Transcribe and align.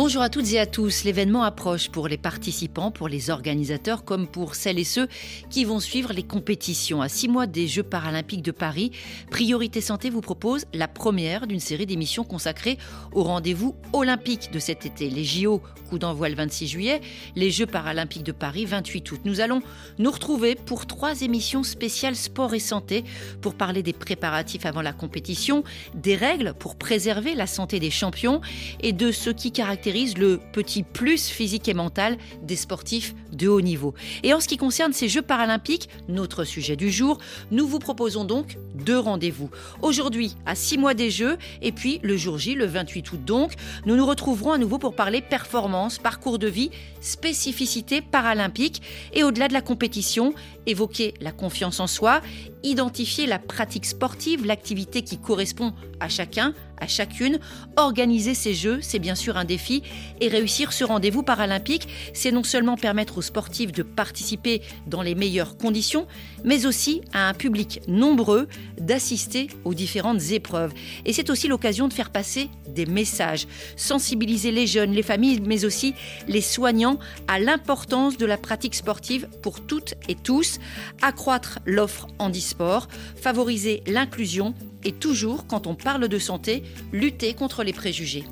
Bonjour 0.00 0.22
à 0.22 0.28
toutes 0.28 0.52
et 0.52 0.60
à 0.60 0.66
tous. 0.66 1.02
L'événement 1.02 1.42
approche 1.42 1.88
pour 1.88 2.06
les 2.06 2.18
participants, 2.18 2.92
pour 2.92 3.08
les 3.08 3.30
organisateurs, 3.30 4.04
comme 4.04 4.28
pour 4.28 4.54
celles 4.54 4.78
et 4.78 4.84
ceux 4.84 5.08
qui 5.50 5.64
vont 5.64 5.80
suivre 5.80 6.12
les 6.12 6.22
compétitions. 6.22 7.02
À 7.02 7.08
six 7.08 7.26
mois 7.26 7.48
des 7.48 7.66
Jeux 7.66 7.82
paralympiques 7.82 8.42
de 8.42 8.52
Paris, 8.52 8.92
Priorité 9.28 9.80
Santé 9.80 10.08
vous 10.08 10.20
propose 10.20 10.66
la 10.72 10.86
première 10.86 11.48
d'une 11.48 11.58
série 11.58 11.84
d'émissions 11.84 12.22
consacrées 12.22 12.78
au 13.10 13.24
rendez-vous 13.24 13.74
olympique 13.92 14.52
de 14.52 14.60
cet 14.60 14.86
été. 14.86 15.10
Les 15.10 15.24
JO, 15.24 15.60
coup 15.90 15.98
d'envoi 15.98 16.28
le 16.28 16.36
26 16.36 16.68
juillet, 16.68 17.00
les 17.34 17.50
Jeux 17.50 17.66
paralympiques 17.66 18.22
de 18.22 18.30
Paris, 18.30 18.66
28 18.66 19.10
août. 19.10 19.20
Nous 19.24 19.40
allons 19.40 19.62
nous 19.98 20.12
retrouver 20.12 20.54
pour 20.54 20.86
trois 20.86 21.22
émissions 21.22 21.64
spéciales 21.64 22.14
sport 22.14 22.54
et 22.54 22.60
santé 22.60 23.02
pour 23.42 23.56
parler 23.56 23.82
des 23.82 23.94
préparatifs 23.94 24.64
avant 24.64 24.82
la 24.82 24.92
compétition, 24.92 25.64
des 25.94 26.14
règles 26.14 26.54
pour 26.56 26.76
préserver 26.76 27.34
la 27.34 27.48
santé 27.48 27.80
des 27.80 27.90
champions 27.90 28.40
et 28.80 28.92
de 28.92 29.10
ce 29.10 29.30
qui 29.30 29.50
caractérise 29.50 29.87
le 29.92 30.40
petit 30.52 30.82
plus 30.82 31.28
physique 31.28 31.68
et 31.68 31.74
mental 31.74 32.18
des 32.42 32.56
sportifs 32.56 33.14
de 33.32 33.48
haut 33.48 33.60
niveau. 33.60 33.94
Et 34.22 34.34
en 34.34 34.40
ce 34.40 34.48
qui 34.48 34.56
concerne 34.56 34.92
ces 34.92 35.08
Jeux 35.08 35.22
paralympiques, 35.22 35.88
notre 36.08 36.44
sujet 36.44 36.76
du 36.76 36.90
jour, 36.90 37.18
nous 37.50 37.66
vous 37.66 37.78
proposons 37.78 38.24
donc 38.24 38.58
deux 38.84 38.98
rendez-vous. 38.98 39.50
Aujourd'hui, 39.82 40.36
à 40.46 40.54
six 40.54 40.78
mois 40.78 40.94
des 40.94 41.10
Jeux, 41.10 41.36
et 41.62 41.72
puis 41.72 42.00
le 42.02 42.16
jour 42.16 42.38
J, 42.38 42.54
le 42.54 42.66
28 42.66 43.12
août 43.12 43.24
donc, 43.24 43.52
nous 43.86 43.96
nous 43.96 44.06
retrouverons 44.06 44.52
à 44.52 44.58
nouveau 44.58 44.78
pour 44.78 44.94
parler 44.94 45.20
performance, 45.20 45.98
parcours 45.98 46.38
de 46.38 46.48
vie, 46.48 46.70
spécificité 47.00 48.00
paralympique 48.00 48.82
et 49.12 49.24
au-delà 49.24 49.48
de 49.48 49.52
la 49.52 49.60
compétition, 49.60 50.34
évoquer 50.66 51.14
la 51.20 51.32
confiance 51.32 51.80
en 51.80 51.86
soi, 51.86 52.20
identifier 52.62 53.26
la 53.26 53.38
pratique 53.38 53.86
sportive, 53.86 54.46
l'activité 54.46 55.02
qui 55.02 55.18
correspond 55.18 55.72
à 56.00 56.08
chacun, 56.08 56.54
à 56.80 56.86
chacune. 56.86 57.38
Organiser 57.76 58.34
ces 58.34 58.54
Jeux, 58.54 58.78
c'est 58.82 58.98
bien 58.98 59.14
sûr 59.14 59.36
un 59.36 59.44
défi 59.44 59.82
et 60.20 60.28
réussir 60.28 60.72
ce 60.72 60.84
rendez-vous 60.84 61.22
paralympique, 61.22 61.88
c'est 62.14 62.32
non 62.32 62.42
seulement 62.42 62.76
permettre 62.76 63.18
aux 63.18 63.22
sportifs 63.22 63.72
de 63.72 63.82
participer 63.82 64.62
dans 64.86 65.02
les 65.02 65.14
meilleures 65.14 65.56
conditions, 65.56 66.06
mais 66.44 66.66
aussi 66.66 67.02
à 67.12 67.28
un 67.28 67.34
public 67.34 67.80
nombreux 67.88 68.48
d'assister 68.80 69.48
aux 69.64 69.74
différentes 69.74 70.30
épreuves. 70.30 70.72
Et 71.04 71.12
c'est 71.12 71.30
aussi 71.30 71.48
l'occasion 71.48 71.88
de 71.88 71.92
faire 71.92 72.10
passer 72.10 72.48
des 72.68 72.86
messages, 72.86 73.46
sensibiliser 73.76 74.52
les 74.52 74.66
jeunes, 74.66 74.92
les 74.92 75.02
familles, 75.02 75.40
mais 75.44 75.64
aussi 75.64 75.94
les 76.26 76.40
soignants 76.40 76.98
à 77.26 77.38
l'importance 77.38 78.16
de 78.16 78.26
la 78.26 78.36
pratique 78.36 78.74
sportive 78.74 79.28
pour 79.42 79.60
toutes 79.66 79.94
et 80.08 80.14
tous, 80.14 80.58
accroître 81.02 81.58
l'offre 81.66 82.06
handisport, 82.18 82.88
favoriser 83.16 83.82
l'inclusion 83.86 84.54
et 84.84 84.92
toujours, 84.92 85.46
quand 85.46 85.66
on 85.66 85.74
parle 85.74 86.08
de 86.08 86.18
santé, 86.18 86.62
lutter 86.92 87.34
contre 87.34 87.64
les 87.64 87.72
préjugés. 87.72 88.24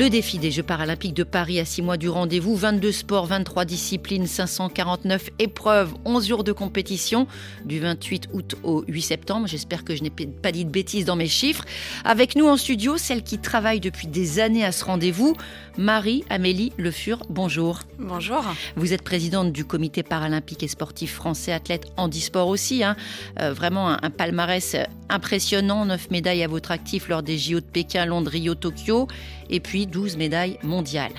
Le 0.00 0.08
défi 0.08 0.38
des 0.38 0.50
Jeux 0.50 0.62
paralympiques 0.62 1.12
de 1.12 1.24
Paris 1.24 1.60
à 1.60 1.66
6 1.66 1.82
mois 1.82 1.98
du 1.98 2.08
rendez-vous, 2.08 2.56
22 2.56 2.90
sports, 2.90 3.26
23 3.26 3.66
disciplines, 3.66 4.26
549 4.26 5.28
épreuves, 5.38 5.92
11 6.06 6.26
jours 6.26 6.42
de 6.42 6.52
compétition 6.52 7.26
du 7.66 7.80
28 7.80 8.30
août 8.32 8.54
au 8.62 8.82
8 8.88 9.02
septembre. 9.02 9.46
J'espère 9.46 9.84
que 9.84 9.94
je 9.94 10.02
n'ai 10.02 10.08
pas 10.08 10.52
dit 10.52 10.64
de 10.64 10.70
bêtises 10.70 11.04
dans 11.04 11.16
mes 11.16 11.26
chiffres. 11.26 11.66
Avec 12.02 12.34
nous 12.34 12.48
en 12.48 12.56
studio, 12.56 12.96
celle 12.96 13.22
qui 13.22 13.36
travaille 13.36 13.78
depuis 13.78 14.06
des 14.06 14.40
années 14.40 14.64
à 14.64 14.72
ce 14.72 14.86
rendez-vous, 14.86 15.36
Marie-Amélie 15.76 16.72
Le 16.78 16.90
Fur. 16.90 17.22
Bonjour. 17.28 17.80
Bonjour. 17.98 18.42
Vous 18.76 18.94
êtes 18.94 19.02
présidente 19.02 19.52
du 19.52 19.66
comité 19.66 20.02
paralympique 20.02 20.62
et 20.62 20.68
sportif 20.68 21.12
français, 21.12 21.52
athlète 21.52 21.84
handisport 21.98 22.48
aussi. 22.48 22.82
Hein. 22.82 22.96
Euh, 23.38 23.52
vraiment 23.52 23.90
un, 23.90 23.98
un, 24.00 24.08
palmarès 24.10 24.76
impressionnant, 25.10 25.84
9 25.84 26.10
médailles 26.10 26.42
à 26.42 26.48
votre 26.48 26.70
actif 26.70 27.08
lors 27.10 27.22
des 27.22 27.36
JO 27.36 27.60
de 27.60 27.66
Pékin, 27.66 28.06
Londres, 28.06 28.30
Rio, 28.30 28.54
Tokyo 28.54 29.06
et 29.50 29.60
puis 29.60 29.86
12 29.86 30.16
médailles 30.16 30.58
mondiales. 30.62 31.12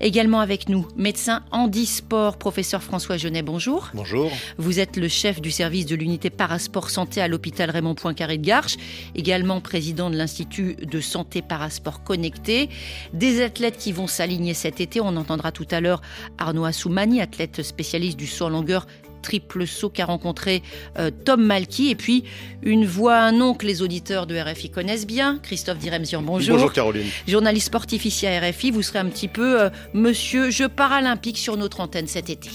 Également 0.00 0.40
avec 0.40 0.68
nous, 0.68 0.86
médecin 0.96 1.42
handisport, 1.50 2.36
professeur 2.36 2.82
François 2.82 3.16
Genet, 3.16 3.42
bonjour. 3.42 3.90
Bonjour. 3.94 4.30
Vous 4.58 4.80
êtes 4.80 4.96
le 4.96 5.08
chef 5.08 5.40
du 5.40 5.50
service 5.50 5.86
de 5.86 5.96
l'unité 5.96 6.30
parasport 6.30 6.90
santé 6.90 7.20
à 7.20 7.28
l'hôpital 7.28 7.70
Raymond 7.70 7.94
Poincaré 7.94 8.38
de 8.38 8.44
Garches, 8.44 8.76
également 9.14 9.60
président 9.60 10.10
de 10.10 10.16
l'Institut 10.16 10.74
de 10.74 11.00
santé 11.00 11.42
parasport 11.42 12.02
connecté. 12.02 12.68
Des 13.12 13.42
athlètes 13.42 13.78
qui 13.78 13.92
vont 13.92 14.06
s'aligner 14.06 14.54
cet 14.54 14.80
été, 14.80 15.00
on 15.00 15.16
entendra 15.16 15.52
tout 15.52 15.66
à 15.70 15.80
l'heure 15.80 16.02
Arnaud 16.38 16.64
Assoumani, 16.64 17.20
athlète 17.20 17.62
spécialiste 17.62 18.18
du 18.18 18.26
saut 18.26 18.46
en 18.46 18.50
longueur 18.50 18.86
triple 19.28 19.66
saut 19.66 19.90
qu'a 19.90 20.06
rencontré 20.06 20.62
euh, 20.98 21.10
Tom 21.10 21.44
Malky. 21.44 21.90
Et 21.90 21.94
puis, 21.94 22.24
une 22.62 22.86
voix, 22.86 23.18
un 23.18 23.32
nom 23.32 23.52
que 23.52 23.66
les 23.66 23.82
auditeurs 23.82 24.26
de 24.26 24.38
RFI 24.38 24.70
connaissent 24.70 25.06
bien, 25.06 25.38
Christophe 25.42 25.76
Diremzian, 25.76 26.22
bonjour. 26.22 26.56
Bonjour 26.56 26.72
Caroline. 26.72 27.06
Journaliste 27.26 27.66
sportif 27.66 28.06
ici 28.06 28.26
à 28.26 28.40
RFI, 28.40 28.70
vous 28.70 28.80
serez 28.80 29.00
un 29.00 29.06
petit 29.06 29.28
peu 29.28 29.60
euh, 29.60 29.70
monsieur 29.92 30.50
Jeux 30.50 30.70
paralympiques 30.70 31.36
sur 31.36 31.58
notre 31.58 31.80
antenne 31.80 32.06
cet 32.06 32.30
été. 32.30 32.48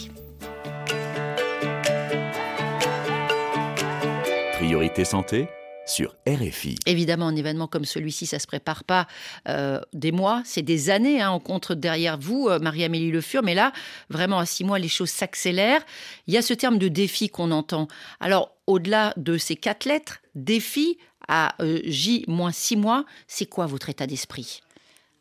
Priorité 4.57 5.05
santé 5.05 5.47
sur 5.93 6.15
RFI. 6.27 6.75
Évidemment, 6.87 7.27
un 7.27 7.35
événement 7.35 7.67
comme 7.67 7.85
celui-ci, 7.85 8.25
ça 8.25 8.39
se 8.39 8.47
prépare 8.47 8.83
pas 8.83 9.07
euh, 9.47 9.79
des 9.93 10.11
mois, 10.11 10.41
c'est 10.43 10.63
des 10.63 10.89
années. 10.89 11.21
Hein, 11.21 11.31
on 11.31 11.39
compte 11.39 11.71
derrière 11.71 12.17
vous, 12.17 12.47
euh, 12.49 12.57
Marie-Amélie 12.57 13.11
Le 13.11 13.21
Fur, 13.21 13.43
mais 13.43 13.53
là, 13.53 13.71
vraiment 14.09 14.39
à 14.39 14.45
six 14.45 14.63
mois, 14.63 14.79
les 14.79 14.87
choses 14.87 15.11
s'accélèrent. 15.11 15.85
Il 16.25 16.33
y 16.33 16.37
a 16.37 16.41
ce 16.41 16.55
terme 16.55 16.79
de 16.79 16.87
défi 16.87 17.29
qu'on 17.29 17.51
entend. 17.51 17.87
Alors, 18.19 18.55
au-delà 18.65 19.13
de 19.17 19.37
ces 19.37 19.55
quatre 19.55 19.85
lettres, 19.85 20.19
défi 20.33 20.97
à 21.27 21.55
euh, 21.61 21.79
J 21.85 22.25
moins 22.27 22.51
six 22.51 22.75
mois, 22.75 23.05
c'est 23.27 23.45
quoi 23.45 23.67
votre 23.67 23.89
état 23.89 24.07
d'esprit? 24.07 24.61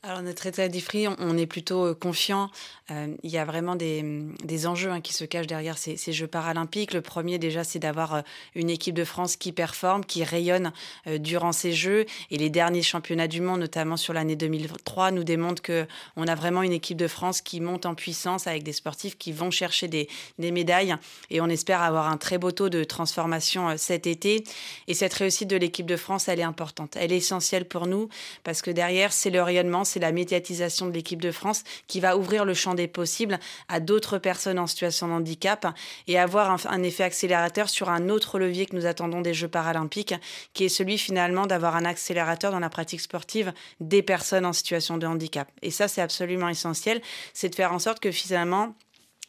Alors 0.05 0.21
notre 0.23 0.47
état 0.47 0.67
d'esprit, 0.67 1.07
on 1.07 1.39
est 1.39 1.47
plutôt 1.47 1.95
confiant. 1.95 2.51
Euh, 2.91 3.15
il 3.23 3.31
y 3.31 3.39
a 3.39 3.45
vraiment 3.45 3.77
des, 3.77 4.03
des 4.43 4.67
enjeux 4.67 4.91
hein, 4.91 5.01
qui 5.01 5.13
se 5.13 5.25
cachent 5.25 5.47
derrière 5.47 5.79
ces, 5.79 5.97
ces, 5.97 6.13
Jeux 6.13 6.27
paralympiques. 6.27 6.93
Le 6.93 7.01
premier 7.01 7.39
déjà, 7.39 7.63
c'est 7.63 7.79
d'avoir 7.79 8.15
euh, 8.15 8.21
une 8.57 8.69
équipe 8.69 8.95
de 8.95 9.05
France 9.05 9.37
qui 9.37 9.53
performe, 9.53 10.05
qui 10.05 10.25
rayonne 10.25 10.73
euh, 11.07 11.19
durant 11.19 11.53
ces 11.53 11.73
Jeux. 11.73 12.07
Et 12.33 12.39
les 12.39 12.51
derniers 12.51 12.83
championnats 12.83 13.29
du 13.29 13.41
monde, 13.41 13.61
notamment 13.61 13.97
sur 13.97 14.13
l'année 14.13 14.35
2003, 14.35 15.13
nous 15.13 15.23
démontrent 15.23 15.63
que 15.63 15.87
on 16.17 16.27
a 16.27 16.35
vraiment 16.35 16.63
une 16.63 16.73
équipe 16.73 16.99
de 16.99 17.07
France 17.07 17.41
qui 17.41 17.61
monte 17.61 17.87
en 17.87 17.95
puissance 17.95 18.47
avec 18.47 18.65
des 18.65 18.73
sportifs 18.73 19.17
qui 19.17 19.31
vont 19.31 19.53
chercher 19.53 19.87
des 19.87 20.09
médailles. 20.39 20.97
Et 21.31 21.41
on 21.41 21.47
espère 21.47 21.81
avoir 21.81 22.09
un 22.09 22.17
très 22.17 22.39
beau 22.39 22.51
taux 22.51 22.69
de 22.69 22.83
transformation 22.85 23.77
cet 23.79 24.09
été. 24.09 24.43
Et 24.89 24.95
cette 24.95 25.15
réussite 25.15 25.49
de 25.49 25.57
l'équipe 25.57 25.87
de 25.87 25.97
France, 25.97 26.29
elle 26.29 26.41
est 26.41 26.45
importante. 26.45 26.97
Elle 26.97 27.13
est 27.13 27.19
essentielle 27.19 27.67
pour 27.67 27.87
nous 27.87 28.09
parce 28.43 28.63
que 28.63 28.73
derrière, 28.73 29.13
c'est 29.13 29.31
le 29.31 29.43
rayonnement 29.43 29.85
c'est 29.93 30.01
la 30.01 30.13
médiatisation 30.13 30.87
de 30.87 30.93
l'équipe 30.93 31.21
de 31.21 31.31
France 31.31 31.65
qui 31.87 32.01
va 32.01 32.17
ouvrir 32.17 32.45
le 32.45 32.55
champ 32.55 32.75
des 32.75 32.89
possibles 32.89 33.39
à 33.69 33.79
d'autres 33.79 34.19
personnes 34.19 34.59
en 34.59 34.67
situation 34.67 35.09
de 35.09 35.13
handicap 35.13 35.67
et 36.09 36.19
avoir 36.19 36.57
un, 36.67 36.83
effet 36.83 37.05
accélérateur 37.05 37.69
sur 37.69 37.91
un 37.91 38.09
autre 38.09 38.39
levier 38.39 38.67
que 38.67 38.75
nous 38.75 38.87
attendons 38.87 39.21
des 39.21 39.35
Jeux 39.35 39.49
paralympiques, 39.49 40.15
qui 40.55 40.65
est 40.65 40.69
celui 40.69 40.99
finalement 40.99 41.47
d'avoir 41.47 41.77
un 41.77 41.85
accélérateur 41.85 42.51
dans 42.53 42.59
la 42.59 42.71
pratique 42.71 43.01
sportive 43.01 43.53
des 43.81 44.03
personnes 44.03 44.47
en 44.47 44.53
situation 44.53 44.97
de 44.99 45.07
handicap. 45.07 45.51
Et 45.61 45.71
ça, 45.71 45.89
c'est 45.89 46.01
absolument 46.01 46.49
essentiel, 46.49 47.03
c'est 47.35 47.51
de 47.51 47.55
faire 47.55 47.73
en 47.73 47.79
sorte 47.79 48.01
que 48.01 48.11
finalement, 48.11 48.75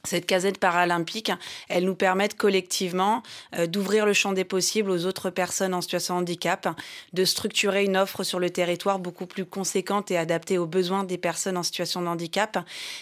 cette 0.06 0.26
casette 0.26 0.58
paralympique, 0.58 1.32
elle 1.70 1.86
nous 1.86 1.96
permet 1.96 2.28
collectivement 2.28 3.24
euh, 3.56 3.68
d'ouvrir 3.68 4.06
le 4.06 4.12
champ 4.12 4.34
des 4.34 4.44
possibles 4.44 4.92
aux 4.92 5.06
autres 5.06 5.30
personnes 5.30 5.74
en 5.74 5.80
situation 5.80 6.16
de 6.16 6.20
handicap, 6.20 6.68
de 7.14 7.24
structurer 7.24 7.86
une 7.86 7.96
offre 7.96 8.24
sur 8.24 8.40
le 8.40 8.50
territoire 8.50 9.00
beaucoup 9.00 9.26
plus 9.26 9.46
conséquente 9.46 10.12
et 10.12 10.18
adaptée 10.18 10.58
aux 10.58 10.66
besoins 10.66 11.06
des 11.06 11.18
personnes 11.18 11.56
en 11.56 11.64
situation 11.64 12.02
de 12.02 12.08
handicap, 12.08 12.60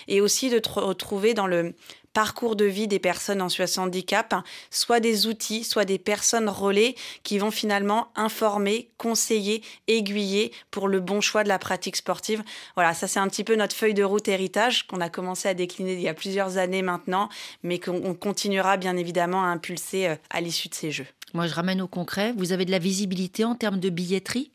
et 0.07 0.21
aussi 0.21 0.51
de 0.51 0.61
retrouver 0.63 1.33
dans 1.33 1.47
le 1.47 1.73
parcours 2.13 2.55
de 2.55 2.65
vie 2.65 2.87
des 2.87 2.99
personnes 2.99 3.41
en 3.41 3.49
situation 3.49 3.83
de 3.83 3.87
handicap, 3.87 4.33
soit 4.69 4.99
des 4.99 5.27
outils, 5.27 5.63
soit 5.63 5.85
des 5.85 5.99
personnes 5.99 6.49
relais 6.49 6.95
qui 7.23 7.37
vont 7.37 7.51
finalement 7.51 8.07
informer, 8.15 8.89
conseiller, 8.97 9.63
aiguiller 9.87 10.51
pour 10.71 10.87
le 10.87 10.99
bon 10.99 11.21
choix 11.21 11.43
de 11.43 11.49
la 11.49 11.59
pratique 11.59 11.95
sportive. 11.95 12.43
Voilà, 12.75 12.93
ça 12.93 13.07
c'est 13.07 13.19
un 13.19 13.27
petit 13.27 13.43
peu 13.43 13.55
notre 13.55 13.75
feuille 13.75 13.93
de 13.93 14.03
route 14.03 14.27
héritage 14.27 14.87
qu'on 14.87 15.01
a 15.01 15.09
commencé 15.09 15.49
à 15.49 15.53
décliner 15.53 15.93
il 15.93 16.01
y 16.01 16.07
a 16.07 16.13
plusieurs 16.13 16.57
années 16.57 16.81
maintenant, 16.81 17.29
mais 17.63 17.79
qu'on 17.79 18.13
continuera 18.13 18.77
bien 18.77 18.97
évidemment 18.97 19.43
à 19.43 19.47
impulser 19.47 20.07
euh, 20.07 20.15
à 20.29 20.41
l'issue 20.41 20.69
de 20.69 20.73
ces 20.73 20.91
Jeux. 20.91 21.07
Moi 21.33 21.47
je 21.47 21.53
ramène 21.53 21.81
au 21.81 21.87
concret, 21.87 22.33
vous 22.37 22.51
avez 22.51 22.65
de 22.65 22.71
la 22.71 22.79
visibilité 22.79 23.45
en 23.45 23.55
termes 23.55 23.79
de 23.79 23.89
billetterie? 23.89 24.51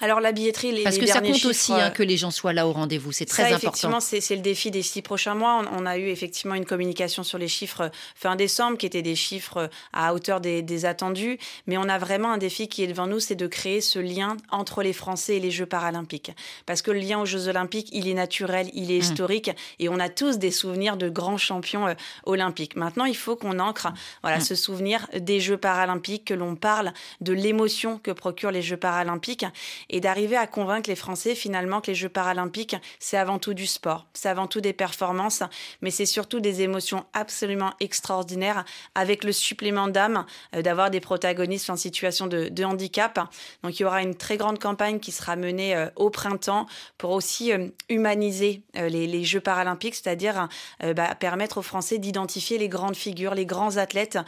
Alors 0.00 0.20
la 0.20 0.32
billetterie, 0.32 0.72
les, 0.72 0.82
Parce 0.82 0.98
que 0.98 1.06
ça 1.06 1.20
compte 1.20 1.44
aussi 1.44 1.72
hein, 1.72 1.90
que 1.90 2.02
les 2.02 2.16
gens 2.16 2.30
soient 2.30 2.52
là 2.52 2.66
au 2.66 2.72
rendez-vous, 2.72 3.12
c'est 3.12 3.24
très 3.24 3.42
ça, 3.42 3.48
important. 3.48 3.68
Effectivement, 3.68 4.00
c'est 4.00 4.34
le 4.34 4.42
défi 4.42 4.70
des 4.70 4.82
six 4.82 5.02
prochains 5.02 5.34
mois. 5.34 5.62
On, 5.72 5.86
a 5.86 5.98
eu 5.98 6.08
effectivement 6.08 6.54
une 6.54 6.64
communication 6.64 7.22
sur 7.22 7.38
les 7.38 7.48
chiffres 7.48 7.90
fin 8.14 8.36
décembre 8.36 8.78
qui 8.78 8.86
étaient 8.86 9.02
des 9.02 9.14
chiffres 9.14 9.70
à 9.92 10.14
hauteur 10.14 10.40
des, 10.40 10.84
attendus, 10.84 11.38
mais 11.66 11.78
on 11.78 11.88
a 11.88 11.98
vraiment 11.98 12.32
un 12.32 12.38
défi 12.38 12.68
qui 12.68 12.82
est 12.82 12.86
devant 12.86 13.06
nous, 13.06 13.20
c'est 13.20 13.34
de 13.34 13.46
créer 13.46 13.80
ce 13.80 13.98
lien 13.98 14.36
entre 14.50 14.82
les 14.82 14.92
Français 14.92 15.36
et 15.36 15.40
les 15.40 15.50
Jeux 15.50 15.66
paralympiques. 15.66 16.32
Parce 16.66 16.82
que 16.82 16.90
le 16.90 16.98
lien 16.98 17.20
aux 17.20 17.26
Jeux 17.26 17.48
olympiques, 17.48 17.88
il 17.92 18.08
est 18.08 18.14
naturel, 18.14 18.70
il 18.74 18.90
est 18.90 18.98
mmh. 18.98 19.12
historique, 19.12 19.50
et 19.78 19.88
on 19.88 19.98
a 19.98 20.08
tous 20.08 20.38
des 20.38 20.50
souvenirs 20.50 20.96
de 20.96 21.08
grands 21.08 21.38
champions 21.38 21.86
euh, 21.86 21.94
olympiques. 22.24 22.76
Maintenant, 22.76 23.04
il 23.04 23.16
faut 23.16 23.36
qu'on 23.36 23.58
ancre 23.58 23.88
voilà, 24.22 24.38
mmh. 24.38 24.42
ce 24.42 24.54
souvenir 24.54 25.06
des 25.18 25.40
Jeux 25.40 25.56
paralympiques, 25.56 26.24
que 26.26 26.34
l'on 26.34 26.56
parle 26.56 26.92
de 27.20 27.32
l'émotion 27.32 27.98
que 27.98 28.10
procurent 28.10 28.50
les 28.50 28.62
Jeux 28.62 28.76
paralympiques 28.76 29.44
et 29.90 30.00
d'arriver 30.00 30.36
à 30.36 30.46
convaincre 30.46 30.88
les 30.88 30.96
Français 30.96 31.34
finalement 31.34 31.80
que 31.80 31.88
les 31.88 31.94
Jeux 31.94 32.08
paralympiques, 32.08 32.76
c'est 32.98 33.16
avant 33.16 33.38
tout 33.38 33.54
du 33.54 33.66
sport, 33.66 34.06
c'est 34.14 34.28
avant 34.28 34.46
tout 34.46 34.60
des 34.60 34.72
performances, 34.72 35.42
mais 35.80 35.90
c'est 35.90 36.06
surtout 36.06 36.40
des 36.40 36.62
émotions 36.62 37.04
absolument 37.12 37.72
extraordinaires 37.80 38.64
avec 38.94 39.24
le 39.24 39.32
supplément 39.32 39.88
d'âme 39.88 40.24
euh, 40.54 40.62
d'avoir 40.62 40.90
des 40.90 41.00
protagonistes 41.00 41.70
en 41.70 41.76
situation 41.76 42.26
de, 42.26 42.64
handicap. 42.64 43.20
Donc 43.62 43.78
il 43.78 43.82
y 43.82 43.84
aura 43.84 44.02
une 44.02 44.14
très 44.14 44.38
grande 44.38 44.58
campagne 44.58 44.98
qui 44.98 45.12
sera 45.12 45.36
menée 45.36 45.76
euh, 45.76 45.88
au 45.96 46.08
printemps 46.08 46.66
pour 46.96 47.10
aussi 47.10 47.52
euh, 47.52 47.68
humaniser 47.88 48.62
les, 48.74 49.24
Jeux 49.24 49.40
paralympiques, 49.40 49.94
c'est-à-dire 49.94 50.48
bah, 50.94 51.14
permettre 51.14 51.58
aux 51.58 51.62
Français 51.62 51.98
d'identifier 51.98 52.58
les 52.58 52.68
grandes 52.68 52.96
figures, 52.96 53.34
les 53.34 53.46
grands 53.46 53.78
athlètes 53.78 54.18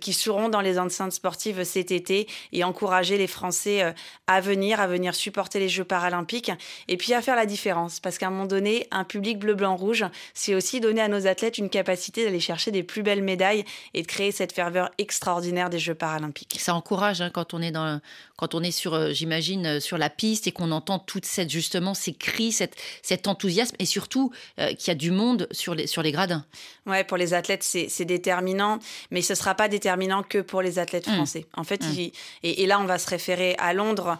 qui 0.00 0.12
seront 0.12 0.48
dans 0.48 0.60
les 0.60 0.78
enceintes 0.78 1.12
sportives 1.12 1.64
cet 1.64 1.90
été 1.90 2.28
et 2.52 2.62
encourager 2.62 3.18
les 3.18 3.26
Français 3.26 3.94
à 4.28 4.40
venir, 4.40 4.80
à 4.84 4.86
venir 4.86 5.14
supporter 5.14 5.58
les 5.58 5.68
Jeux 5.68 5.84
paralympiques 5.84 6.52
et 6.88 6.96
puis 6.96 7.12
à 7.12 7.22
faire 7.22 7.36
la 7.36 7.46
différence. 7.46 8.00
Parce 8.00 8.18
qu'à 8.18 8.28
un 8.28 8.30
moment 8.30 8.46
donné, 8.46 8.86
un 8.90 9.04
public 9.04 9.38
bleu, 9.38 9.54
blanc, 9.54 9.76
rouge, 9.76 10.04
c'est 10.32 10.54
aussi 10.54 10.80
donner 10.80 11.00
à 11.00 11.08
nos 11.08 11.26
athlètes 11.26 11.58
une 11.58 11.70
capacité 11.70 12.24
d'aller 12.24 12.40
chercher 12.40 12.70
des 12.70 12.82
plus 12.82 13.02
belles 13.02 13.22
médailles 13.22 13.64
et 13.94 14.02
de 14.02 14.06
créer 14.06 14.32
cette 14.32 14.52
ferveur 14.52 14.90
extraordinaire 14.98 15.70
des 15.70 15.78
Jeux 15.78 15.94
paralympiques. 15.94 16.56
Ça 16.60 16.74
encourage 16.74 17.20
hein, 17.20 17.30
quand 17.30 17.54
on 17.54 17.62
est 17.62 17.72
dans, 17.72 18.00
quand 18.36 18.54
on 18.54 18.62
est 18.62 18.70
sur, 18.70 18.94
euh, 18.94 19.12
j'imagine, 19.12 19.66
euh, 19.66 19.80
sur 19.80 19.98
la 19.98 20.10
piste 20.10 20.46
et 20.46 20.52
qu'on 20.52 20.72
entend 20.72 20.98
toute 20.98 21.24
cette 21.24 21.50
justement 21.50 21.94
ces 21.94 22.12
cris, 22.12 22.52
cette, 22.52 22.76
cet 23.02 23.28
enthousiasme 23.28 23.76
et 23.78 23.86
surtout 23.86 24.32
euh, 24.58 24.74
qu'il 24.74 24.88
y 24.88 24.90
a 24.90 24.94
du 24.94 25.10
monde 25.10 25.48
sur 25.50 25.74
les, 25.74 25.86
sur 25.86 26.02
les 26.02 26.12
gradins. 26.12 26.44
Ouais, 26.86 27.04
pour 27.04 27.16
les 27.16 27.32
athlètes, 27.32 27.62
c'est 27.62 28.04
déterminant, 28.04 28.78
mais 29.10 29.22
ce 29.22 29.34
sera 29.34 29.54
pas 29.54 29.68
déterminant 29.68 30.22
que 30.22 30.38
pour 30.38 30.60
les 30.60 30.78
athlètes 30.78 31.06
mmh. 31.06 31.14
français. 31.14 31.46
En 31.54 31.64
fait, 31.64 31.82
mmh. 31.82 32.10
et, 32.42 32.66
là, 32.66 32.78
on 32.78 32.84
va 32.84 32.98
se 32.98 33.08
référer 33.08 33.54
à 33.58 33.72
Londres. 33.72 34.18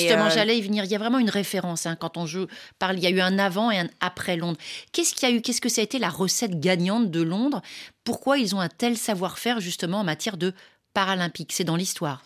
Justement, 0.00 0.30
j'allais 0.30 0.58
y 0.58 0.62
venir. 0.62 0.84
Il 0.84 0.90
y 0.90 0.94
a 0.94 0.98
vraiment 0.98 1.18
une 1.18 1.30
référence 1.30 1.86
hein, 1.86 1.96
quand 1.96 2.16
on 2.16 2.26
joue, 2.26 2.46
parle. 2.78 2.98
Il 2.98 3.02
y 3.02 3.06
a 3.06 3.10
eu 3.10 3.20
un 3.20 3.38
avant 3.38 3.70
et 3.70 3.78
un 3.78 3.88
après 4.00 4.36
Londres. 4.36 4.58
Qu'est-ce 4.92 5.14
qu'il 5.14 5.28
y 5.28 5.32
a 5.32 5.34
eu 5.34 5.40
Qu'est-ce 5.40 5.60
que 5.60 5.68
ça 5.68 5.80
a 5.80 5.84
été 5.84 5.98
la 5.98 6.10
recette 6.10 6.60
gagnante 6.60 7.10
de 7.10 7.22
Londres? 7.22 7.62
Pourquoi 8.04 8.38
ils 8.38 8.54
ont 8.54 8.60
un 8.60 8.68
tel 8.68 8.96
savoir-faire 8.96 9.60
justement 9.60 10.00
en 10.00 10.04
matière 10.04 10.36
de 10.36 10.52
paralympique 10.92 11.52
C'est 11.52 11.64
dans 11.64 11.76
l'histoire. 11.76 12.22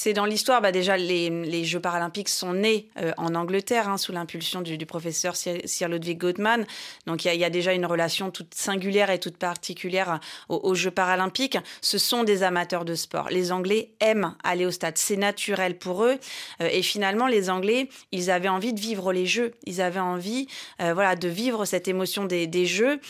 C'est 0.00 0.12
dans 0.12 0.26
l'histoire. 0.26 0.60
Bah 0.60 0.70
déjà, 0.70 0.96
les, 0.96 1.64
Jeux 1.64 1.80
paralympiques 1.80 2.28
sont 2.28 2.52
nés 2.52 2.88
euh, 2.98 3.12
en 3.16 3.34
Angleterre 3.34 3.88
hein, 3.88 3.96
sous 3.96 4.12
l'impulsion 4.12 4.60
du, 4.60 4.78
professeur 4.86 5.34
Sir, 5.34 5.88
Ludwig 5.88 6.18
Gottman. 6.18 6.66
Donc 7.06 7.24
il 7.24 7.34
y, 7.34 7.44
a 7.44 7.50
déjà 7.50 7.72
une 7.72 7.84
relation 7.84 8.30
toute 8.30 8.54
singulière 8.54 9.10
et 9.10 9.18
toute 9.18 9.36
particulière 9.36 10.20
aux, 10.48 10.74
Jeux 10.76 10.92
paralympiques. 10.92 11.58
Ce 11.80 11.98
sont 11.98 12.22
des 12.22 12.44
amateurs 12.44 12.84
de 12.84 12.94
sport. 12.94 13.28
Les 13.30 13.50
Anglais 13.50 13.90
aiment 13.98 14.36
aller 14.44 14.66
au 14.66 14.70
stade. 14.70 14.98
C'est 14.98 15.16
naturel 15.16 15.76
pour 15.76 16.04
eux. 16.04 16.18
Euh, 16.60 16.68
et 16.70 16.82
finalement, 16.82 17.26
les 17.26 17.50
Anglais, 17.50 17.88
ils 18.12 18.30
avaient 18.30 18.48
envie 18.48 18.72
de 18.72 18.80
vivre 18.80 19.12
les 19.12 19.26
Jeux. 19.26 19.54
Ils 19.64 19.80
avaient 19.80 19.98
envie, 19.98 20.46
euh, 20.80 20.94
voilà, 20.94 21.16
de 21.16 21.28
vivre 21.28 21.64
cette 21.64 21.88
émotion 21.88 22.24
des, 22.24 22.46
des 22.46 22.66
Jeux. 22.66 23.00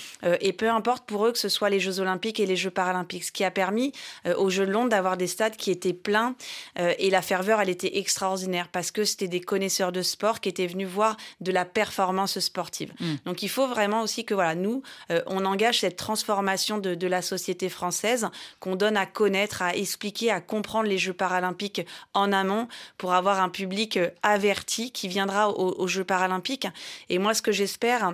et 0.41 0.53
peu 0.53 0.71
importe 0.71 1.07
pour 1.07 1.27
eux 1.27 1.33
que 1.33 1.39
ce 1.39 1.51
soit 1.51 1.69
les 1.69 1.81
Jeux 1.81 2.01
olympiques 2.01 2.41
et 2.41 2.47
les 2.47 2.57
Jeux 2.57 2.71
paralympiques, 2.71 3.25
ce 3.25 3.33
qui 3.33 3.45
a 3.45 3.51
permis 3.51 3.93
aux 4.37 4.49
Jeux 4.49 4.67
de 4.67 4.73
Londres 4.73 4.89
d'avoir 4.99 5.17
des 5.17 5.29
stades 5.29 5.57
qui 5.57 5.71
étaient 5.71 5.93
pleins. 5.93 6.35
Euh, 6.81 6.93
et 6.99 7.09
la 7.09 7.23
ferveur, 7.23 7.61
elle 7.61 7.69
était 7.69 7.99
extraordinaire 7.99 8.67
parce 8.67 8.91
que 8.91 9.05
c'était 9.05 9.29
des 9.29 9.41
connaisseurs 9.41 9.93
de 9.93 10.03
sport 10.03 10.41
qui 10.41 10.49
étaient 10.49 10.67
venus 10.67 10.89
voir 10.89 11.17
de 11.41 11.53
la 11.53 11.65
performance 11.65 12.41
sportive. 12.41 12.93
Mm. 12.99 13.15
Donc 13.25 13.45
il 13.45 13.49
faut 13.49 13.69
vraiment 13.69 14.03
aussi 14.03 14.25
que 14.25 14.35
voilà, 14.35 14.57
nous, 14.57 14.83
euh, 15.13 15.23
on 15.27 15.45
engage 15.45 15.81
cette 15.81 15.97
transformation 15.97 16.79
de, 16.79 17.07
la 17.07 17.23
société 17.23 17.69
française, 17.69 18.29
qu'on 18.59 18.75
donne 18.75 18.97
à 18.97 19.07
connaître, 19.07 19.63
à 19.63 19.77
expliquer, 19.77 20.33
à 20.33 20.41
comprendre 20.41 20.89
les 20.89 20.99
Jeux 20.99 21.13
paralympiques 21.13 21.87
en 22.13 22.33
amont 22.33 22.67
pour 22.99 23.15
avoir 23.15 23.41
un 23.41 23.49
public 23.49 23.97
euh, 23.97 24.11
averti 24.23 24.91
qui 24.91 25.07
viendra 25.07 25.51
aux 25.51 25.87
Jeux 25.87 26.05
paralympiques. 26.05 26.67
Et 27.09 27.19
moi, 27.19 27.35
ce 27.35 27.41
que 27.41 27.53
j'espère, 27.53 28.13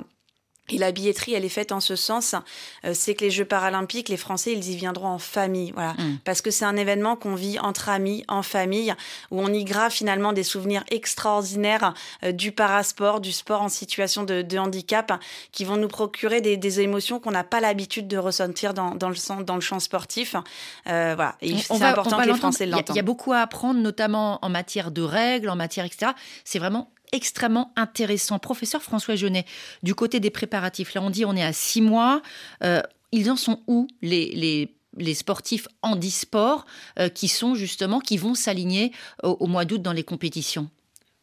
et 0.70 0.78
la 0.78 0.92
billetterie, 0.92 1.34
elle 1.34 1.44
est 1.44 1.50
faite 1.50 1.72
en 1.72 1.80
ce 1.80 1.94
sens, 1.94 2.34
euh, 2.84 2.92
c'est 2.94 3.14
que 3.14 3.24
les 3.24 3.30
Jeux 3.30 3.44
paralympiques, 3.44 4.08
les 4.08 4.16
Français, 4.16 4.52
ils 4.52 4.70
y 4.70 4.76
viendront 4.76 5.08
en 5.08 5.18
famille, 5.18 5.72
voilà, 5.72 5.92
mm. 5.92 6.18
parce 6.24 6.40
que 6.40 6.50
c'est 6.50 6.64
un 6.64 6.76
événement 6.76 7.16
qu'on 7.16 7.34
vit 7.34 7.58
entre 7.58 7.90
amis, 7.90 8.24
en 8.28 8.42
famille, 8.42 8.94
où 9.30 9.42
on 9.42 9.52
y 9.52 9.64
grave 9.64 9.92
finalement 9.92 10.32
des 10.32 10.42
souvenirs 10.42 10.82
extraordinaires 10.90 11.92
euh, 12.22 12.32
du 12.32 12.50
parasport, 12.50 13.20
du 13.20 13.30
sport 13.30 13.60
en 13.60 13.68
situation 13.68 14.24
de, 14.24 14.56
handicap, 14.56 15.12
qui 15.52 15.64
vont 15.64 15.76
nous 15.76 15.88
procurer 15.88 16.40
des, 16.40 16.80
émotions 16.80 17.20
qu'on 17.20 17.30
n'a 17.30 17.44
pas 17.44 17.60
l'habitude 17.60 18.08
de 18.08 18.16
ressentir 18.16 18.72
dans, 18.72 18.94
le, 18.94 19.44
dans 19.44 19.54
le 19.54 19.60
champ 19.60 19.80
sportif. 19.80 20.34
Euh, 20.88 21.12
voilà, 21.14 21.36
c'est 21.40 21.82
important 21.82 22.18
que 22.18 22.26
les 22.26 22.34
Français 22.34 22.66
l'entendent. 22.66 22.94
Il 22.94 22.96
y 22.96 23.00
a 23.00 23.02
beaucoup 23.02 23.32
à 23.32 23.40
apprendre, 23.40 23.80
notamment 23.80 24.38
en 24.42 24.48
matière 24.48 24.90
de 24.90 25.02
règles, 25.02 25.50
en 25.50 25.56
matière 25.56 25.84
etc. 25.84 26.12
C'est 26.44 26.58
vraiment 26.58 26.90
extrêmement 27.14 27.72
intéressant. 27.76 28.38
Professeur 28.38 28.82
François 28.82 29.16
Genet, 29.16 29.46
du 29.82 29.94
côté 29.94 30.20
des 30.20 30.30
préparatifs, 30.30 30.92
là 30.94 31.02
on 31.02 31.10
dit 31.10 31.24
on 31.24 31.34
est 31.34 31.42
à 31.42 31.52
six 31.52 31.80
mois. 31.80 32.20
Euh, 32.62 32.82
ils 33.12 33.30
en 33.30 33.36
sont 33.36 33.60
où 33.66 33.86
les, 34.02 34.68
les 34.96 35.14
sportifs 35.14 35.68
handisport 35.82 36.66
euh, 36.98 37.08
qui 37.08 37.28
sont 37.28 37.54
justement 37.54 38.00
qui 38.00 38.16
vont 38.16 38.34
s'aligner 38.34 38.92
au 39.22 39.46
mois 39.46 39.64
d'août 39.64 39.80
dans 39.80 39.92
les 39.92 40.04
compétitions? 40.04 40.68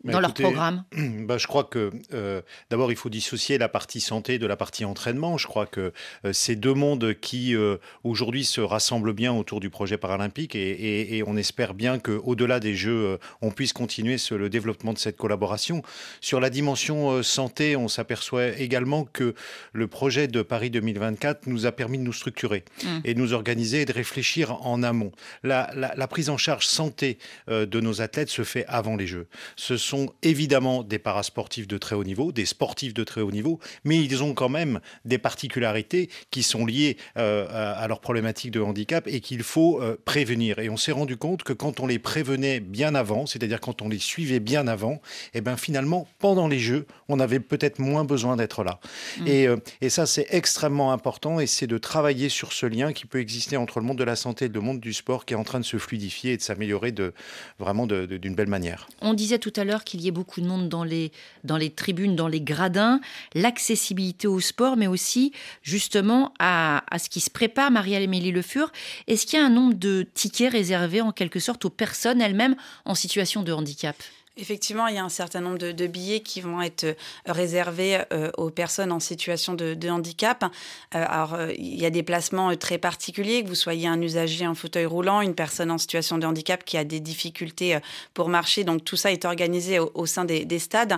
Dans 0.04 0.20
leur 0.20 0.34
programme 0.34 0.84
bah, 1.26 1.38
Je 1.38 1.48
crois 1.48 1.64
que 1.64 1.92
euh, 2.14 2.42
d'abord, 2.70 2.92
il 2.92 2.96
faut 2.98 3.10
dissocier 3.10 3.58
la 3.58 3.70
partie 3.70 4.02
santé 4.02 4.40
de 4.40 4.48
la 4.48 4.56
partie 4.56 4.86
entraînement. 4.86 5.38
Je 5.38 5.48
crois 5.48 5.66
que 5.66 5.94
euh, 6.26 6.34
ces 6.34 6.56
deux 6.56 6.74
mondes 6.74 7.14
qui 7.20 7.56
euh, 7.56 7.78
aujourd'hui 8.04 8.44
se 8.44 8.62
rassemblent 8.62 9.14
bien 9.14 9.34
autour 9.34 9.60
du 9.60 9.70
projet 9.70 9.98
paralympique 9.98 10.56
et, 10.56 11.18
et, 11.18 11.24
on 11.26 11.38
espère 11.38 11.74
bien 11.74 12.00
qu'au-delà 12.00 12.60
des 12.60 12.74
Jeux, 12.74 13.20
on 13.42 13.52
puisse 13.52 13.74
continuer 13.74 14.18
le 14.32 14.50
développement 14.50 14.94
de 14.94 14.98
cette 14.98 15.18
collaboration. 15.18 15.84
Sur 16.20 16.40
la 16.40 16.50
dimension 16.50 17.22
santé, 17.22 17.76
on 17.76 17.88
s'aperçoit 17.88 18.48
également 18.60 19.06
que 19.06 19.36
le 19.74 19.88
projet 19.88 20.28
de 20.28 20.42
Paris 20.42 20.70
2024 20.72 21.48
nous 21.48 21.66
a 21.66 21.72
permis 21.72 22.00
de 22.00 22.04
nous 22.04 22.14
structurer 22.14 22.64
mmh. 22.84 22.88
et 23.04 23.14
de 23.14 23.20
nous 23.20 23.34
organiser 23.34 23.82
et 23.82 23.86
de 23.86 23.94
réfléchir 23.94 24.66
en 24.66 24.84
amont. 24.84 25.12
La, 25.44 25.72
la, 25.76 25.94
la 25.96 26.08
prise 26.08 26.30
en 26.30 26.38
charge 26.38 26.66
santé 26.66 27.18
de 27.48 27.80
nos 27.80 28.02
athlètes 28.02 28.30
se 28.30 28.44
fait 28.44 28.66
avant 28.68 28.96
les 28.96 29.08
Jeux. 29.08 29.28
Ce 29.56 29.78
sont 29.78 29.91
évidemment 30.24 30.84
des 30.84 31.00
parasportifs 31.00 31.68
de 31.68 31.78
très 31.78 31.96
haut 31.96 32.04
niveau, 32.04 32.32
des 32.32 32.46
sportifs 32.46 32.94
de 32.94 33.04
très 33.04 33.22
haut 33.22 33.32
niveau, 33.32 33.60
mais 33.84 33.98
ils 33.98 34.24
ont 34.24 34.34
quand 34.34 34.50
même 34.50 34.80
des 35.06 35.18
particularités 35.18 36.10
qui 36.32 36.44
sont 36.44 36.66
liées 36.66 36.98
euh, 37.18 37.48
à 37.52 37.88
leurs 37.88 38.00
problématiques 38.00 38.52
de 38.52 38.60
handicap 38.60 39.08
et 39.08 39.20
qu'il 39.20 39.44
faut 39.44 39.82
euh, 39.82 39.98
prévenir. 40.06 40.60
Et 40.60 40.70
on 40.70 40.78
s'est 40.78 40.92
rendu 40.92 41.18
compte 41.18 41.44
que 41.44 41.54
quand 41.54 41.80
on 41.80 41.88
les 41.88 42.00
prévenait 42.00 42.60
bien 42.60 42.96
avant, 42.96 43.26
c'est-à-dire 43.26 43.60
quand 43.60 43.82
on 43.82 43.90
les 43.90 44.00
suivait 44.00 44.40
bien 44.40 44.68
avant, 44.68 44.96
et 45.34 45.40
eh 45.40 45.42
ben 45.42 45.58
finalement, 45.58 46.08
pendant 46.20 46.48
les 46.48 46.60
Jeux, 46.60 46.86
on 47.08 47.20
avait 47.20 47.40
peut-être 47.40 47.80
moins 47.80 48.04
besoin 48.04 48.36
d'être 48.36 48.64
là. 48.64 48.80
Mmh. 49.20 49.28
Et, 49.28 49.48
euh, 49.48 49.58
et, 49.82 49.90
ça, 49.90 50.06
c'est 50.06 50.28
extrêmement 50.30 50.92
important 50.92 51.40
et 51.40 51.48
c'est 51.48 51.68
de 51.68 51.78
travailler 51.78 52.30
sur 52.30 52.54
ce 52.54 52.66
lien 52.66 52.94
qui 52.94 53.06
peut 53.06 53.20
exister 53.20 53.58
entre 53.58 53.80
le 53.80 53.86
monde 53.86 53.98
de 53.98 54.04
la 54.04 54.16
santé 54.16 54.46
et 54.46 54.50
le 54.50 54.62
monde 54.62 54.80
du 54.80 54.94
sport 54.94 55.26
qui 55.26 55.34
est 55.34 55.38
en 55.38 55.44
train 55.44 55.60
de 55.60 55.66
se 55.66 55.78
fluidifier 55.78 56.34
et 56.34 56.38
de 56.38 56.42
s'améliorer 56.42 56.92
de, 56.92 57.14
vraiment 57.60 57.88
d'une 57.88 58.36
belle 58.36 58.48
manière. 58.48 58.88
On 59.02 59.14
disait 59.14 59.40
tout 59.40 59.54
à 59.56 59.64
l'heure 59.64 59.81
qu'il 59.84 60.02
y 60.02 60.08
ait 60.08 60.12
beaucoup 60.12 60.42
de 60.42 60.48
monde 60.48 60.70
dans 60.70 60.84
les, 60.84 61.12
dans 61.44 61.58
les 61.58 61.70
tribunes, 61.70 62.16
dans 62.16 62.28
les 62.28 62.42
gradins, 62.42 63.00
l'accessibilité 63.34 64.28
au 64.28 64.40
sport, 64.40 64.78
mais 64.78 64.88
aussi 64.88 65.32
justement 65.62 66.34
à, 66.40 66.84
à 66.94 67.00
ce 67.00 67.10
qui 67.10 67.20
se 67.20 67.30
prépare, 67.30 67.72
Marie-Amélie 67.72 68.32
Le 68.32 68.42
Fur. 68.42 68.72
Est-ce 69.08 69.26
qu'il 69.26 69.40
y 69.40 69.42
a 69.42 69.46
un 69.46 69.50
nombre 69.50 69.74
de 69.74 70.08
tickets 70.14 70.52
réservés 70.52 71.02
en 71.02 71.12
quelque 71.12 71.40
sorte 71.40 71.66
aux 71.66 71.70
personnes 71.70 72.22
elles-mêmes 72.22 72.56
en 72.86 72.96
situation 72.96 73.44
de 73.44 73.52
handicap? 73.52 73.96
Effectivement, 74.42 74.88
il 74.88 74.96
y 74.96 74.98
a 74.98 75.04
un 75.04 75.10
certain 75.10 75.40
nombre 75.40 75.60
de, 75.60 75.88
billets 75.88 76.22
qui 76.22 76.42
vont 76.42 76.64
être 76.64 76.86
euh, 76.86 76.94
réservés 77.28 78.00
euh, 78.12 78.32
aux 78.38 78.50
personnes 78.50 78.92
en 78.92 79.00
situation 79.00 79.54
de, 79.54 79.90
handicap. 79.90 80.44
Euh, 80.44 81.06
alors, 81.08 81.38
il 81.56 81.80
y 81.80 81.86
a 81.86 81.92
des 81.92 82.02
placements 82.02 82.56
très 82.56 82.80
particuliers, 82.80 83.44
que 83.44 83.48
vous 83.48 83.56
soyez 83.56 83.88
un 83.88 84.02
usager 84.02 84.48
en 84.48 84.56
fauteuil 84.56 84.86
roulant, 84.86 85.22
une 85.22 85.36
personne 85.36 85.70
en 85.70 85.78
situation 85.78 86.18
de 86.18 86.26
handicap 86.26 86.64
qui 86.64 86.78
a 86.78 86.84
des 86.84 87.00
difficultés 87.00 87.78
pour 88.16 88.30
marcher. 88.30 88.64
Donc, 88.64 88.84
tout 88.84 88.96
ça 88.96 89.12
est 89.12 89.26
organisé 89.26 89.78
au, 89.78 90.06
sein 90.08 90.26
des, 90.26 90.60
stades. 90.60 90.96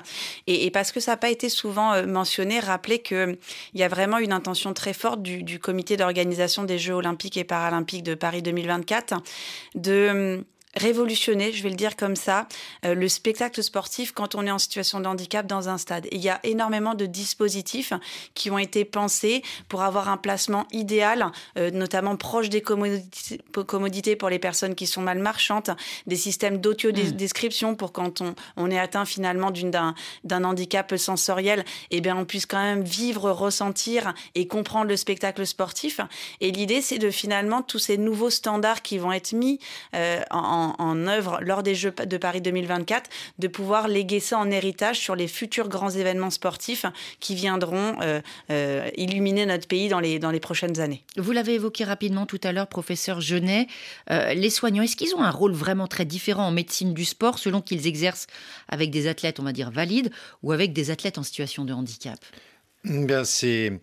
Et, 0.47 0.71
parce 0.71 0.93
que 0.93 1.01
ça 1.01 1.11
n'a 1.11 1.17
pas 1.17 1.29
été 1.29 1.49
souvent 1.49 2.05
mentionné, 2.05 2.61
rappelez 2.61 2.99
qu'il 2.99 3.37
y 3.73 3.83
a 3.83 3.87
vraiment 3.89 4.19
une 4.19 4.31
intention 4.31 4.73
très 4.73 4.93
forte 4.93 5.21
du, 5.21 5.43
du 5.43 5.59
comité 5.59 5.97
d'organisation 5.97 6.63
des 6.63 6.77
Jeux 6.77 6.93
olympiques 6.93 7.35
et 7.35 7.43
paralympiques 7.43 8.03
de 8.03 8.15
Paris 8.15 8.41
2024 8.41 9.15
de 9.75 10.45
révolutionné, 10.75 11.51
je 11.51 11.63
vais 11.63 11.69
le 11.69 11.75
dire 11.75 11.95
comme 11.95 12.15
ça, 12.15 12.47
euh, 12.85 12.95
le 12.95 13.07
spectacle 13.07 13.61
sportif 13.61 14.11
quand 14.11 14.35
on 14.35 14.45
est 14.45 14.51
en 14.51 14.57
situation 14.57 14.99
de 14.99 15.05
handicap 15.05 15.45
dans 15.45 15.69
un 15.69 15.77
stade. 15.77 16.07
il 16.11 16.21
y 16.21 16.29
a 16.29 16.39
énormément 16.43 16.95
de 16.95 17.05
dispositifs 17.05 17.93
qui 18.33 18.49
ont 18.49 18.57
été 18.57 18.85
pensés 18.85 19.43
pour 19.69 19.83
avoir 19.83 20.09
un 20.09 20.17
placement 20.17 20.65
idéal, 20.71 21.31
euh, 21.57 21.71
notamment 21.71 22.15
proche 22.15 22.49
des 22.49 22.61
commodités, 22.61 24.15
pour 24.15 24.29
les 24.29 24.39
personnes 24.39 24.75
qui 24.75 24.87
sont 24.87 25.01
mal 25.01 25.19
marchantes, 25.19 25.69
des 26.07 26.15
systèmes 26.15 26.59
d'autio-description 26.59 27.73
mm. 27.73 27.77
pour 27.77 27.91
quand 27.91 28.21
on, 28.21 28.35
on, 28.57 28.71
est 28.71 28.79
atteint 28.79 29.05
finalement 29.05 29.51
d'un 30.23 30.43
handicap 30.43 30.95
sensoriel, 30.97 31.63
eh 31.91 32.01
bien 32.01 32.17
on 32.17 32.25
puisse 32.25 32.45
quand 32.45 32.61
même 32.61 32.83
vivre, 32.83 33.31
ressentir 33.31 34.13
et 34.35 34.47
comprendre 34.47 34.87
le 34.87 34.97
spectacle 34.97 35.45
sportif. 35.45 35.99
Et 36.41 36.51
l'idée, 36.51 36.81
c'est 36.81 36.97
de 36.97 37.11
finalement 37.11 37.61
tous 37.61 37.79
ces 37.79 37.97
nouveaux 37.97 38.29
standards 38.29 38.81
qui 38.81 38.97
vont 38.97 39.11
être 39.11 39.33
mis 39.33 39.59
euh, 39.93 40.21
en 40.31 40.62
en, 40.77 41.07
œuvre 41.07 41.39
lors 41.41 41.63
des 41.63 41.75
Jeux 41.75 41.93
de 42.05 42.17
Paris 42.17 42.41
2024, 42.41 43.09
de 43.39 43.47
pouvoir 43.47 43.87
léguer 43.87 44.19
ça 44.19 44.37
en 44.37 44.49
héritage 44.49 44.99
sur 44.99 45.15
les 45.15 45.27
futurs 45.27 45.69
grands 45.69 45.89
événements 45.89 46.29
sportifs 46.29 46.85
qui 47.19 47.35
viendront 47.35 47.95
euh, 48.01 48.21
euh, 48.49 48.89
illuminer 48.95 49.45
notre 49.45 49.67
pays 49.67 49.89
dans 49.89 49.99
les, 49.99 50.19
dans 50.19 50.31
les 50.31 50.39
prochaines 50.39 50.79
années. 50.79 51.03
Vous 51.17 51.31
l'avez 51.31 51.55
évoqué 51.55 51.83
rapidement 51.83 52.25
tout 52.25 52.41
à 52.43 52.51
l'heure, 52.51 52.67
professeur 52.67 53.21
Genet. 53.21 53.67
Euh, 54.09 54.33
les 54.33 54.49
soignants, 54.49 54.83
est-ce 54.83 54.95
qu'ils 54.95 55.15
ont 55.15 55.23
un 55.23 55.31
rôle 55.31 55.53
vraiment 55.53 55.87
très 55.87 56.05
différent 56.05 56.47
en 56.47 56.51
médecine 56.51 56.93
du 56.93 57.05
sport 57.05 57.39
selon 57.39 57.61
qu'ils 57.61 57.87
exercent 57.87 58.27
avec 58.69 58.91
des 58.91 59.07
athlètes, 59.07 59.39
on 59.39 59.43
va 59.43 59.53
dire, 59.53 59.71
valides 59.71 60.11
ou 60.41 60.51
avec 60.51 60.73
des 60.73 60.91
athlètes 60.91 61.17
en 61.17 61.23
situation 61.23 61.65
de 61.65 61.73
handicap? 61.73 62.19
Bien, 62.83 63.23
c'est 63.23 63.79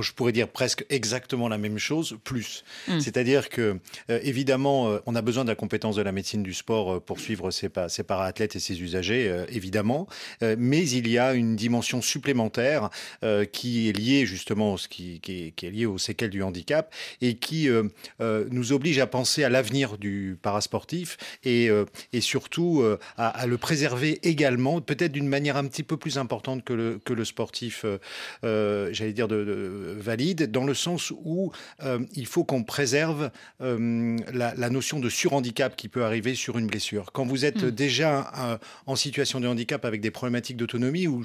je 0.00 0.12
pourrais 0.12 0.32
dire 0.32 0.48
presque 0.48 0.84
exactement 0.90 1.48
la 1.48 1.58
même 1.58 1.78
chose, 1.78 2.16
plus. 2.24 2.64
Hmm. 2.88 3.00
C'est-à-dire 3.00 3.48
que, 3.48 3.78
euh, 4.10 4.20
évidemment, 4.22 4.88
euh, 4.88 4.98
on 5.06 5.14
a 5.14 5.22
besoin 5.22 5.44
de 5.44 5.48
la 5.48 5.54
compétence 5.54 5.96
de 5.96 6.02
la 6.02 6.12
médecine 6.12 6.42
du 6.42 6.54
sport 6.54 6.94
euh, 6.94 7.00
pour 7.00 7.20
suivre 7.20 7.50
ses, 7.50 7.70
ses 7.88 8.02
para-athlètes 8.02 8.56
et 8.56 8.60
ses 8.60 8.82
usagers, 8.82 9.44
évidemment. 9.48 10.06
mais 10.42 10.88
il 10.88 11.08
y 11.08 11.18
a 11.18 11.34
une 11.34 11.56
dimension 11.56 12.00
supplémentaire 12.02 12.90
qui 13.52 13.88
est 13.88 13.92
liée 13.92 14.26
justement, 14.26 14.76
ce 14.76 14.88
qui, 14.88 15.20
qui, 15.20 15.52
est, 15.56 15.70
liée 15.70 15.86
aux 15.86 15.98
séquelles 15.98 16.30
du 16.30 16.42
handicap 16.42 16.92
et 17.20 17.36
qui 17.36 17.68
nous 18.20 18.72
oblige 18.72 18.98
à 18.98 19.06
penser 19.06 19.44
à 19.44 19.48
l'avenir 19.48 19.98
du 19.98 20.38
parasportif 20.40 21.16
et, 21.44 21.68
et 22.12 22.20
surtout 22.20 22.84
à, 23.16 23.28
à, 23.28 23.46
le 23.46 23.58
préserver 23.58 24.18
également, 24.22 24.80
peut-être 24.80 25.12
d'une 25.12 25.28
manière 25.28 25.56
un 25.56 25.66
petit 25.66 25.82
peu 25.82 25.96
plus 25.96 26.18
importante 26.18 26.64
que 26.64 26.72
le, 26.72 27.00
que 27.04 27.12
le 27.12 27.24
sportif, 27.24 27.84
j'allais 28.42 29.12
dire, 29.12 29.28
de 29.28 29.75
valide 29.96 30.50
dans 30.50 30.64
le 30.64 30.74
sens 30.74 31.12
où 31.24 31.52
euh, 31.82 32.00
il 32.14 32.26
faut 32.26 32.44
qu'on 32.44 32.62
préserve 32.62 33.30
euh, 33.60 34.16
la, 34.32 34.70
notion 34.70 35.00
de 35.00 35.08
surhandicap 35.08 35.76
qui 35.76 35.88
peut 35.88 36.04
arriver 36.04 36.34
sur 36.34 36.58
une 36.58 36.66
blessure. 36.66 37.12
Quand 37.12 37.24
vous 37.24 37.44
êtes 37.44 37.62
hmm. 37.62 37.70
déjà 37.70 38.32
euh, 38.38 38.58
en 38.86 38.96
situation 38.96 39.40
de 39.40 39.46
handicap 39.46 39.84
avec 39.84 40.00
des 40.00 40.10
problématiques 40.10 40.56
d'autonomie 40.56 41.06
où, 41.06 41.24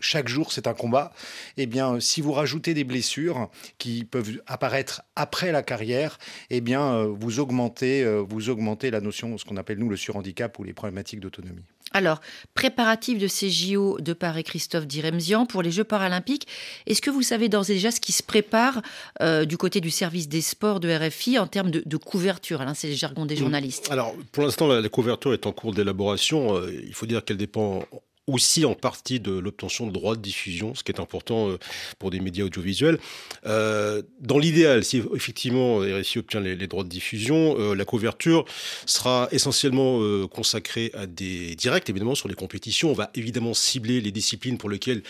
chaque 0.00 0.28
jour 0.28 0.52
c'est 0.52 0.66
un 0.66 0.74
combat, 0.74 1.12
eh 1.56 1.66
bien 1.66 2.00
si 2.00 2.20
vous 2.20 2.32
rajoutez 2.32 2.74
des 2.74 2.84
blessures 2.84 3.50
qui 3.78 4.04
peuvent 4.04 4.40
apparaître 4.46 5.02
après 5.16 5.52
la 5.52 5.62
carrière, 5.62 6.18
eh 6.50 6.60
bien 6.60 7.04
vous 7.04 7.40
augmentez, 7.40 8.04
vous 8.28 8.48
augmentez 8.48 8.90
la 8.90 9.00
notion, 9.00 9.36
ce 9.36 9.44
qu'on 9.44 9.56
appelle 9.56 9.78
nous 9.78 9.88
le 9.88 9.96
surhandicap 9.96 10.58
ou 10.58 10.64
les 10.64 10.72
problématiques 10.72 11.20
d'autonomie. 11.20 11.64
Alors, 11.92 12.20
préparatif 12.54 13.18
de 13.18 13.26
ces 13.26 13.50
JO 13.50 13.98
de 14.00 14.12
Paris 14.12 14.44
Christophe 14.44 14.86
Diremzian 14.86 15.46
pour 15.46 15.62
les 15.62 15.70
Jeux 15.70 15.84
paralympiques, 15.84 16.46
est-ce 16.86 17.00
que 17.00 17.10
vous 17.10 17.22
savez 17.22 17.48
d'ores 17.48 17.70
et 17.70 17.74
déjà 17.74 17.90
ce 17.90 18.00
qui 18.00 18.12
se 18.12 18.22
prépare 18.22 18.82
euh, 19.22 19.44
du 19.44 19.56
côté 19.56 19.80
du 19.80 19.90
service 19.90 20.28
des 20.28 20.40
sports 20.40 20.80
de 20.80 20.88
RFI 20.88 21.38
en 21.38 21.46
termes 21.46 21.70
de, 21.70 21.96
couverture? 21.96 22.62
C'est 22.74 22.88
le 22.88 22.94
jargon 22.94 23.26
des 23.26 23.34
mm. 23.34 23.38
journalistes. 23.38 23.88
Alors, 23.90 24.14
pour 24.32 24.44
l'instant, 24.44 24.66
la, 24.66 24.88
couverture 24.88 25.32
est 25.32 25.46
en 25.46 25.52
cours 25.52 25.72
d'élaboration. 25.72 26.56
Euh, 26.56 26.72
il 26.86 26.94
faut 26.94 27.06
dire 27.06 27.24
qu'elle 27.24 27.36
dépend 27.36 27.84
aussi 28.28 28.64
en 28.64 28.74
partie 28.74 29.18
de 29.18 29.32
l'obtention 29.32 29.86
de 29.86 29.92
droits 29.92 30.14
de 30.14 30.20
diffusion, 30.20 30.74
ce 30.74 30.84
qui 30.84 30.92
est 30.92 31.00
important 31.00 31.48
euh, 31.48 31.58
pour 31.98 32.10
des 32.10 32.20
médias 32.20 32.44
audiovisuels. 32.44 32.98
Euh, 33.46 34.02
dans 34.20 34.38
l'idéal, 34.38 34.84
si 34.84 35.02
effectivement 35.14 35.78
RSI 35.78 36.18
obtient 36.18 36.40
les, 36.40 36.66
droits 36.66 36.84
de 36.84 36.88
diffusion, 36.88 37.56
euh, 37.58 37.74
la 37.74 37.84
couverture 37.84 38.44
sera 38.86 39.28
essentiellement 39.32 40.28
consacrée 40.28 40.92
à 40.94 41.06
des 41.06 41.56
directs, 41.56 41.88
évidemment, 41.88 42.14
sur 42.14 42.28
les 42.28 42.34
compétitions. 42.34 42.90
On 42.90 42.94
va 42.94 43.10
évidemment 43.14 43.54
cibler 43.54 44.00
les 44.00 44.12
disciplines 44.12 44.58
pour 44.58 44.68
lesquelles 44.68 45.02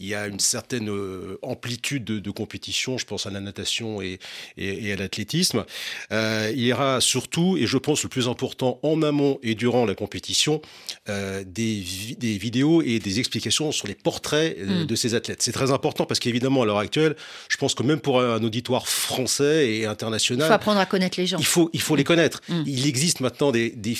il 0.00 0.06
y 0.06 0.14
a 0.14 0.26
une 0.26 0.40
certaine 0.40 0.88
euh, 0.88 1.38
amplitude 1.42 2.04
de, 2.04 2.30
compétition, 2.30 2.96
je 2.96 3.04
pense 3.04 3.26
à 3.26 3.30
la 3.30 3.40
natation 3.40 4.00
et, 4.00 4.18
à 4.58 4.96
l'athlétisme. 4.96 5.64
Euh, 6.10 6.50
il 6.54 6.62
y 6.62 6.72
aura 6.72 7.00
surtout, 7.00 7.58
et 7.58 7.66
je 7.66 7.76
pense 7.76 8.02
le 8.02 8.08
plus 8.08 8.26
important 8.26 8.80
en 8.82 9.02
amont 9.02 9.38
et 9.42 9.54
durant 9.54 9.84
la 9.84 9.94
compétition, 9.94 10.62
euh, 11.08 11.44
des, 11.46 11.80
vidéos 11.80 12.80
et 12.82 12.98
des 12.98 13.18
explications 13.18 13.72
sur 13.72 13.86
les 13.86 13.94
portraits 13.94 14.56
hmm. 14.58 14.86
de 14.86 14.94
ces 14.94 15.14
athlètes. 15.14 15.42
C'est 15.42 15.52
très 15.52 15.70
important 15.70 16.06
parce 16.06 16.18
qu'évidemment, 16.18 16.62
à 16.62 16.66
l'heure 16.66 16.78
actuelle, 16.78 17.14
je 17.48 17.58
pense 17.58 17.74
que 17.74 17.82
même 17.82 18.00
pour 18.00 18.20
un 18.22 18.42
auditoire 18.42 18.88
français 18.88 19.70
et 19.70 19.86
international... 19.86 20.46
Il 20.46 20.48
faut 20.48 20.54
apprendre 20.54 20.80
à 20.80 20.86
connaître 20.86 21.20
les 21.20 21.26
gens. 21.26 21.38
Il 21.38 21.46
faut, 21.46 21.68
il 21.74 21.80
faut 21.80 21.96
les 21.96 22.04
connaître. 22.04 22.40
Hmm. 22.48 22.62
Il 22.66 22.86
existe 22.86 23.20
maintenant 23.20 23.52
des, 23.52 23.70
des 23.70 23.96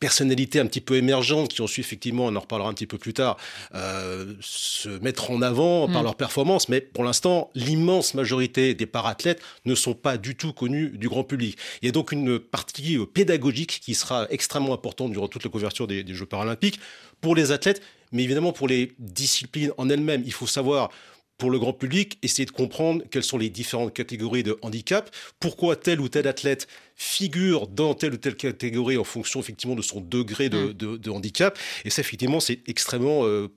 personnalités 0.00 0.60
un 0.60 0.66
petit 0.66 0.80
peu 0.80 0.96
émergentes 0.96 1.48
qui 1.48 1.60
ont 1.60 1.66
su 1.66 1.80
effectivement, 1.80 2.26
on 2.26 2.36
en 2.36 2.40
reparlera 2.40 2.68
un 2.68 2.74
petit 2.74 2.86
peu 2.86 2.98
plus 2.98 3.14
tard, 3.14 3.36
euh, 3.74 4.34
se 4.40 4.88
mettre 5.00 5.30
en 5.30 5.42
avant 5.42 5.88
par 5.88 6.02
mm. 6.02 6.04
leur 6.04 6.16
performance. 6.16 6.68
Mais 6.68 6.80
pour 6.80 7.04
l'instant, 7.04 7.50
l'immense 7.54 8.14
majorité 8.14 8.74
des 8.74 8.86
parathlètes 8.86 9.42
ne 9.64 9.74
sont 9.74 9.94
pas 9.94 10.16
du 10.16 10.36
tout 10.36 10.52
connus 10.52 10.90
du 10.90 11.08
grand 11.08 11.24
public. 11.24 11.58
Il 11.82 11.86
y 11.86 11.88
a 11.88 11.92
donc 11.92 12.12
une 12.12 12.38
partie 12.38 12.96
euh, 12.96 13.06
pédagogique 13.06 13.80
qui 13.82 13.94
sera 13.94 14.26
extrêmement 14.30 14.74
importante 14.74 15.12
durant 15.12 15.28
toute 15.28 15.44
la 15.44 15.50
couverture 15.50 15.86
des, 15.86 16.04
des 16.04 16.14
Jeux 16.14 16.26
paralympiques 16.26 16.80
pour 17.20 17.34
les 17.34 17.52
athlètes, 17.52 17.82
mais 18.12 18.22
évidemment 18.22 18.52
pour 18.52 18.68
les 18.68 18.92
disciplines 18.98 19.72
en 19.78 19.88
elles-mêmes. 19.88 20.22
Il 20.24 20.32
faut 20.32 20.46
savoir 20.46 20.90
pour 21.38 21.50
le 21.52 21.58
grand 21.58 21.72
public, 21.72 22.18
essayer 22.22 22.44
de 22.44 22.50
comprendre 22.50 23.04
quelles 23.10 23.22
sont 23.22 23.38
les 23.38 23.48
différentes 23.48 23.94
catégories 23.94 24.42
de 24.42 24.58
handicap, 24.60 25.08
pourquoi 25.38 25.76
tel 25.76 26.00
ou 26.00 26.08
tel 26.08 26.26
athlète 26.26 26.66
figure 26.98 27.68
dans 27.68 27.94
telle 27.94 28.14
ou 28.14 28.16
telle 28.16 28.34
catégorie 28.34 28.98
en 28.98 29.04
fonction 29.04 29.38
effectivement 29.38 29.76
de 29.76 29.82
son 29.82 30.00
degré 30.00 30.48
de, 30.48 30.72
mm. 30.72 31.10
handicap. 31.10 31.56
Et 31.84 31.90
ça, 31.90 32.00
effectivement, 32.00 32.40
c'est 32.40 32.60
extrêmement 32.68 33.24
euh, 33.24 33.48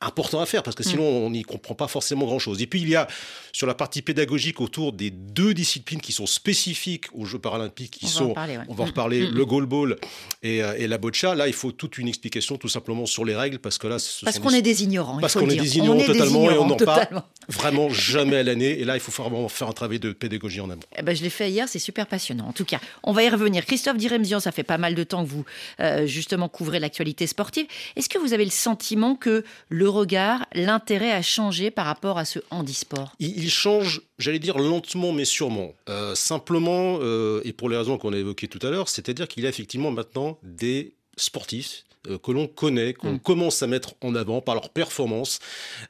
important 0.00 0.40
à 0.40 0.46
faire 0.46 0.62
parce 0.62 0.76
que 0.76 0.82
mm. 0.82 0.90
sinon 0.90 1.04
on 1.04 1.30
n'y 1.30 1.42
comprend 1.42 1.74
pas 1.74 1.88
forcément 1.88 2.26
grand 2.26 2.38
chose. 2.38 2.62
Et 2.62 2.66
puis 2.66 2.80
il 2.80 2.88
y 2.88 2.96
a 2.96 3.08
sur 3.52 3.66
la 3.66 3.74
partie 3.74 4.02
pédagogique 4.02 4.60
autour 4.60 4.92
des 4.92 5.10
deux 5.10 5.54
disciplines 5.54 6.00
qui 6.00 6.12
sont 6.12 6.26
spécifiques 6.26 7.06
aux 7.12 7.24
Jeux 7.24 7.38
paralympiques 7.38 7.98
qui 7.98 8.06
sont, 8.06 8.34
on 8.68 8.74
va 8.74 8.84
en 8.84 8.86
reparler, 8.86 9.22
mm. 9.22 9.30
mm, 9.30 9.34
le 9.34 9.46
goalball 9.46 9.96
et, 10.42 10.62
euh, 10.62 10.74
et, 10.78 10.86
la 10.86 10.98
boccia. 10.98 11.34
Là 11.34 11.48
il 11.48 11.52
faut 11.52 11.72
toute 11.72 11.98
une 11.98 12.08
explication 12.08 12.56
tout 12.56 12.68
simplement 12.68 13.06
sur 13.06 13.24
les 13.24 13.34
règles 13.34 13.58
parce 13.58 13.78
que 13.78 13.86
là 13.86 13.96
parce 14.22 14.38
qu'on 14.38 14.50
est 14.50 14.62
des 14.62 14.84
ignorants. 14.84 15.18
Parce 15.20 15.34
qu'on 15.34 15.48
est 15.48 15.56
des 15.56 15.78
ignorants 15.78 16.04
totalement 16.04 16.50
et 16.50 16.58
on 16.58 16.66
n'en 16.66 16.76
parle 16.76 17.22
vraiment 17.48 17.90
jamais 17.90 18.36
à 18.36 18.42
l'année. 18.42 18.78
Et 18.78 18.84
là 18.84 18.94
il 18.94 19.00
faut 19.00 19.10
vraiment 19.10 19.48
faire 19.48 19.68
un 19.68 19.72
travail 19.72 19.98
de 19.98 20.12
pédagogie 20.12 20.60
en 20.60 20.70
amont. 20.70 20.82
Eh 20.96 21.02
ben, 21.02 21.14
je 21.16 21.22
l'ai 21.22 21.30
fait 21.30 21.50
hier, 21.50 21.68
c'est 21.68 21.78
super 21.78 22.06
passionnant. 22.06 22.46
En 22.48 22.52
tout 22.52 22.64
cas, 22.64 22.78
on 23.02 23.12
va 23.12 23.24
y 23.24 23.28
revenir. 23.28 23.64
Christophe 23.66 23.96
Diremzian, 23.96 24.40
ça 24.40 24.52
fait 24.52 24.62
pas 24.62 24.78
mal 24.78 24.94
de 24.94 25.02
temps 25.02 25.24
que 25.24 25.28
vous 25.28 25.44
euh, 25.80 26.06
justement 26.06 26.48
couvrez 26.48 26.78
l'actualité 26.78 27.26
sportive. 27.26 27.66
Est-ce 27.96 28.08
que 28.08 28.18
vous 28.18 28.32
avez 28.32 28.44
le 28.44 28.50
sentiment 28.50 29.16
que 29.16 29.44
le 29.68 29.77
regard, 29.86 30.46
l'intérêt 30.54 31.12
a 31.12 31.22
changé 31.22 31.70
par 31.70 31.86
rapport 31.86 32.18
à 32.18 32.24
ce 32.24 32.38
handisport 32.50 33.12
il, 33.18 33.50
change, 33.50 34.02
j'allais 34.18 34.38
dire 34.38 34.58
lentement 34.58 35.12
mais 35.12 35.24
sûrement. 35.24 35.74
Euh, 35.88 36.14
simplement, 36.14 36.98
euh, 37.00 37.40
et 37.44 37.52
pour 37.52 37.68
les 37.68 37.76
raisons 37.76 37.98
qu'on 37.98 38.12
a 38.12 38.16
évoquées 38.16 38.48
tout 38.48 38.64
à 38.66 38.70
l'heure, 38.70 38.88
c'est-à-dire 38.88 39.28
qu'il 39.28 39.42
y 39.42 39.46
a 39.46 39.48
effectivement 39.48 39.90
maintenant 39.90 40.38
des 40.42 40.94
sportifs 41.16 41.84
euh, 42.08 42.18
que 42.18 42.30
l'on 42.30 42.46
connaît, 42.46 42.94
qu'on 42.94 43.14
mm. 43.14 43.20
commence 43.20 43.62
à 43.62 43.66
mettre 43.66 43.94
en 44.02 44.14
avant 44.14 44.40
par 44.40 44.54
leur 44.54 44.70
performance 44.70 45.40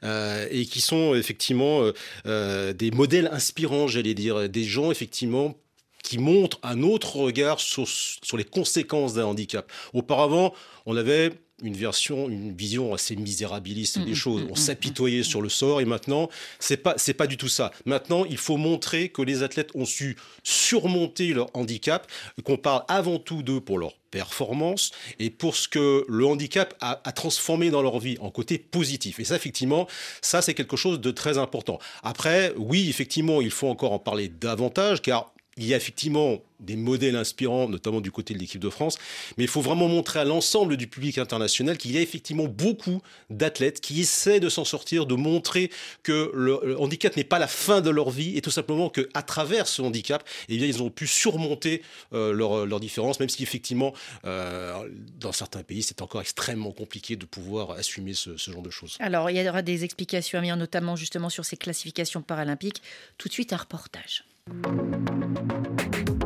et 0.03 0.65
qui 0.65 0.81
sont 0.81 1.15
effectivement 1.15 1.83
des 2.25 2.91
modèles 2.91 3.29
inspirants, 3.31 3.87
j'allais 3.87 4.13
dire, 4.13 4.49
des 4.49 4.63
gens 4.63 4.91
effectivement 4.91 5.55
qui 6.03 6.17
montrent 6.17 6.59
un 6.63 6.81
autre 6.81 7.17
regard 7.17 7.59
sur, 7.59 7.87
sur 7.87 8.37
les 8.37 8.43
conséquences 8.43 9.13
d'un 9.13 9.25
handicap. 9.25 9.69
Auparavant, 9.93 10.53
on 10.85 10.95
avait 10.95 11.31
une 11.61 11.75
version, 11.75 12.29
une 12.29 12.55
vision 12.55 12.93
assez 12.93 13.15
misérabiliste 13.15 13.99
des 13.99 14.11
mm, 14.11 14.15
choses. 14.15 14.43
Mm, 14.43 14.47
On 14.49 14.53
mm, 14.53 14.57
s'apitoyait 14.57 15.23
sur 15.23 15.41
le 15.41 15.49
sort 15.49 15.81
et 15.81 15.85
maintenant, 15.85 16.29
c'est 16.59 16.77
pas, 16.77 16.95
c'est 16.97 17.13
pas 17.13 17.27
du 17.27 17.37
tout 17.37 17.47
ça. 17.47 17.71
Maintenant, 17.85 18.25
il 18.25 18.37
faut 18.37 18.57
montrer 18.57 19.09
que 19.09 19.21
les 19.21 19.43
athlètes 19.43 19.71
ont 19.75 19.85
su 19.85 20.17
surmonter 20.43 21.33
leur 21.33 21.49
handicap, 21.53 22.07
qu'on 22.43 22.57
parle 22.57 22.83
avant 22.87 23.19
tout 23.19 23.43
d'eux 23.43 23.61
pour 23.61 23.77
leur 23.77 23.93
performance 24.11 24.91
et 25.19 25.29
pour 25.29 25.55
ce 25.55 25.67
que 25.67 26.05
le 26.07 26.25
handicap 26.25 26.73
a, 26.81 26.99
a, 27.03 27.11
transformé 27.11 27.69
dans 27.69 27.81
leur 27.81 27.99
vie 27.99 28.17
en 28.21 28.31
côté 28.31 28.57
positif. 28.57 29.19
Et 29.19 29.23
ça, 29.23 29.35
effectivement, 29.35 29.87
ça, 30.21 30.41
c'est 30.41 30.53
quelque 30.53 30.77
chose 30.77 30.99
de 30.99 31.11
très 31.11 31.37
important. 31.37 31.79
Après, 32.03 32.53
oui, 32.57 32.89
effectivement, 32.89 33.41
il 33.41 33.51
faut 33.51 33.67
encore 33.67 33.93
en 33.93 33.99
parler 33.99 34.29
davantage 34.29 35.01
car 35.01 35.31
il 35.59 35.67
y 35.67 35.73
a 35.73 35.77
effectivement 35.77 36.41
des 36.59 36.75
modèles 36.75 37.15
inspirants, 37.15 37.69
notamment 37.69 38.01
du 38.01 38.11
côté 38.11 38.33
de 38.33 38.39
l'équipe 38.39 38.59
de 38.59 38.69
France, 38.69 38.97
mais 39.37 39.45
il 39.45 39.49
faut 39.49 39.61
vraiment 39.61 39.87
montrer 39.87 40.19
à 40.19 40.25
l'ensemble 40.25 40.75
du 40.75 40.87
public 40.87 41.17
international 41.17 41.77
qu'il 41.77 41.91
y 41.91 41.97
a 41.97 42.01
effectivement 42.01 42.45
beaucoup 42.45 43.01
d'athlètes 43.29 43.79
qui 43.79 44.01
essaient 44.01 44.39
de 44.39 44.49
s'en 44.49 44.65
sortir, 44.65 45.05
de 45.05 45.15
montrer 45.15 45.71
que 46.03 46.31
le 46.33 46.79
handicap 46.79 47.15
n'est 47.15 47.23
pas 47.23 47.39
la 47.39 47.47
fin 47.47 47.81
de 47.81 47.89
leur 47.89 48.09
vie 48.09 48.37
et 48.37 48.41
tout 48.41 48.51
simplement 48.51 48.89
qu'à 48.89 49.21
travers 49.21 49.67
ce 49.67 49.81
handicap, 49.81 50.27
eh 50.49 50.57
bien, 50.57 50.65
ils 50.65 50.81
ont 50.83 50.89
pu 50.89 51.07
surmonter 51.07 51.81
leurs 52.11 52.79
différences, 52.79 53.19
même 53.19 53.29
si 53.29 53.43
effectivement, 53.43 53.93
euh, 54.25 54.87
dans 55.19 55.31
certains 55.31 55.63
pays, 55.63 55.83
c'est 55.83 56.01
encore 56.01 56.21
extrêmement 56.21 56.71
compliqué 56.71 57.15
de 57.15 57.25
pouvoir 57.25 57.71
assumer 57.71 58.13
ce, 58.13 58.37
ce, 58.37 58.51
genre 58.51 58.61
de 58.61 58.69
choses. 58.69 58.97
Alors, 58.99 59.29
il 59.29 59.37
y 59.37 59.49
aura 59.49 59.61
des 59.61 59.83
explications 59.83 60.37
à 60.37 60.41
venir, 60.41 60.57
notamment 60.57 60.95
justement 60.95 61.29
sur 61.29 61.45
ces 61.45 61.57
classifications 61.57 62.21
paralympiques. 62.21 62.81
Tout 63.17 63.27
de 63.27 63.33
suite, 63.33 63.53
un 63.53 63.57
reportage. 63.57 64.23
Thank 64.51 66.09
you. 66.09 66.18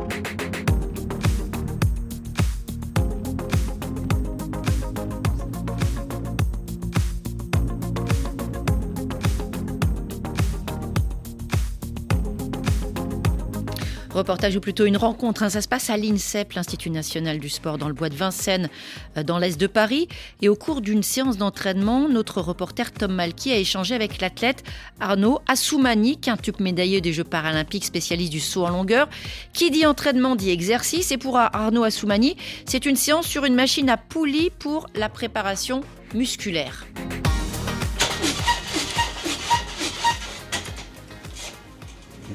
Reportage 14.14 14.54
ou 14.54 14.60
plutôt 14.60 14.84
une 14.84 14.96
rencontre. 14.96 15.42
Hein. 15.42 15.50
Ça 15.50 15.60
se 15.60 15.66
passe 15.66 15.90
à 15.90 15.96
l'INSEP, 15.96 16.52
l'Institut 16.52 16.90
national 16.90 17.40
du 17.40 17.48
sport, 17.48 17.78
dans 17.78 17.88
le 17.88 17.94
bois 17.94 18.08
de 18.08 18.14
Vincennes, 18.14 18.68
euh, 19.16 19.24
dans 19.24 19.38
l'est 19.38 19.58
de 19.58 19.66
Paris. 19.66 20.06
Et 20.40 20.48
au 20.48 20.54
cours 20.54 20.80
d'une 20.80 21.02
séance 21.02 21.36
d'entraînement, 21.36 22.08
notre 22.08 22.40
reporter 22.40 22.92
Tom 22.92 23.12
Malky 23.12 23.50
a 23.50 23.56
échangé 23.56 23.92
avec 23.92 24.20
l'athlète 24.20 24.62
Arnaud 25.00 25.40
Assoumani, 25.48 26.16
quintuple 26.16 26.62
médaillé 26.62 27.00
des 27.00 27.12
Jeux 27.12 27.24
paralympiques, 27.24 27.84
spécialiste 27.84 28.30
du 28.30 28.38
saut 28.38 28.64
en 28.64 28.70
longueur. 28.70 29.08
Qui 29.52 29.72
dit 29.72 29.84
entraînement 29.84 30.36
dit 30.36 30.50
exercice. 30.50 31.10
Et 31.10 31.18
pour 31.18 31.36
Arnaud 31.36 31.82
Assoumani, 31.82 32.36
c'est 32.66 32.86
une 32.86 32.96
séance 32.96 33.26
sur 33.26 33.44
une 33.44 33.56
machine 33.56 33.90
à 33.90 33.96
poulies 33.96 34.50
pour 34.50 34.86
la 34.94 35.08
préparation 35.08 35.80
musculaire. 36.14 36.86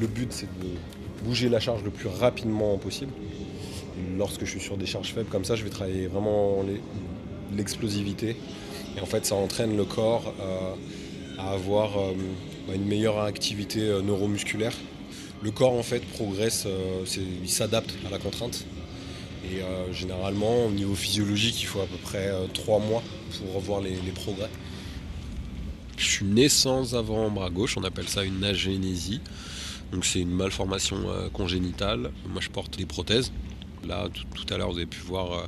Le 0.01 0.07
but, 0.07 0.31
c'est 0.31 0.45
de 0.45 0.98
bouger 1.23 1.49
la 1.49 1.59
charge 1.59 1.83
le 1.83 1.91
plus 1.91 2.07
rapidement 2.07 2.77
possible. 2.77 3.11
Lorsque 4.17 4.45
je 4.45 4.51
suis 4.51 4.59
sur 4.59 4.77
des 4.77 4.85
charges 4.85 5.13
faibles 5.13 5.29
comme 5.29 5.45
ça, 5.45 5.55
je 5.55 5.63
vais 5.63 5.69
travailler 5.69 6.07
vraiment 6.07 6.63
l'explosivité. 7.55 8.35
Et 8.97 9.01
en 9.01 9.05
fait, 9.05 9.25
ça 9.25 9.35
entraîne 9.35 9.75
le 9.77 9.85
corps 9.85 10.33
euh, 10.39 10.73
à 11.37 11.51
avoir 11.51 11.97
euh, 11.97 12.13
une 12.73 12.85
meilleure 12.85 13.21
activité 13.21 13.81
euh, 13.81 14.01
neuromusculaire. 14.01 14.73
Le 15.41 15.51
corps, 15.51 15.73
en 15.73 15.83
fait, 15.83 16.01
progresse, 16.05 16.67
il 17.43 17.49
s'adapte 17.49 17.95
à 18.05 18.09
la 18.09 18.17
contrainte. 18.19 18.65
Et 19.45 19.61
généralement, 19.93 20.65
au 20.65 20.69
niveau 20.69 20.95
physiologique, 20.95 21.61
il 21.61 21.65
faut 21.65 21.79
à 21.79 21.85
peu 21.85 21.95
près 21.95 22.29
trois 22.53 22.79
mois 22.79 23.01
pour 23.37 23.55
revoir 23.55 23.79
les, 23.79 23.91
les 23.91 24.11
progrès. 24.11 24.49
Je 25.95 26.09
suis 26.09 26.25
né 26.25 26.49
sans 26.49 26.93
avant-bras 26.93 27.49
gauche, 27.49 27.77
on 27.77 27.85
appelle 27.85 28.09
ça 28.09 28.25
une 28.25 28.43
agénésie. 28.43 29.21
Donc 29.91 30.05
c'est 30.05 30.19
une 30.19 30.31
malformation 30.31 30.97
euh, 31.09 31.29
congénitale. 31.29 32.11
Moi 32.27 32.41
je 32.41 32.49
porte 32.49 32.77
des 32.77 32.85
prothèses. 32.85 33.31
Là 33.87 34.07
tout, 34.35 34.53
à 34.53 34.57
l'heure 34.57 34.71
vous 34.71 34.77
avez 34.77 34.85
pu 34.85 34.99
voir, 34.99 35.31
euh, 35.31 35.45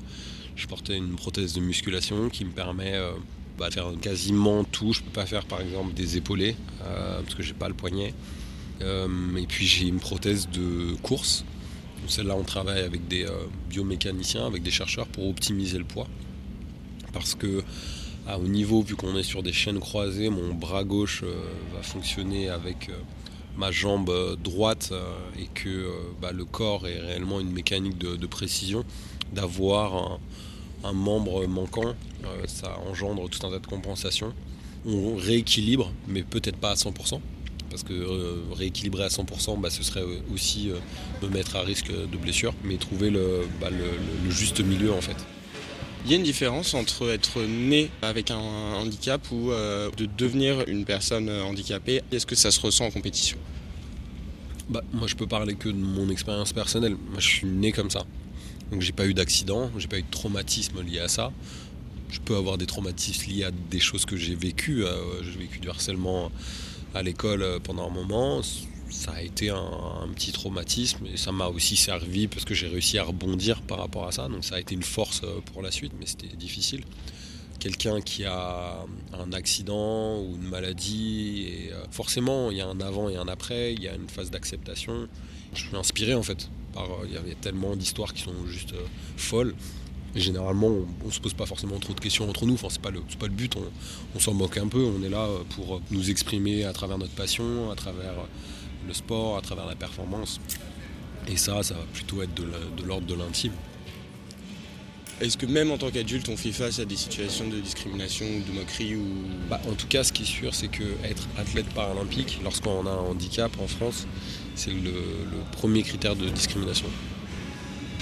je 0.56 0.66
portais 0.68 0.98
une 0.98 1.16
prothèse 1.16 1.54
de 1.54 1.60
musculation 1.60 2.30
qui 2.30 2.46
me 2.46 2.52
permet 2.52 2.94
euh, 2.96 3.12
bah, 3.58 3.70
de 3.70 3.74
faire 3.76 3.92
quasiment 4.02 4.64
tout. 4.64 4.94
Je 4.94 5.02
peux 5.02 5.12
pas 5.12 5.26
faire 5.26 5.46
par 5.46 5.62
exemple 5.62 5.94
des 5.94 6.18
épaulés 6.18 6.56
parce 6.80 7.36
que 7.36 7.44
j'ai 7.44 7.54
pas 7.54 7.68
le 7.68 7.76
poignet. 7.76 8.14
et 8.82 9.48
puis 9.48 9.68
j'ai 9.68 9.88
une 9.88 10.00
prothèse 10.00 10.50
de 10.50 10.96
course. 11.04 11.46
Celle-là 12.08 12.36
on 12.36 12.44
travaille 12.44 12.82
avec 12.82 13.08
des 13.08 13.28
biomécaniciens, 13.70 14.48
avec 14.48 14.64
des 14.64 14.72
chercheurs 14.72 15.08
pour 15.08 15.30
optimiser 15.30 15.78
le 15.78 15.84
poids. 15.84 16.08
Parce 17.14 17.36
que 17.36 17.64
ah, 18.28 18.40
au 18.40 18.48
niveau, 18.48 18.82
vu 18.82 18.96
qu'on 18.96 19.16
est 19.18 19.24
sur 19.24 19.44
des 19.44 19.54
chaînes 19.54 19.80
croisées, 19.80 20.30
mon 20.30 20.54
bras 20.54 20.84
gauche 20.84 21.24
va 21.76 21.84
fonctionner 21.84 22.50
avec 22.50 22.90
ma 23.58 23.72
jambe 23.72 24.10
euh, 24.10 24.36
droite 24.36 24.90
euh, 24.92 25.14
et 25.40 25.48
que 25.54 25.70
euh, 25.70 25.92
bah, 26.22 26.32
le 26.32 26.46
corps 26.46 26.88
est 26.88 27.00
réellement 27.00 27.40
une 27.40 27.52
mécanique 27.52 27.98
de, 27.98 28.28
précision, 28.28 28.84
d'avoir 29.34 30.20
un, 30.84 30.94
membre 30.94 31.46
manquant, 31.48 31.94
ça 32.48 32.78
engendre 32.90 33.30
tout 33.30 33.46
un 33.46 33.52
tas 33.52 33.60
de 33.60 33.68
compensations. 33.68 34.34
On 34.86 35.16
rééquilibre, 35.16 35.92
mais 36.08 36.24
peut-être 36.24 36.58
pas 36.58 36.72
à 36.72 36.76
100%, 36.76 37.20
parce 37.70 37.84
que 37.84 38.54
rééquilibrer 38.54 39.04
à 39.04 39.10
100%, 39.10 39.60
bah, 39.60 39.70
ce 39.70 39.84
serait 39.84 40.04
aussi 40.34 40.72
me 41.22 41.28
mettre 41.28 41.56
à 41.56 41.62
risque 41.62 41.92
de 41.92 42.18
blessure, 42.18 42.54
mais 42.64 42.78
trouver 42.78 43.12
bah, 43.60 43.70
le, 43.70 43.92
le 44.24 44.32
juste 44.32 44.60
milieu 44.62 44.92
en 44.92 45.02
fait. 45.02 45.18
Il 46.04 46.10
y 46.12 46.16
a 46.16 46.18
une 46.18 46.24
différence 46.24 46.74
entre 46.74 47.12
être 47.12 47.42
né 47.44 47.92
avec 48.02 48.32
un 48.32 48.38
handicap 48.38 49.22
ou 49.32 49.52
euh, 49.52 49.92
de 49.98 50.08
devenir 50.18 50.68
une 50.68 50.84
personne 50.84 51.30
handicapée. 51.30 52.02
Est-ce 52.12 52.26
que 52.26 52.36
ça 52.36 52.50
se 52.50 52.60
ressent 52.60 52.86
en 52.86 52.92
compétition? 52.92 53.38
Bah, 54.68 54.82
Moi, 54.94 55.06
je 55.06 55.16
peux 55.16 55.28
parler 55.28 55.54
que 55.54 55.70
de 55.70 55.78
mon 55.78 56.10
expérience 56.10 56.54
personnelle. 56.54 56.96
Moi, 56.96 57.20
je 57.20 57.28
suis 57.28 57.48
né 57.48 57.72
comme 57.72 57.92
ça. 57.92 58.04
Donc, 58.72 58.82
j'ai 58.82 58.94
pas 58.94 59.06
eu 59.06 59.14
d'accident, 59.14 59.70
j'ai 59.78 59.88
pas 59.88 60.00
eu 60.00 60.02
de 60.02 60.10
traumatisme 60.10 60.82
lié 60.82 61.00
à 61.00 61.08
ça. 61.08 61.32
Je 62.10 62.20
peux 62.20 62.36
avoir 62.36 62.58
des 62.58 62.66
traumatismes 62.66 63.30
liés 63.30 63.44
à 63.44 63.52
des 63.52 63.80
choses 63.80 64.06
que 64.06 64.18
j'ai 64.18 64.34
vécues. 64.34 64.84
Euh, 64.84 65.22
j'ai 65.24 65.38
vécu 65.38 65.60
du 65.60 65.70
harcèlement 65.70 66.32
à 66.96 67.04
l'école 67.04 67.44
euh, 67.44 67.60
pendant 67.60 67.88
un 67.88 67.94
moment 67.94 68.42
ça 68.92 69.14
a 69.14 69.22
été 69.22 69.50
un, 69.50 70.08
petit 70.14 70.32
traumatisme 70.32 71.06
et 71.12 71.18
ça 71.18 71.32
m'a 71.32 71.48
aussi 71.48 71.76
servi 71.76 72.28
parce 72.28 72.46
que 72.46 72.54
j'ai 72.54 72.68
réussi 72.68 72.98
à 72.98 73.04
rebondir 73.04 73.62
par 73.62 73.80
rapport 73.80 74.06
à 74.06 74.12
ça. 74.12 74.28
Donc 74.28 74.44
ça 74.44 74.56
a 74.56 74.60
été 74.60 74.76
une 74.76 74.84
force 74.84 75.22
euh, 75.24 75.40
pour 75.46 75.62
la 75.62 75.72
suite, 75.72 75.94
mais 76.00 76.06
c'était 76.06 76.36
difficile. 76.36 76.84
Quelqu'un 77.60 78.02
qui 78.02 78.26
a 78.26 78.86
un 79.14 79.34
accident 79.34 80.20
ou 80.20 80.36
une 80.36 80.50
maladie, 80.50 81.48
et 81.48 81.72
euh, 81.72 81.84
forcément 81.92 82.52
il 82.52 82.58
y 82.58 82.62
a 82.62 82.68
un 82.68 82.80
avant 82.82 83.10
et 83.10 83.16
un 83.16 83.28
après, 83.28 83.74
il 83.74 83.82
y 83.82 83.88
a 83.88 83.96
une 83.96 84.10
phase 84.10 84.30
d'acceptation. 84.30 85.08
Je 85.54 85.68
suis 85.68 85.76
inspiré 85.76 86.14
en 86.14 86.24
fait. 86.24 86.50
Euh, 86.76 86.82
il 87.06 87.14
y 87.14 87.18
avait 87.18 87.36
tellement 87.36 87.76
d'histoires 87.76 88.14
qui 88.14 88.24
sont 88.24 88.46
juste 88.48 88.74
folles. 89.16 89.56
Généralement, 90.14 90.68
on 90.68 91.06
ne 91.06 91.12
se 91.12 91.22
pose 91.22 91.34
pas 91.34 91.46
forcément 91.46 91.80
trop 91.80 91.94
de 91.94 92.02
questions 92.02 92.30
entre 92.30 92.46
nous. 92.46 92.56
Enfin, 92.56 92.68
c'est 92.70 92.82
pas 92.82 92.92
le, 92.92 93.00
pas 93.18 93.28
le 93.28 93.34
but. 93.34 93.56
On 94.14 94.20
s'en 94.20 94.34
moque 94.34 94.58
un 94.58 94.68
peu. 94.68 94.84
On 94.84 95.02
est 95.04 95.10
là 95.10 95.26
pour 95.56 95.82
nous 95.90 96.10
exprimer 96.10 96.66
à 96.66 96.74
travers 96.74 96.98
notre 96.98 97.14
passion, 97.14 97.72
à 97.72 97.76
travers 97.76 98.16
le 98.88 98.94
sport, 98.94 99.38
à 99.38 99.42
travers 99.42 99.66
la 99.66 99.76
performance. 99.76 100.40
Et 101.28 101.38
ça, 101.38 101.62
ça 101.64 101.76
va 101.76 101.84
plutôt 101.94 102.22
être 102.22 102.34
de 102.34 102.84
l'ordre 102.84 103.08
de 103.08 103.14
l'intime. 103.14 103.54
Est-ce 105.22 105.38
que 105.38 105.46
même 105.46 105.70
en 105.70 105.78
tant 105.78 105.92
qu'adulte, 105.92 106.30
on 106.30 106.36
fait 106.36 106.52
face 106.52 106.80
à 106.80 106.86
des 106.86 106.96
situations 106.96 107.48
de 107.48 107.60
discrimination 107.60 108.26
ou 108.26 108.52
de 108.52 108.58
moquerie 108.58 108.96
ou... 108.96 109.06
Bah, 109.52 109.62
en 109.70 109.76
tout 109.76 109.86
cas, 109.86 110.04
ce 110.04 110.12
qui 110.12 110.24
est 110.24 110.26
sûr, 110.26 110.56
c'est 110.56 110.68
qu'être 110.68 111.28
athlète 111.38 111.68
paralympique, 111.76 112.40
lorsqu'on 112.44 112.88
a 112.88 112.90
un 112.90 112.98
handicap 112.98 113.52
en 113.60 113.68
France, 113.68 114.08
c'est 114.56 114.72
le, 114.72 114.92
premier 115.52 115.84
critère 115.84 116.16
de 116.16 116.28
discrimination. 116.28 116.88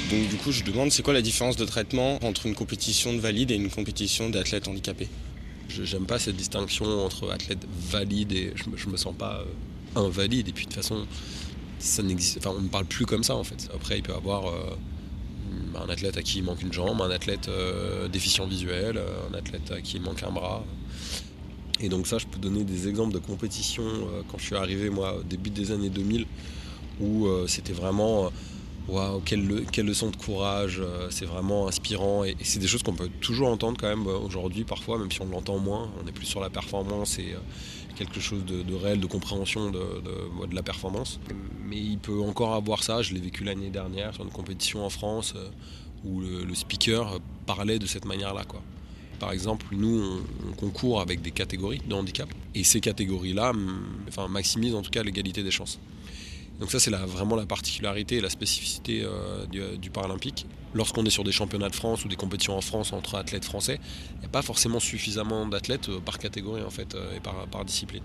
Donc 0.10 0.30
du 0.30 0.38
coup, 0.38 0.54
je 0.54 0.64
demande, 0.64 0.94
c'est 0.94 1.04
quoi 1.04 1.14
la 1.14 1.22
différence 1.22 1.58
de 1.58 1.66
traitement 1.66 2.24
entre 2.24 2.46
une 2.46 2.56
compétition 2.56 3.14
de 3.14 3.20
valide 3.20 3.52
et 3.52 3.56
une 3.56 3.70
compétition 3.70 4.30
d'athlète 4.30 4.70
handicapé? 4.70 5.10
J'aime 5.68 6.06
pas 6.06 6.20
cette 6.20 6.38
distinction 6.38 6.86
entre 7.06 7.30
athlète 7.32 7.68
valide 7.92 8.32
et 8.32 8.54
je, 8.56 8.64
je 8.78 8.88
me 8.88 8.96
sens 8.96 9.14
pas... 9.14 9.44
Invalide. 9.96 10.50
Et 10.50 10.52
puis 10.52 10.66
de 10.66 10.72
toute 10.72 10.82
façon, 10.82 11.06
ça 11.80 12.04
n'existe. 12.04 12.38
Enfin, 12.38 12.56
on 12.58 12.62
ne 12.62 12.68
parle 12.68 12.86
plus 12.86 13.06
comme 13.06 13.24
ça 13.24 13.36
en 13.36 13.44
fait. 13.44 13.70
Après, 13.74 13.98
il 13.98 14.04
peut 14.04 14.14
y 14.14 14.16
avoir 14.16 14.48
euh, 14.48 14.76
un 15.76 15.90
athlète 15.90 16.18
à 16.18 16.22
qui 16.22 16.40
il 16.40 16.44
manque 16.44 16.62
une 16.62 16.74
jambe, 16.74 17.02
un 17.02 17.10
athlète 17.10 17.48
euh, 17.48 18.08
déficient 18.08 18.46
visuel, 18.46 18.98
euh, 18.98 19.30
un 19.32 19.38
athlète 19.38 19.72
à 19.72 19.82
qui 19.82 19.98
il 19.98 20.02
manque 20.02 20.24
un 20.24 20.32
bras. 20.32 20.64
Et 21.80 21.88
donc 21.88 22.08
ça, 22.08 22.18
je 22.18 22.28
peux 22.28 22.40
donner 22.40 22.66
des 22.66 22.90
exemples 22.90 23.14
de 23.14 23.20
compétition 23.20 23.84
quand 24.28 24.38
je 24.38 24.44
suis 24.44 24.56
arrivé 24.56 24.90
moi 24.90 25.16
au 25.18 25.24
début 25.24 25.50
des 25.50 25.72
années 25.72 25.90
2000 25.90 26.26
où 27.00 27.26
c'était 27.48 27.72
vraiment 27.72 28.34
waouh 28.90 29.22
quelle, 29.22 29.64
quelle, 29.72 29.86
leçon 29.86 30.10
de 30.10 30.18
courage, 30.18 30.82
c'est 31.10 31.24
vraiment 31.24 31.70
inspirant 31.70 32.26
et, 32.26 32.36
c'est 32.44 32.60
des 32.60 32.68
choses 32.68 32.84
qu'on 32.84 32.96
peut 32.96 33.08
toujours 33.22 33.48
entendre 33.48 33.78
quand 33.80 33.88
même 33.88 34.08
aujourd'hui 34.08 34.66
parfois, 34.66 34.98
même 34.98 35.10
si 35.10 35.22
on 35.22 35.28
l'entend 35.28 35.58
moins, 35.58 35.90
on 36.04 36.06
est 36.06 36.12
plus 36.12 36.26
sur 36.26 36.42
la 36.42 36.50
performance 36.50 37.18
et 37.18 37.34
quelque 37.96 38.20
chose 38.20 38.46
de, 38.46 38.76
réel, 38.76 39.00
de 39.00 39.08
compréhension 39.08 39.72
de, 39.72 40.56
la 40.56 40.64
performance. 40.64 41.20
Mais 41.68 41.78
il 41.78 41.98
peut 41.98 42.22
encore 42.22 42.54
avoir 42.54 42.84
ça, 42.84 43.02
je 43.02 43.14
l'ai 43.14 43.20
vécu 43.20 43.44
l'année 43.44 43.70
dernière 43.70 44.14
sur 44.14 44.24
une 44.24 44.32
compétition 44.32 44.86
en 44.86 44.90
France 44.90 45.34
euh, 45.36 45.50
où 46.06 46.22
le, 46.22 46.56
speaker 46.56 47.20
parlait 47.46 47.80
de 47.80 47.86
cette 47.86 48.06
manière-là. 48.06 48.44
Quoi. 48.46 48.62
Par 49.20 49.32
exemple, 49.32 49.66
nous, 49.72 50.22
on, 50.48 50.54
concourt 50.54 51.02
avec 51.02 51.22
des 51.22 51.32
catégories 51.32 51.82
de 51.86 51.94
handicap 51.94 52.30
et 52.56 52.64
ces 52.64 52.82
catégories-là 52.82 53.54
enfin, 54.08 54.28
maximisent 54.28 54.76
en 54.76 54.82
tout 54.82 54.92
cas 54.92 55.04
l'égalité 55.04 55.44
des 55.44 55.52
chances. 55.52 55.80
Donc 56.60 56.72
ça, 56.72 56.80
c'est 56.80 56.92
vraiment 56.92 57.36
la 57.36 57.46
particularité 57.46 58.18
et 58.18 58.22
la 58.22 58.30
spécificité 58.30 59.02
euh, 59.04 59.46
du, 59.78 59.90
paralympique. 59.90 60.46
Lorsqu'on 60.74 61.06
est 61.06 61.10
sur 61.10 61.24
des 61.24 61.32
championnats 61.32 61.70
de 61.70 61.76
France 61.76 62.04
ou 62.04 62.10
des 62.10 62.18
compétitions 62.18 62.56
en 62.56 62.62
France 62.62 62.92
entre 62.92 63.16
athlètes 63.16 63.46
français, 63.46 63.80
il 64.16 64.20
n'y 64.20 64.26
a 64.26 64.30
pas 64.30 64.42
forcément 64.42 64.80
suffisamment 64.80 65.48
d'athlètes 65.48 65.90
euh, 65.90 66.00
par 66.00 66.20
catégorie 66.20 66.62
en 66.62 66.70
fait 66.70 66.96
euh, 66.96 67.16
et 67.16 67.20
par, 67.22 67.66
discipline. 67.66 68.04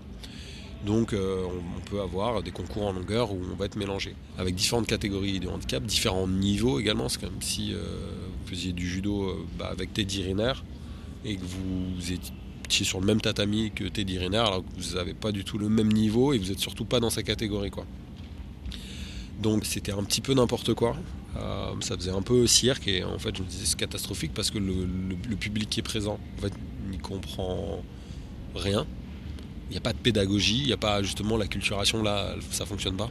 Donc 0.85 1.15
on, 1.15 1.89
peut 1.89 1.99
avoir 1.99 2.43
des 2.43 2.51
concours 2.51 2.85
en 2.85 2.91
longueur 2.91 3.31
où 3.31 3.39
on 3.51 3.55
va 3.55 3.65
être 3.65 3.75
mélangé, 3.75 4.15
avec 4.37 4.53
différentes 4.53 4.85
catégories 4.85 5.39
de 5.39 5.47
handicap, 5.47 5.81
différents 5.83 6.27
niveaux 6.27 6.79
également. 6.79 7.09
C'est 7.09 7.21
comme 7.21 7.41
si 7.41 7.73
vous 7.73 8.47
faisiez 8.47 8.71
du 8.71 8.87
judo 8.87 9.47
bah, 9.57 9.69
avec 9.71 9.93
Teddy 9.93 10.21
Riner 10.21 10.53
et 11.23 11.37
que 11.37 11.41
vous 11.43 12.11
étiez 12.11 12.85
sur 12.85 12.99
le 12.99 13.07
même 13.07 13.19
tatami 13.19 13.71
que 13.73 13.85
Teddy 13.85 14.19
Riner, 14.19 14.37
alors 14.37 14.63
que 14.63 14.79
vous 14.79 14.95
n'avez 14.95 15.15
pas 15.15 15.31
du 15.31 15.43
tout 15.43 15.57
le 15.57 15.69
même 15.69 15.91
niveau 15.91 16.33
et 16.33 16.37
vous 16.37 16.49
n'êtes 16.49 16.59
surtout 16.59 16.85
pas 16.85 16.99
dans 16.99 17.09
sa 17.09 17.23
catégorie. 17.23 17.71
quoi. 17.71 17.87
Donc 19.41 19.65
c'était 19.65 19.91
un 19.91 20.03
petit 20.03 20.21
peu 20.21 20.33
n'importe 20.33 20.73
quoi. 20.73 20.95
Euh, 21.37 21.73
ça 21.81 21.97
faisait 21.97 22.11
un 22.11 22.21
peu 22.21 22.47
cirque 22.47 22.87
et 22.87 23.03
en 23.03 23.19
fait 23.19 23.35
je 23.35 23.43
me 23.43 23.47
disais 23.47 23.65
c'est 23.65 23.77
catastrophique 23.77 24.31
parce 24.33 24.51
que 24.51 24.57
le, 24.57 25.35
public 25.35 25.69
qui 25.69 25.81
est 25.81 25.83
présent 25.83 26.17
en 26.37 26.41
fait 26.41 26.53
n'y 26.89 26.97
comprend 26.97 27.83
rien. 28.55 28.85
Il 29.69 29.71
n'y 29.71 29.77
a 29.77 29.81
pas 29.81 29.93
de 29.93 29.97
pédagogie, 29.97 30.59
il 30.59 30.67
n'y 30.67 30.73
a 30.73 30.77
pas 30.77 31.01
justement 31.03 31.37
la 31.37 31.47
culturation 31.47 32.03
là, 32.03 32.35
ça 32.51 32.65
fonctionne 32.65 32.95
pas. 32.95 33.09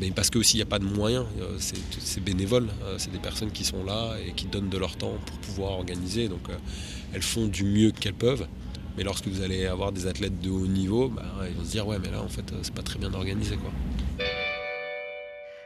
Mais 0.00 0.10
parce 0.10 0.28
que 0.28 0.38
aussi 0.38 0.56
il 0.56 0.58
n'y 0.58 0.62
a 0.62 0.66
pas 0.66 0.78
de 0.78 0.84
moyens, 0.84 1.24
euh, 1.40 1.56
c'est 1.58 2.22
bénévole, 2.22 2.68
euh, 2.84 2.96
c'est 2.98 3.12
des 3.12 3.18
personnes 3.18 3.50
qui 3.50 3.64
sont 3.64 3.84
là 3.84 4.16
et 4.26 4.32
qui 4.32 4.46
donnent 4.46 4.68
de 4.68 4.78
leur 4.78 4.96
temps 4.96 5.14
pour 5.24 5.38
pouvoir 5.38 5.72
organiser. 5.72 6.28
Donc 6.28 6.48
elles 7.14 7.22
font 7.22 7.46
du 7.46 7.64
mieux 7.64 7.92
qu'elles 7.92 8.14
peuvent. 8.14 8.46
Mais 8.98 9.04
lorsque 9.04 9.28
vous 9.28 9.42
allez 9.42 9.64
avoir 9.64 9.92
des 9.92 10.06
athlètes 10.06 10.40
de 10.40 10.50
haut 10.50 10.66
niveau, 10.66 11.08
bah, 11.08 11.22
ils 11.48 11.56
vont 11.56 11.64
se 11.64 11.70
dire 11.70 11.86
ouais 11.86 11.98
mais 12.02 12.10
là 12.10 12.20
en 12.20 12.28
fait 12.28 12.52
c'est 12.62 12.74
pas 12.74 12.82
très 12.82 12.98
bien 12.98 13.14
organisé 13.14 13.56
quoi. 13.56 13.70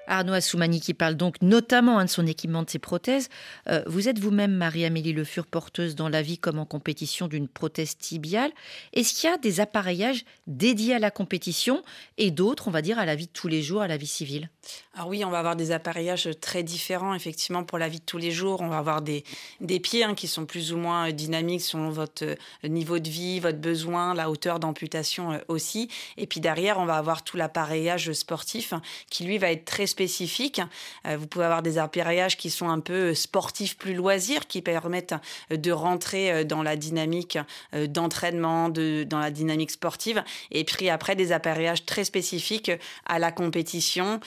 Arnaud 0.07 0.33
Assoumani 0.33 0.81
qui 0.81 0.95
parle 0.95 1.15
donc 1.15 1.41
notamment 1.43 1.99
hein, 1.99 2.05
de 2.05 2.11
son 2.11 2.27
équipement 2.27 2.63
de 2.63 2.71
ses 2.71 2.79
prothèses. 2.79 3.29
Euh, 3.69 3.83
vous 3.87 4.09
êtes 4.09 4.19
vous-même, 4.19 4.53
Marie-Amélie 4.53 5.13
Le 5.13 5.25
Fur, 5.25 5.47
porteuse 5.47 5.95
dans 5.95 6.09
la 6.09 6.23
vie 6.23 6.39
comme 6.39 6.59
en 6.59 6.67
compétition 6.67 7.29
d'une 7.29 7.49
prothèse 7.49 7.97
tibiale. 7.97 8.51
Est-ce 8.93 9.15
qu'il 9.15 9.31
y 9.31 9.33
a 9.33 9.39
des 9.39 9.61
appareillages 9.61 10.25
dédiés 10.47 10.95
à 10.95 10.99
la 10.99 11.11
compétition 11.11 11.83
et 12.19 12.31
d'autres, 12.31 12.69
on 12.69 12.73
va 12.73 12.83
dire, 12.83 12.99
à 12.99 13.07
la 13.07 13.15
vie 13.15 13.27
de 13.27 13.33
tous 13.33 13.49
les 13.49 13.63
jours, 13.63 13.83
à 13.83 13.89
la 13.89 13.97
vie 13.97 14.07
civile? 14.07 14.51
Alors 14.95 15.09
oui, 15.09 15.25
on 15.25 15.31
va 15.31 15.39
avoir 15.39 15.57
des 15.57 15.71
appareillages 15.71 16.29
très 16.43 16.63
différents, 16.63 17.15
effectivement, 17.15 17.65
pour 17.65 17.79
la 17.79 17.89
vie 17.89 18.01
de 18.01 18.05
tous 18.05 18.19
les 18.19 18.31
jours. 18.31 18.61
On 18.61 18.69
va 18.69 18.77
avoir 18.77 19.01
des, 19.01 19.25
des 19.63 19.81
pieds 19.81 20.05
hein, 20.05 20.15
qui 20.15 20.29
sont 20.29 20.45
plus 20.45 20.75
ou 20.75 20.77
moins 20.77 21.09
euh, 21.09 21.13
dynamiques 21.13 21.63
selon 21.63 21.89
votre 21.89 22.25
euh, 22.25 22.69
niveau 22.69 22.99
de 22.99 23.09
vie, 23.09 23.41
votre 23.41 23.57
besoin, 23.57 24.13
la 24.13 24.29
hauteur 24.29 24.61
d'amputation 24.61 25.41
aussi. 25.49 25.89
Et 26.19 26.27
puis 26.27 26.41
derrière, 26.41 26.79
on 26.79 26.85
va 26.85 26.97
avoir 26.97 27.25
tout 27.25 27.39
l'appareillage 27.39 28.13
sportif 28.13 28.75
qui, 29.09 29.25
lui, 29.25 29.39
va 29.39 29.51
être 29.51 29.65
très 29.65 29.87
spécifiques. 29.87 30.61
Euh, 31.07 31.17
vous 31.17 31.27
pouvez 31.27 31.47
avoir 31.47 31.63
des 31.63 31.79
appareillages 31.79 32.37
qui 32.37 32.51
sont 32.51 32.69
un 32.69 32.81
peu 32.81 33.15
sportifs, 33.15 33.79
plus 33.79 33.95
loisirs, 33.95 34.47
qui 34.47 34.61
permettent 34.61 35.15
de 35.51 35.73
rentrer 35.73 36.33
euh, 36.33 36.45
dans 36.45 36.63
la 36.63 36.77
dynamique 36.77 37.39
euh, 37.75 37.87
d'entraînement, 37.87 38.69
de, 38.69 39.05
dans 39.05 39.21
la 39.21 39.31
dynamique 39.31 39.71
sportive. 39.71 40.23
Et 40.51 40.65
puis 40.65 40.91
après, 40.91 41.17
des 41.17 41.33
appareillages 41.33 41.87
très 41.87 42.05
spécifiques 42.05 42.71
à 43.07 43.19
la 43.19 43.33
compétition 43.33 44.21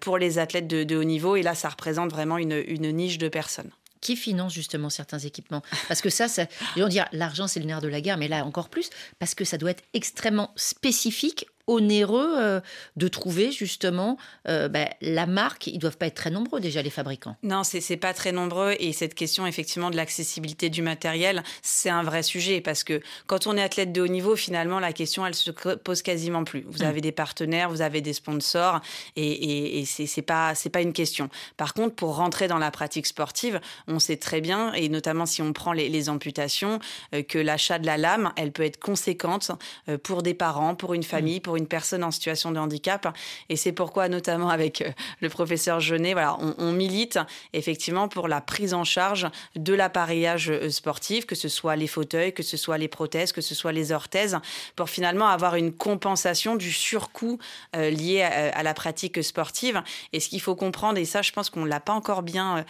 pour 0.00 0.11
les 0.18 0.38
athlètes 0.38 0.66
de, 0.66 0.96
haut 0.96 1.04
niveau. 1.04 1.36
Et 1.36 1.42
là, 1.42 1.54
ça 1.54 1.68
représente 1.68 2.10
vraiment 2.10 2.38
une, 2.38 2.62
une 2.66 2.90
niche 2.92 3.18
de 3.18 3.28
personnes 3.28 3.70
qui 4.02 4.16
finance 4.16 4.52
justement 4.52 4.90
certains 4.90 5.20
équipements? 5.20 5.62
Parce 5.88 6.02
que 6.02 6.10
ça, 6.10 6.28
ça 6.28 6.46
on 6.76 6.88
dire 6.88 7.06
l'argent 7.12 7.46
c'est 7.46 7.60
le 7.60 7.66
nerf 7.66 7.80
de 7.80 7.88
la 7.88 8.02
guerre, 8.02 8.18
mais 8.18 8.28
là 8.28 8.44
encore 8.44 8.68
plus, 8.68 8.90
parce 9.18 9.34
que 9.34 9.44
ça 9.46 9.56
doit 9.56 9.70
être 9.70 9.84
extrêmement 9.94 10.50
spécifique 10.56 11.46
onéreux 11.66 12.34
euh, 12.38 12.60
de 12.96 13.08
trouver 13.08 13.52
justement 13.52 14.16
euh, 14.48 14.68
ben, 14.68 14.88
la 15.00 15.26
marque. 15.26 15.68
Ils 15.68 15.78
doivent 15.78 15.96
pas 15.96 16.06
être 16.06 16.14
très 16.14 16.30
nombreux 16.30 16.60
déjà 16.60 16.82
les 16.82 16.90
fabricants. 16.90 17.36
Non, 17.42 17.62
c'est 17.62 17.88
n'est 17.88 17.96
pas 17.96 18.14
très 18.14 18.32
nombreux 18.32 18.74
et 18.80 18.92
cette 18.92 19.14
question 19.14 19.46
effectivement 19.46 19.90
de 19.90 19.96
l'accessibilité 19.96 20.70
du 20.70 20.82
matériel, 20.82 21.42
c'est 21.62 21.90
un 21.90 22.02
vrai 22.02 22.22
sujet 22.22 22.60
parce 22.60 22.84
que 22.84 23.00
quand 23.26 23.46
on 23.46 23.56
est 23.56 23.62
athlète 23.62 23.92
de 23.92 24.00
haut 24.00 24.08
niveau, 24.08 24.34
finalement 24.34 24.80
la 24.80 24.92
question 24.92 25.24
elle 25.26 25.34
se 25.34 25.50
pose 25.50 26.02
quasiment 26.02 26.44
plus. 26.44 26.64
Vous 26.68 26.82
mm. 26.82 26.86
avez 26.86 27.00
des 27.00 27.12
partenaires, 27.12 27.70
vous 27.70 27.82
avez 27.82 28.00
des 28.00 28.12
sponsors 28.12 28.80
et, 29.16 29.26
et, 29.26 29.80
et 29.80 29.84
c'est 29.84 30.22
pas 30.22 30.54
c'est 30.54 30.70
pas 30.70 30.80
une 30.80 30.92
question. 30.92 31.28
Par 31.56 31.74
contre, 31.74 31.94
pour 31.94 32.16
rentrer 32.16 32.48
dans 32.48 32.58
la 32.58 32.70
pratique 32.70 33.06
sportive, 33.06 33.60
on 33.86 33.98
sait 33.98 34.16
très 34.16 34.40
bien 34.40 34.72
et 34.72 34.88
notamment 34.88 35.26
si 35.26 35.42
on 35.42 35.52
prend 35.52 35.72
les, 35.72 35.92
amputations 36.08 36.80
euh, 37.14 37.22
que 37.22 37.38
l'achat 37.38 37.78
de 37.78 37.86
la 37.86 37.96
lame, 37.96 38.32
elle 38.36 38.50
peut 38.50 38.64
être 38.64 38.80
conséquente 38.80 39.52
pour 40.02 40.22
des 40.22 40.34
parents, 40.34 40.74
pour 40.74 40.94
une 40.94 41.02
famille, 41.02 41.38
mm. 41.38 41.42
pour 41.42 41.51
une 41.56 41.66
personne 41.66 42.04
en 42.04 42.10
situation 42.10 42.52
de 42.52 42.58
handicap. 42.58 43.16
Et 43.48 43.56
c'est 43.56 43.72
pourquoi, 43.72 44.08
notamment 44.08 44.48
avec 44.48 44.82
euh, 44.82 44.90
le 45.20 45.28
professeur 45.28 45.80
Jeunet, 45.80 46.12
voilà, 46.12 46.36
on, 46.40 46.72
milite 46.72 47.18
effectivement 47.52 48.08
pour 48.08 48.28
la 48.28 48.40
prise 48.40 48.72
en 48.72 48.84
charge 48.84 49.28
de 49.56 49.74
l'appareillage 49.74 50.50
euh, 50.50 50.70
sportif, 50.70 51.26
que 51.26 51.34
ce 51.34 51.48
soit 51.48 51.76
les 51.76 51.86
fauteuils, 51.86 52.32
que 52.32 52.42
ce 52.42 52.56
soit 52.56 52.78
les 52.78 52.88
prothèses, 52.88 53.32
que 53.32 53.40
ce 53.40 53.54
soit 53.54 53.72
les 53.72 53.92
orthèses, 53.92 54.38
pour 54.74 54.88
finalement 54.88 55.28
avoir 55.28 55.56
une 55.56 55.72
compensation 55.72 56.56
du 56.56 56.72
surcoût 56.72 57.38
euh, 57.76 57.90
lié 57.90 58.22
à, 58.22 58.62
la 58.62 58.74
pratique 58.74 59.22
sportive. 59.22 59.82
Et 60.12 60.20
ce 60.20 60.28
qu'il 60.28 60.40
faut 60.40 60.54
comprendre, 60.54 60.98
et 60.98 61.04
ça 61.04 61.20
je 61.20 61.32
pense 61.32 61.50
qu'on 61.50 61.64
ne 61.64 61.68
l'a 61.68 61.80
pas 61.80 61.92
encore 61.92 62.22
bien 62.22 62.64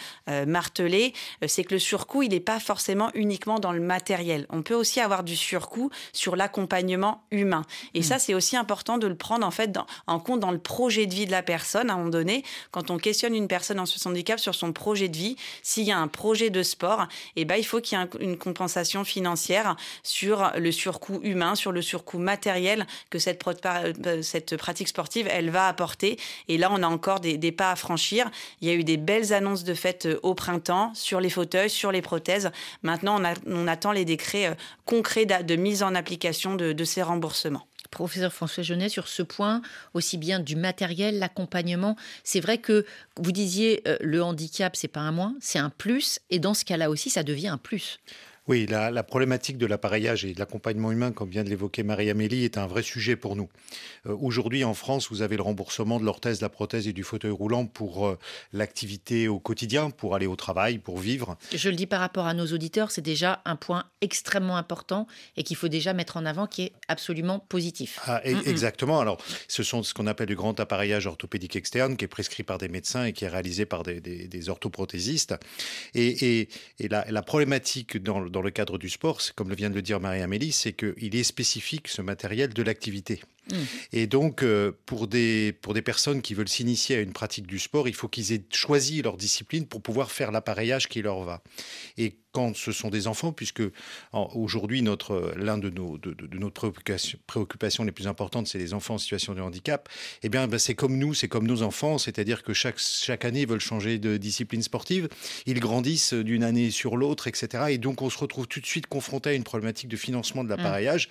martelé, 0.46 1.12
c'est 1.46 1.64
que 1.64 1.74
le 1.74 1.78
surcoût, 1.78 2.22
il 2.22 2.30
n'est 2.30 2.40
pas 2.40 2.58
forcément 2.60 3.10
uniquement 3.14 3.58
dans 3.58 3.72
le 3.72 3.80
matériel. 3.80 4.46
On 4.50 4.62
peut 4.62 4.74
aussi 4.74 5.00
avoir 5.00 5.22
du 5.22 5.36
surcoût 5.36 5.90
sur 6.12 6.36
l'accompagnement 6.36 7.22
humain. 7.30 7.64
Et 7.94 8.00
mmh. 8.00 8.02
ça, 8.02 8.18
c'est 8.18 8.34
aussi 8.34 8.56
important 8.56 8.71
important 8.72 8.96
de 8.96 9.06
le 9.06 9.14
prendre 9.14 9.46
en 9.46 9.50
fait 9.50 9.78
en 10.06 10.18
compte 10.18 10.40
dans 10.40 10.50
le 10.50 10.58
projet 10.58 11.04
de 11.04 11.14
vie 11.14 11.26
de 11.26 11.30
la 11.30 11.42
personne. 11.42 11.90
À 11.90 11.92
un 11.92 11.98
moment 11.98 12.08
donné, 12.08 12.42
quand 12.70 12.90
on 12.90 12.96
questionne 12.96 13.34
une 13.34 13.46
personne 13.46 13.78
en 13.78 13.84
situation 13.84 14.10
de 14.10 14.14
handicap 14.14 14.40
sur 14.40 14.54
son 14.54 14.72
projet 14.72 15.08
de 15.08 15.16
vie, 15.16 15.36
s'il 15.62 15.84
y 15.84 15.92
a 15.92 15.98
un 15.98 16.08
projet 16.08 16.48
de 16.48 16.62
sport, 16.62 17.06
eh 17.36 17.44
ben, 17.44 17.56
il 17.56 17.64
faut 17.64 17.80
qu'il 17.80 17.98
y 17.98 18.02
ait 18.02 18.06
une 18.20 18.38
compensation 18.38 19.04
financière 19.04 19.76
sur 20.02 20.52
le 20.56 20.72
surcoût 20.72 21.20
humain, 21.22 21.54
sur 21.54 21.70
le 21.70 21.82
surcoût 21.82 22.18
matériel 22.18 22.86
que 23.10 23.18
cette, 23.18 23.42
euh, 23.46 24.56
pratique 24.56 24.88
sportive, 24.88 25.28
elle 25.30 25.50
va 25.50 25.68
apporter. 25.68 26.18
Et 26.48 26.56
là, 26.56 26.70
on 26.72 26.82
a 26.82 26.86
encore 26.86 27.20
des, 27.20 27.52
pas 27.52 27.72
à 27.72 27.76
franchir. 27.76 28.30
Il 28.62 28.68
y 28.68 28.70
a 28.70 28.74
eu 28.74 28.84
des 28.84 28.96
belles 28.96 29.34
annonces 29.34 29.64
de 29.64 29.74
fait 29.74 30.06
euh, 30.06 30.18
au 30.22 30.34
printemps 30.34 30.92
sur 30.94 31.20
les 31.20 31.30
fauteuils, 31.30 31.68
sur 31.68 31.92
les 31.92 32.00
prothèses. 32.00 32.50
Maintenant, 32.82 33.20
on, 33.46 33.66
attend 33.66 33.92
les 33.92 34.06
décrets 34.06 34.46
euh, 34.46 34.54
concrets 34.86 35.26
de, 35.26 35.56
mise 35.56 35.82
en 35.82 35.94
application 35.94 36.54
de 36.54 36.84
ces 36.84 37.02
remboursements 37.02 37.66
professeur 37.92 38.32
François 38.32 38.64
Genet 38.64 38.88
sur 38.88 39.06
ce 39.06 39.22
point, 39.22 39.62
aussi 39.94 40.18
bien 40.18 40.40
du 40.40 40.56
matériel, 40.56 41.20
l'accompagnement. 41.20 41.96
C'est 42.24 42.40
vrai 42.40 42.58
que 42.58 42.84
vous 43.20 43.30
disiez 43.30 43.82
euh, 43.86 43.96
le 44.00 44.20
handicap, 44.24 44.74
c'est 44.74 44.88
pas 44.88 45.00
un 45.00 45.12
moins, 45.12 45.36
c'est 45.40 45.60
un 45.60 45.70
plus, 45.70 46.18
et 46.30 46.40
dans 46.40 46.54
ce 46.54 46.64
cas-là 46.64 46.90
aussi, 46.90 47.10
ça 47.10 47.22
devient 47.22 47.48
un 47.48 47.58
plus. 47.58 48.00
Oui, 48.48 48.66
la, 48.66 49.02
problématique 49.04 49.56
de 49.56 49.66
l'appareillage 49.66 50.24
et 50.24 50.34
de 50.34 50.38
l'accompagnement 50.40 50.90
humain, 50.90 51.12
comme 51.12 51.30
vient 51.30 51.44
de 51.44 51.48
l'évoquer 51.48 51.84
Marie-Amélie, 51.84 52.44
est 52.44 52.58
un 52.58 52.66
vrai 52.66 52.82
sujet 52.82 53.14
pour 53.14 53.36
nous. 53.36 53.48
Euh, 54.06 54.16
aujourd'hui, 54.20 54.64
en 54.64 54.74
France, 54.74 55.10
vous 55.10 55.22
avez 55.22 55.36
le 55.36 55.42
remboursement 55.42 56.00
de 56.00 56.04
l'orthèse, 56.04 56.40
de 56.40 56.44
la 56.44 56.48
prothèse 56.48 56.88
et 56.88 56.92
du 56.92 57.04
fauteuil 57.04 57.30
roulant 57.30 57.66
pour 57.66 58.04
euh, 58.04 58.18
l'activité 58.52 59.28
au 59.28 59.38
quotidien, 59.38 59.90
pour 59.90 60.16
aller 60.16 60.26
au 60.26 60.34
travail, 60.34 60.78
pour 60.78 60.98
vivre. 60.98 61.36
Je 61.54 61.68
le 61.68 61.76
dis 61.76 61.86
par 61.86 62.00
rapport 62.00 62.26
à 62.26 62.34
nos 62.34 62.46
auditeurs, 62.46 62.90
c'est 62.90 63.00
déjà 63.00 63.42
un 63.44 63.54
point 63.54 63.84
extrêmement 64.00 64.56
important 64.56 65.06
et 65.36 65.44
qu'il 65.44 65.56
faut 65.56 65.68
déjà 65.68 65.92
mettre 65.92 66.16
en 66.16 66.26
avant, 66.26 66.48
qui 66.48 66.62
est 66.62 66.72
absolument 66.88 67.38
positif. 67.38 68.00
Ah, 68.06 68.20
exactement. 68.24 68.98
Alors, 68.98 69.18
ce 69.46 69.62
sont 69.62 69.84
ce 69.84 69.94
qu'on 69.94 70.08
appelle 70.08 70.26
du 70.26 70.34
grand 70.34 70.58
appareillage 70.58 71.06
orthopédique 71.06 71.54
externe, 71.54 71.96
qui 71.96 72.06
est 72.06 72.08
prescrit 72.08 72.42
par 72.42 72.58
des 72.58 72.68
médecins 72.68 73.04
et 73.04 73.12
qui 73.12 73.24
est 73.24 73.28
réalisé 73.28 73.66
par 73.66 73.84
des, 73.84 74.48
orthoprothésistes. 74.48 75.36
Et, 75.94 76.48
la, 76.80 77.22
problématique 77.22 78.02
dans 78.02 78.31
dans 78.32 78.42
le 78.42 78.50
cadre 78.50 78.78
du 78.78 78.90
sport, 78.90 79.20
comme 79.36 79.48
le 79.48 79.54
vient 79.54 79.70
de 79.70 79.74
le 79.76 79.82
dire 79.82 80.00
Marie-Amélie, 80.00 80.52
c'est 80.52 80.72
qu'il 80.72 81.14
est 81.14 81.22
spécifique, 81.22 81.86
ce 81.88 82.02
matériel, 82.02 82.52
de 82.52 82.62
l'activité. 82.62 83.22
Mm. 83.50 83.56
Et 83.92 84.06
donc, 84.06 84.42
euh, 84.42 84.72
pour, 84.86 85.08
des, 85.08 85.52
pour 85.60 85.74
des 85.74 85.82
personnes 85.82 86.22
qui 86.22 86.34
veulent 86.34 86.48
s'initier 86.48 86.96
à 86.96 87.00
une 87.00 87.12
pratique 87.12 87.46
du 87.46 87.58
sport, 87.58 87.88
il 87.88 87.94
faut 87.94 88.08
qu'ils 88.08 88.32
aient 88.32 88.44
choisi 88.52 89.02
leur 89.02 89.16
discipline 89.16 89.66
pour 89.66 89.82
pouvoir 89.82 90.10
faire 90.10 90.30
l'appareillage 90.32 90.88
qui 90.88 91.02
leur 91.02 91.22
va. 91.22 91.42
Et 91.98 92.16
quand 92.32 92.56
ce 92.56 92.72
sont 92.72 92.88
des 92.88 93.06
enfants, 93.06 93.32
puisque 93.32 93.62
aujourd'hui, 94.12 94.82
notre, 94.82 95.34
l'un 95.36 95.58
de 95.58 95.68
nos, 95.68 95.98
de, 95.98 96.14
préoccupations, 97.26 97.84
les 97.84 97.92
plus 97.92 98.06
importantes, 98.06 98.46
c'est 98.46 98.58
les 98.58 98.72
enfants 98.72 98.94
en 98.94 98.98
situation 98.98 99.34
de 99.34 99.40
handicap, 99.42 99.88
eh 100.22 100.30
bien, 100.30 100.48
ben, 100.48 100.58
c'est 100.58 100.74
comme 100.74 100.96
nous, 100.96 101.12
c'est 101.12 101.28
comme 101.28 101.46
nos 101.46 101.62
enfants, 101.62 101.98
c'est-à-dire 101.98 102.42
que 102.42 102.54
chaque, 102.54 102.78
chaque 102.78 103.26
année, 103.26 103.42
ils 103.42 103.48
veulent 103.48 103.60
changer 103.60 103.98
de 103.98 104.16
discipline 104.16 104.62
sportive, 104.62 105.08
ils 105.44 105.60
grandissent 105.60 106.14
d'une 106.14 106.42
année 106.42 106.70
sur 106.70 106.96
l'autre, 106.96 107.28
etc. 107.28 107.64
Et 107.68 107.78
donc, 107.78 108.00
on 108.00 108.08
se 108.08 108.18
retrouve 108.18 108.48
tout 108.48 108.60
de 108.60 108.66
suite 108.66 108.86
confronté 108.86 109.30
à 109.30 109.32
une 109.34 109.44
problématique 109.44 109.88
de 109.88 109.96
financement 109.96 110.42
de 110.42 110.48
l'appareillage 110.48 111.10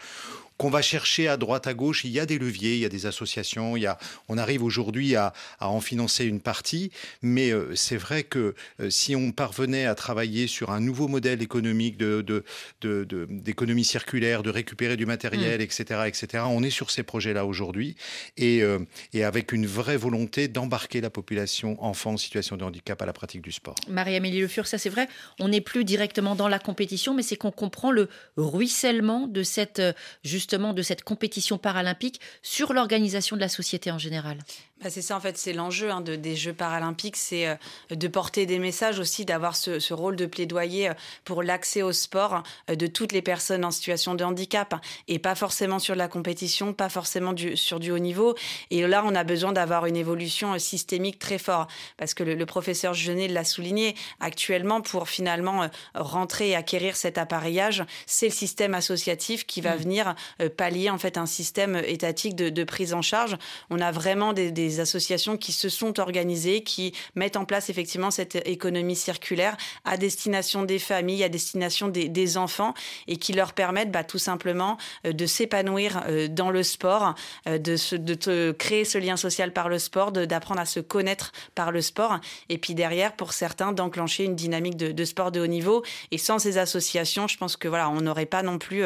qu'on 0.62 0.70
va 0.70 0.84
chercher 0.84 1.28
à 1.28 1.38
droite, 1.38 1.66
à 1.66 1.74
gauche. 1.74 2.04
Il 2.04 2.12
y 2.12 2.20
a 2.20 2.28
des 2.28 2.38
leviers, 2.38 2.76
il 2.76 2.82
y 2.82 2.86
a 2.86 2.90
des 2.90 3.08
associations. 3.08 3.76
Il 3.76 3.82
y 3.82 3.88
a, 3.88 3.98
on 4.30 4.38
arrive 4.38 4.64
aujourd'hui 4.64 5.16
à, 5.16 5.34
en 5.60 5.82
financer 5.82 6.24
une 6.24 6.40
partie, 6.40 6.92
mais 7.24 7.50
euh, 7.50 7.74
c'est 7.74 7.98
vrai 7.98 8.22
que 8.22 8.54
euh, 8.80 8.92
si 8.92 9.16
on 9.16 9.32
parvenait 9.32 9.88
à 9.88 9.96
travailler 9.96 10.46
sur 10.46 10.70
un 10.70 10.80
nouveau 10.80 11.08
modèle 11.08 11.42
économique 11.42 11.98
de, 11.98 12.44
d'économie 12.80 13.84
circulaire, 13.84 14.44
de 14.44 14.52
récupérer 14.52 14.98
du 14.98 15.08
matériel, 15.08 15.62
etc., 15.62 15.84
mm. 15.90 16.08
etc., 16.08 16.44
on 16.48 16.62
est 16.62 16.70
sur 16.70 16.92
ces 16.92 17.02
projets-là 17.02 17.48
aujourd'hui 17.48 17.96
et, 18.38 18.62
euh, 18.62 18.78
et 19.14 19.24
avec 19.24 19.54
une 19.54 19.66
vraie 19.66 19.98
volonté 19.98 20.48
d'embarquer 20.48 21.02
la 21.02 21.10
population 21.10 21.84
enfant 21.84 22.12
en 22.12 22.18
situation 22.18 22.56
de 22.56 22.64
handicap 22.64 23.02
à 23.02 23.08
la 23.08 23.14
pratique 23.14 23.42
du 23.42 23.52
sport. 23.52 23.74
Marie-Amélie 23.90 24.42
Le 24.42 24.48
Fur, 24.48 24.68
ça 24.68 24.78
c'est 24.78 24.90
vrai, 24.90 25.08
on 25.40 25.48
n'est 25.48 25.60
plus 25.60 25.86
directement 25.86 26.36
dans 26.36 26.48
la 26.48 26.60
compétition, 26.60 27.16
mais 27.16 27.24
c'est 27.24 27.36
qu'on 27.36 27.50
comprend 27.50 27.90
le 27.90 28.10
ruissellement 28.38 29.26
de 29.26 29.42
cette 29.42 29.82
juste 30.24 30.51
de 30.74 30.82
cette 30.82 31.04
compétition 31.04 31.58
paralympique 31.58 32.20
sur 32.42 32.74
l'organisation 32.74 33.36
de 33.36 33.42
la 33.42 33.50
société 33.50 33.92
en 33.92 33.98
général? 33.98 34.38
Bah, 34.82 34.90
c'est 34.90 35.04
ça 35.04 35.16
en 35.16 35.20
fait, 35.20 35.38
c'est 35.38 35.54
l'enjeu 35.54 35.92
hein, 35.92 36.02
de, 36.02 36.16
des 36.16 36.36
Jeux 36.36 36.54
paralympiques, 36.54 37.16
c'est 37.16 37.48
euh, 37.48 37.56
de 37.92 38.08
porter 38.08 38.48
des 38.48 38.58
messages 38.58 38.98
aussi, 39.00 39.26
d'avoir 39.26 39.56
ce, 39.56 39.80
ce, 39.80 39.94
rôle 39.94 40.16
de 40.16 40.26
plaidoyer 40.26 40.90
euh, 40.90 40.94
pour 41.24 41.44
l'accès 41.44 41.84
au 41.84 41.92
sport 41.92 42.42
euh, 42.70 42.76
de 42.76 42.88
toutes 42.88 43.12
les 43.12 43.22
personnes 43.22 43.64
en 43.64 43.70
situation 43.70 44.16
de 44.16 44.24
handicap 44.24 44.74
et 45.08 45.20
pas 45.20 45.36
forcément 45.36 45.78
sur 45.78 45.94
la 45.94 46.08
compétition, 46.08 46.74
pas 46.74 46.90
forcément 46.90 47.34
du, 47.34 47.56
sur 47.58 47.80
du 47.80 47.92
haut 47.92 48.00
niveau. 48.00 48.36
Et 48.72 48.88
là, 48.88 49.04
on 49.06 49.14
a 49.14 49.24
besoin 49.24 49.52
d'avoir 49.52 49.86
une 49.86 49.96
évolution 49.96 50.58
systémique 50.58 51.20
très 51.20 51.38
forte 51.38 51.70
parce 51.98 52.16
que 52.16 52.24
le, 52.24 52.34
le 52.34 52.46
professeur 52.48 52.96
Genet 52.96 53.28
l'a 53.28 53.44
souligné. 53.44 53.96
Actuellement, 54.20 54.82
pour 54.82 55.10
finalement 55.10 55.70
rentrer 55.94 56.50
et 56.50 56.56
acquérir 56.56 56.96
cet 56.96 57.18
appareillage, 57.18 57.84
c'est 58.08 58.28
le 58.28 58.34
système 58.34 58.74
associatif 58.74 59.46
qui 59.46 59.62
va 59.62 59.76
mmh. 59.76 59.80
venir 59.80 60.16
pallier 60.58 60.90
en 60.90 60.98
fait 60.98 61.18
un 61.18 61.26
système 61.26 61.76
étatique 61.76 62.36
de, 62.36 62.50
de 62.50 62.64
prise 62.64 62.94
en 62.94 63.02
charge. 63.02 63.38
On 63.70 63.80
a 63.80 63.92
vraiment 63.92 64.34
des, 64.34 64.52
des 64.52 64.71
associations 64.80 65.38
qui 65.38 65.52
se 65.52 65.70
sont 65.70 66.00
organisées, 66.00 66.64
qui 66.64 66.94
mettent 67.16 67.38
en 67.38 67.46
place 67.46 67.70
effectivement 67.70 68.12
cette 68.12 68.36
économie 68.48 68.96
circulaire 68.96 69.58
à 69.86 69.98
destination 69.98 70.64
des 70.64 70.80
familles, 70.80 71.24
à 71.24 71.30
destination 71.30 71.88
des, 71.88 72.10
des 72.10 72.38
enfants 72.38 72.74
et 73.08 73.18
qui 73.18 73.34
leur 73.34 73.54
permettent 73.54 73.92
bah, 73.92 74.04
tout 74.04 74.18
simplement 74.18 74.78
euh, 75.06 75.14
de 75.14 75.26
s'épanouir 75.26 76.04
euh, 76.08 76.28
dans 76.28 76.50
le 76.52 76.64
sport, 76.64 77.16
euh, 77.48 77.58
de, 77.58 77.76
te 78.16 78.52
créer 78.52 78.86
ce 78.86 78.98
lien 78.98 79.18
social 79.18 79.54
par 79.54 79.70
le 79.70 79.80
sport, 79.80 80.12
d'apprendre 80.12 80.62
à 80.62 80.66
se 80.66 80.80
connaître 80.80 81.32
par 81.56 81.72
le 81.72 81.82
sport 81.82 82.20
et 82.50 82.58
puis 82.58 82.76
derrière 82.76 83.16
pour 83.16 83.34
certains 83.34 83.72
d'enclencher 83.72 84.26
une 84.26 84.36
dynamique 84.36 84.78
de, 84.78 85.06
sport 85.06 85.32
de 85.32 85.40
haut 85.40 85.48
niveau. 85.48 85.84
Et 86.12 86.18
sans 86.18 86.40
ces 86.40 86.58
associations 86.58 87.28
je 87.28 87.38
pense 87.38 87.58
que 87.58 87.68
voilà 87.68 87.90
on 87.90 88.02
n'aurait 88.02 88.26
pas 88.26 88.44
non 88.44 88.58
plus 88.58 88.84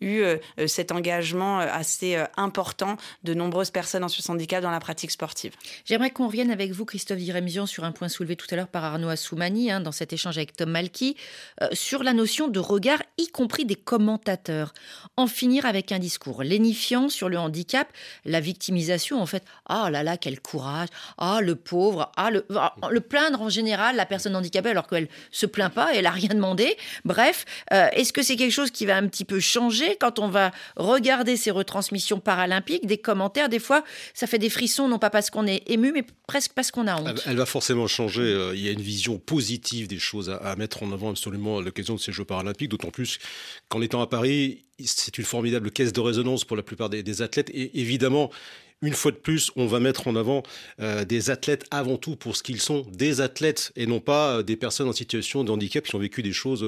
eu 0.00 0.22
cet 0.66 0.92
engagement 0.92 1.58
assez 1.58 2.16
important 2.36 2.96
de 3.24 3.34
nombreuses 3.34 3.70
personnes 3.70 4.04
en 4.04 4.08
ce 4.08 4.30
handicap 4.30 4.62
dans 4.62 4.70
la 4.70 4.80
pratique 4.80 5.10
sportive 5.10 5.27
J'aimerais 5.84 6.10
qu'on 6.10 6.26
revienne 6.26 6.50
avec 6.50 6.72
vous, 6.72 6.84
Christophe 6.84 7.18
Virémian, 7.18 7.66
sur 7.66 7.84
un 7.84 7.92
point 7.92 8.08
soulevé 8.08 8.36
tout 8.36 8.46
à 8.50 8.56
l'heure 8.56 8.68
par 8.68 8.84
Arnaud 8.84 9.08
Assoumani, 9.08 9.70
hein, 9.70 9.80
dans 9.80 9.92
cet 9.92 10.12
échange 10.12 10.36
avec 10.36 10.56
Tom 10.56 10.70
Malky, 10.70 11.16
euh, 11.62 11.68
sur 11.72 12.02
la 12.02 12.12
notion 12.12 12.48
de 12.48 12.58
regard, 12.58 13.02
y 13.16 13.28
compris 13.28 13.64
des 13.64 13.74
commentateurs. 13.74 14.72
En 15.16 15.26
finir 15.26 15.66
avec 15.66 15.92
un 15.92 15.98
discours 15.98 16.42
lénifiant 16.42 17.08
sur 17.08 17.28
le 17.28 17.38
handicap, 17.38 17.88
la 18.24 18.40
victimisation, 18.40 19.20
en 19.20 19.26
fait. 19.26 19.44
Ah 19.66 19.90
là 19.90 20.02
là, 20.02 20.16
quel 20.16 20.40
courage 20.40 20.88
Ah, 21.18 21.40
le 21.42 21.54
pauvre 21.54 22.12
Ah, 22.16 22.30
le, 22.30 22.46
ah, 22.56 22.74
le 22.90 23.00
plaindre 23.00 23.42
en 23.42 23.48
général, 23.48 23.96
la 23.96 24.06
personne 24.06 24.36
handicapée, 24.36 24.70
alors 24.70 24.86
qu'elle 24.86 25.08
se 25.30 25.46
plaint 25.46 25.72
pas, 25.72 25.94
elle 25.94 26.06
a 26.06 26.10
rien 26.10 26.30
demandé. 26.30 26.76
Bref, 27.04 27.44
euh, 27.72 27.88
est-ce 27.92 28.12
que 28.12 28.22
c'est 28.22 28.36
quelque 28.36 28.52
chose 28.52 28.70
qui 28.70 28.86
va 28.86 28.96
un 28.96 29.06
petit 29.08 29.24
peu 29.24 29.40
changer 29.40 29.96
quand 30.00 30.18
on 30.18 30.28
va 30.28 30.50
regarder 30.76 31.36
ces 31.36 31.50
retransmissions 31.50 32.20
paralympiques 32.20 32.86
Des 32.86 32.98
commentaires, 32.98 33.48
des 33.48 33.58
fois, 33.58 33.84
ça 34.14 34.26
fait 34.26 34.38
des 34.38 34.50
frissons, 34.50 34.88
non 34.88 34.98
pas 34.98 35.07
parce 35.10 35.30
qu'on 35.30 35.46
est 35.46 35.62
ému, 35.66 35.92
mais 35.92 36.04
presque 36.26 36.52
parce 36.54 36.70
qu'on 36.70 36.86
a 36.86 37.00
honte. 37.00 37.22
Elle, 37.26 37.36
va 37.36 37.46
forcément 37.46 37.86
changer. 37.86 38.22
Euh, 38.22 38.54
il 38.54 38.60
y 38.60 38.68
a 38.68 38.72
une 38.72 38.80
vision 38.80 39.18
positive 39.18 39.88
des 39.88 39.98
choses 39.98 40.30
à, 40.30 40.56
mettre 40.56 40.82
en 40.82 40.92
avant 40.92 41.10
absolument 41.10 41.58
à 41.58 41.62
l'occasion 41.62 41.94
de 41.94 42.00
ces 42.00 42.12
Jeux 42.12 42.24
paralympiques, 42.24 42.70
d'autant 42.70 42.90
plus 42.90 43.18
qu'en 43.68 43.80
étant 43.82 44.00
à 44.00 44.06
Paris, 44.06 44.64
c'est 44.84 45.18
une 45.18 45.24
formidable 45.24 45.70
caisse 45.70 45.92
de 45.92 46.00
résonance 46.00 46.44
pour 46.44 46.56
la 46.56 46.62
plupart 46.62 46.90
des, 46.90 47.22
athlètes. 47.22 47.50
Et 47.50 47.80
évidemment, 47.80 48.30
une 48.82 48.94
fois 48.94 49.10
de 49.10 49.16
plus, 49.16 49.50
on 49.56 49.66
va 49.66 49.80
mettre 49.80 50.08
en 50.08 50.16
avant 50.16 50.42
euh, 50.80 51.04
des 51.04 51.30
athlètes 51.30 51.64
avant 51.70 51.96
tout 51.96 52.16
pour 52.16 52.36
ce 52.36 52.42
qu'ils 52.42 52.60
sont, 52.60 52.86
des 52.92 53.20
athlètes 53.20 53.72
et 53.76 53.86
non 53.86 54.00
pas 54.00 54.36
euh, 54.36 54.42
des 54.42 54.56
personnes 54.56 54.88
en 54.88 54.92
situation 54.92 55.44
de 55.44 55.50
handicap 55.50 55.84
qui 55.84 55.94
ont 55.94 55.98
vécu 56.00 56.22
des 56.22 56.32
choses 56.32 56.64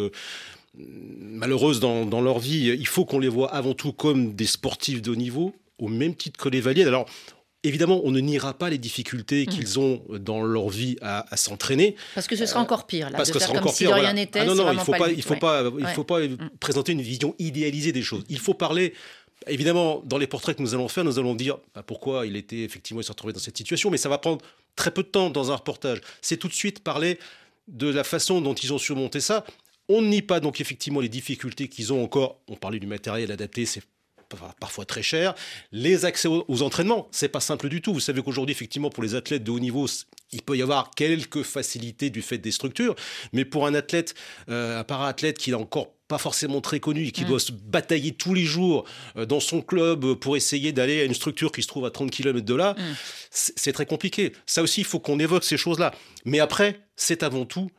malheureuses 0.76 1.80
dans, 1.80 2.06
dans, 2.06 2.20
leur 2.20 2.38
vie. 2.38 2.68
Il 2.78 2.86
faut 2.86 3.04
qu'on 3.04 3.18
les 3.18 3.28
voit 3.28 3.52
avant 3.52 3.74
tout 3.74 3.92
comme 3.92 4.34
des 4.34 4.46
sportifs 4.46 5.02
de 5.02 5.10
haut 5.10 5.16
niveau, 5.16 5.54
au 5.80 5.88
même 5.88 6.14
titre 6.14 6.38
que 6.38 6.48
les 6.48 6.60
valides. 6.60 6.86
Alors, 6.86 7.06
Évidemment, 7.62 8.00
on 8.04 8.10
ne 8.10 8.20
niera 8.20 8.54
pas 8.54 8.70
les 8.70 8.78
difficultés 8.78 9.42
mmh. 9.42 9.46
qu'ils 9.46 9.78
ont 9.78 10.02
dans 10.18 10.42
leur 10.42 10.70
vie 10.70 10.96
à, 11.02 11.36
s'entraîner. 11.36 11.94
Parce 12.14 12.26
que 12.26 12.34
ce 12.34 12.46
sera 12.46 12.60
encore 12.60 12.86
pire. 12.86 13.10
Là, 13.10 13.18
parce 13.18 13.30
que 13.30 13.38
ce 13.38 13.46
sera 13.46 13.58
encore 13.58 13.76
pire. 13.76 13.94
rien 13.94 14.14
n'était. 14.14 14.40
Ah 14.40 14.44
non, 14.46 14.54
non, 14.54 14.72
il 14.72 14.78
ne 14.78 14.82
faut 14.82 14.92
pas, 14.92 15.10
il 15.10 15.22
faut 15.22 15.36
pas, 15.36 15.64
il 15.78 15.86
faut 15.88 16.04
pas 16.04 16.20
mmh. 16.20 16.50
présenter 16.58 16.92
une 16.92 17.02
vision 17.02 17.34
idéalisée 17.38 17.92
des 17.92 18.02
choses. 18.02 18.24
Il 18.28 18.38
faut 18.38 18.54
parler. 18.54 18.94
Évidemment, 19.46 20.02
dans 20.04 20.18
les 20.18 20.26
portraits 20.26 20.56
que 20.56 20.62
nous 20.62 20.74
allons 20.74 20.88
faire, 20.88 21.04
nous 21.04 21.18
allons 21.18 21.34
dire 21.34 21.58
bah, 21.74 21.82
pourquoi 21.82 22.26
il 22.26 22.36
était 22.36 22.60
effectivement, 22.60 23.00
il 23.00 23.04
s'est 23.04 23.12
retrouvé 23.12 23.32
dans 23.32 23.40
cette 23.40 23.56
situation, 23.56 23.90
mais 23.90 23.96
ça 23.96 24.10
va 24.10 24.18
prendre 24.18 24.42
très 24.76 24.90
peu 24.90 25.02
de 25.02 25.08
temps 25.08 25.30
dans 25.30 25.50
un 25.50 25.56
reportage. 25.56 26.00
C'est 26.20 26.36
tout 26.36 26.48
de 26.48 26.52
suite 26.54 26.80
parler 26.82 27.18
de 27.68 27.88
la 27.88 28.04
façon 28.04 28.40
dont 28.40 28.54
ils 28.54 28.72
ont 28.72 28.78
surmonté 28.78 29.20
ça. 29.20 29.44
On 29.88 30.02
ne 30.02 30.08
nie 30.08 30.22
pas 30.22 30.40
donc 30.40 30.60
effectivement 30.60 31.00
les 31.00 31.08
difficultés 31.08 31.68
qu'ils 31.68 31.92
ont 31.92 32.02
encore. 32.02 32.38
On 32.48 32.56
parlait 32.56 32.78
du 32.78 32.86
matériel 32.86 33.32
adapté, 33.32 33.66
c'est 33.66 33.82
parfois 34.58 34.84
très 34.84 35.02
cher. 35.02 35.34
Les 35.72 36.04
accès 36.04 36.28
aux, 36.28 36.62
entraînements, 36.62 37.08
c'est 37.10 37.28
pas 37.28 37.40
simple 37.40 37.68
du 37.68 37.80
tout. 37.80 37.92
Vous 37.92 38.00
savez 38.00 38.22
qu'aujourd'hui, 38.22 38.52
effectivement, 38.52 38.90
pour 38.90 39.02
les 39.02 39.14
athlètes 39.14 39.44
de 39.44 39.50
haut 39.50 39.60
niveau, 39.60 39.86
il 40.32 40.42
peut 40.42 40.56
y 40.56 40.62
avoir 40.62 40.90
quelques 40.90 41.42
facilités 41.42 42.10
du 42.10 42.22
fait 42.22 42.38
des 42.38 42.50
structures, 42.50 42.94
mais 43.32 43.44
pour 43.44 43.66
un 43.66 43.74
athlète, 43.74 44.14
euh, 44.48 44.80
un 44.80 44.84
para-athlète 44.84 45.38
qui 45.38 45.50
n'a 45.50 45.58
encore 45.58 45.92
pas 46.08 46.18
forcément 46.18 46.60
très 46.60 46.80
connu 46.80 47.06
et 47.06 47.12
qui 47.12 47.24
mm. 47.24 47.28
doit 47.28 47.40
se 47.40 47.52
batailler 47.52 48.12
tous 48.12 48.34
les 48.34 48.44
jours 48.44 48.84
euh, 49.16 49.26
dans 49.26 49.40
son 49.40 49.62
club 49.62 50.14
pour 50.14 50.36
essayer 50.36 50.72
d'aller 50.72 51.00
à 51.00 51.04
une 51.04 51.14
structure 51.14 51.52
qui 51.52 51.62
se 51.62 51.68
trouve 51.68 51.86
à 51.86 51.90
30 51.90 52.10
km 52.10 52.44
de 52.44 52.54
là, 52.54 52.74
mm. 52.76 52.82
c'est 53.30 53.72
très 53.72 53.86
compliqué. 53.86 54.32
Ça 54.46 54.62
aussi, 54.62 54.80
il 54.80 54.86
faut 54.86 54.98
qu'on 54.98 55.18
évoque 55.18 55.44
ces 55.44 55.56
choses-là. 55.56 55.92
Mais 56.24 56.40
après, 56.40 56.80
c'est 56.96 57.22
avant 57.22 57.44
tout 57.44 57.70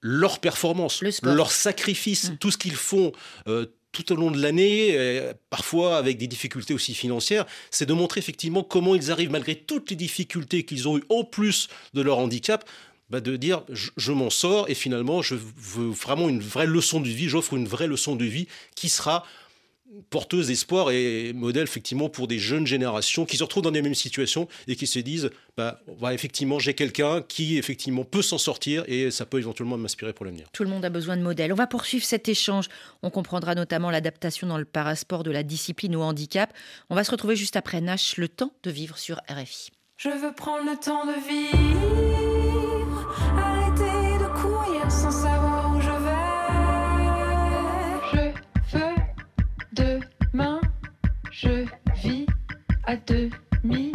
leur 0.00 0.38
performance, 0.38 1.02
leur 1.22 1.50
sacrifice, 1.50 2.30
mm. 2.30 2.36
tout 2.38 2.50
ce 2.50 2.58
qu'ils 2.58 2.76
font, 2.76 3.12
euh, 3.48 3.66
tout 3.96 4.12
au 4.12 4.16
long 4.16 4.30
de 4.30 4.40
l'année, 4.40 4.90
euh, 4.92 5.32
parfois 5.48 5.96
avec 5.96 6.18
des 6.18 6.26
difficultés 6.26 6.74
aussi 6.74 6.92
financières, 6.92 7.46
c'est 7.70 7.86
de 7.86 7.94
montrer 7.94 8.18
effectivement 8.18 8.62
comment 8.62 8.94
ils 8.94 9.10
arrivent, 9.10 9.30
malgré 9.30 9.54
toutes 9.54 9.88
les 9.88 9.96
difficultés 9.96 10.64
qu'ils 10.64 10.86
ont 10.86 10.98
eues, 10.98 11.04
en 11.08 11.24
plus 11.24 11.68
de 11.94 12.02
leur 12.02 12.18
handicap, 12.18 12.68
bah 13.08 13.20
de 13.20 13.36
dire 13.36 13.62
je, 13.70 14.12
m'en 14.12 14.30
sors 14.30 14.68
et 14.68 14.74
finalement 14.74 15.22
je 15.22 15.36
veux 15.36 15.88
vraiment 15.88 16.28
une 16.28 16.40
vraie 16.40 16.66
leçon 16.66 17.00
de 17.00 17.08
vie, 17.08 17.28
j'offre 17.28 17.54
une 17.54 17.68
vraie 17.68 17.86
leçon 17.86 18.16
de 18.16 18.24
vie 18.24 18.48
qui 18.74 18.88
sera 18.88 19.24
porteuse 20.10 20.48
d'espoir 20.48 20.90
et 20.90 21.32
modèle 21.32 21.64
effectivement 21.64 22.08
pour 22.08 22.26
des 22.26 22.38
jeunes 22.38 22.66
générations 22.66 23.24
qui 23.24 23.36
se 23.36 23.42
retrouvent 23.42 23.62
dans 23.62 23.70
les 23.70 23.82
mêmes 23.82 23.94
situations 23.94 24.48
et 24.68 24.76
qui 24.76 24.86
se 24.86 24.98
disent 24.98 25.30
bah, 25.56 25.80
effectivement 26.12 26.58
j'ai 26.58 26.74
quelqu'un 26.74 27.22
qui 27.22 27.56
effectivement 27.58 28.04
peut 28.04 28.22
s'en 28.22 28.38
sortir 28.38 28.84
et 28.86 29.10
ça 29.10 29.26
peut 29.26 29.38
éventuellement 29.38 29.76
m'inspirer 29.76 30.12
pour 30.12 30.26
l'avenir. 30.26 30.48
Tout 30.52 30.64
le 30.64 30.70
monde 30.70 30.84
a 30.84 30.90
besoin 30.90 31.16
de 31.16 31.22
modèles. 31.22 31.52
On 31.52 31.56
va 31.56 31.66
poursuivre 31.66 32.04
cet 32.04 32.28
échange. 32.28 32.68
On 33.02 33.10
comprendra 33.10 33.54
notamment 33.54 33.90
l'adaptation 33.90 34.46
dans 34.46 34.58
le 34.58 34.64
parasport 34.64 35.22
de 35.22 35.30
la 35.30 35.42
discipline 35.42 35.96
au 35.96 36.02
handicap. 36.02 36.52
On 36.90 36.94
va 36.94 37.04
se 37.04 37.10
retrouver 37.10 37.36
juste 37.36 37.56
après 37.56 37.80
Nash, 37.80 38.16
le 38.16 38.28
temps 38.28 38.52
de 38.62 38.70
vivre 38.70 38.98
sur 38.98 39.20
RFI. 39.28 39.70
Je 39.96 40.10
veux 40.10 40.32
prendre 40.32 40.70
le 40.70 40.76
temps 40.76 41.06
de 41.06 41.14
vivre, 41.26 42.25
je 51.38 51.66
vis 51.96 52.26
à 52.86 52.96
demi 52.96 53.92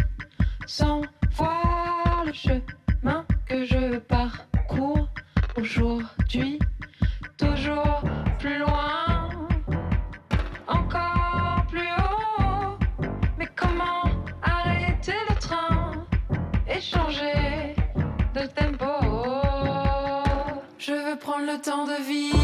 sans 0.68 1.02
voir 1.36 2.24
le 2.24 2.34
chemin 2.34 3.26
que 3.48 3.66
je 3.66 3.98
parcours 3.98 5.10
aujourd'hui, 5.58 6.60
toujours 7.38 8.04
plus 8.38 8.60
loin, 8.60 9.30
encore 10.68 11.66
plus 11.68 11.90
haut. 11.98 12.78
Mais 13.40 13.48
comment 13.56 14.04
arrêter 14.44 15.16
le 15.28 15.36
train 15.36 15.94
et 16.68 16.80
changer 16.80 17.76
de 18.36 18.46
tempo? 18.46 18.86
Je 20.78 20.94
veux 20.94 21.18
prendre 21.18 21.48
le 21.48 21.60
temps 21.60 21.86
de 21.86 22.04
vivre, 22.04 22.41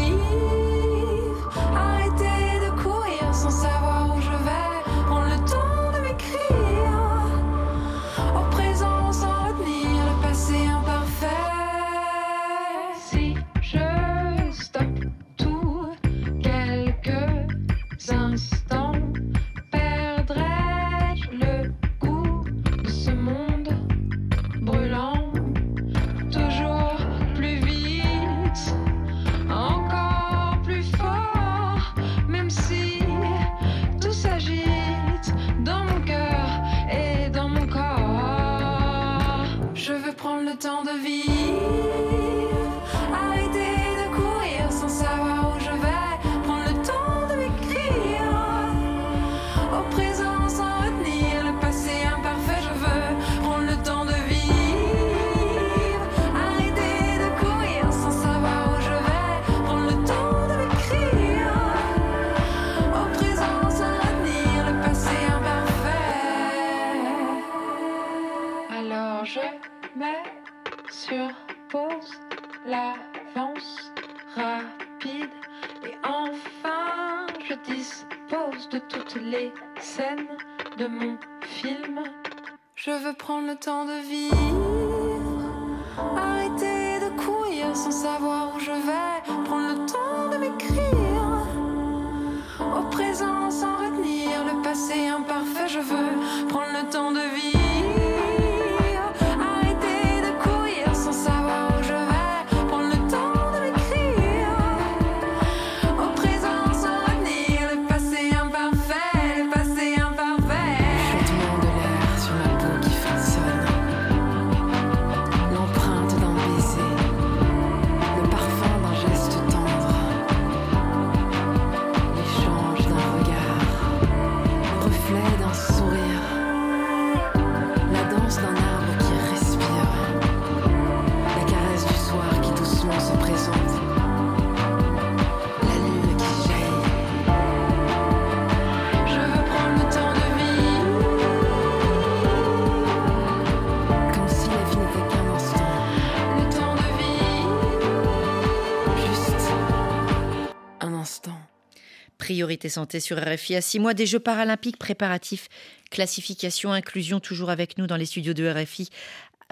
Priorité 152.38 152.68
santé 152.68 153.00
sur 153.00 153.18
RFI 153.18 153.56
à 153.56 153.60
six 153.60 153.80
mois 153.80 153.94
des 153.94 154.06
Jeux 154.06 154.20
paralympiques 154.20 154.76
préparatifs, 154.76 155.48
classification, 155.90 156.70
inclusion, 156.70 157.18
toujours 157.18 157.50
avec 157.50 157.78
nous 157.78 157.88
dans 157.88 157.96
les 157.96 158.06
studios 158.06 158.32
de 158.32 158.48
RFI. 158.48 158.90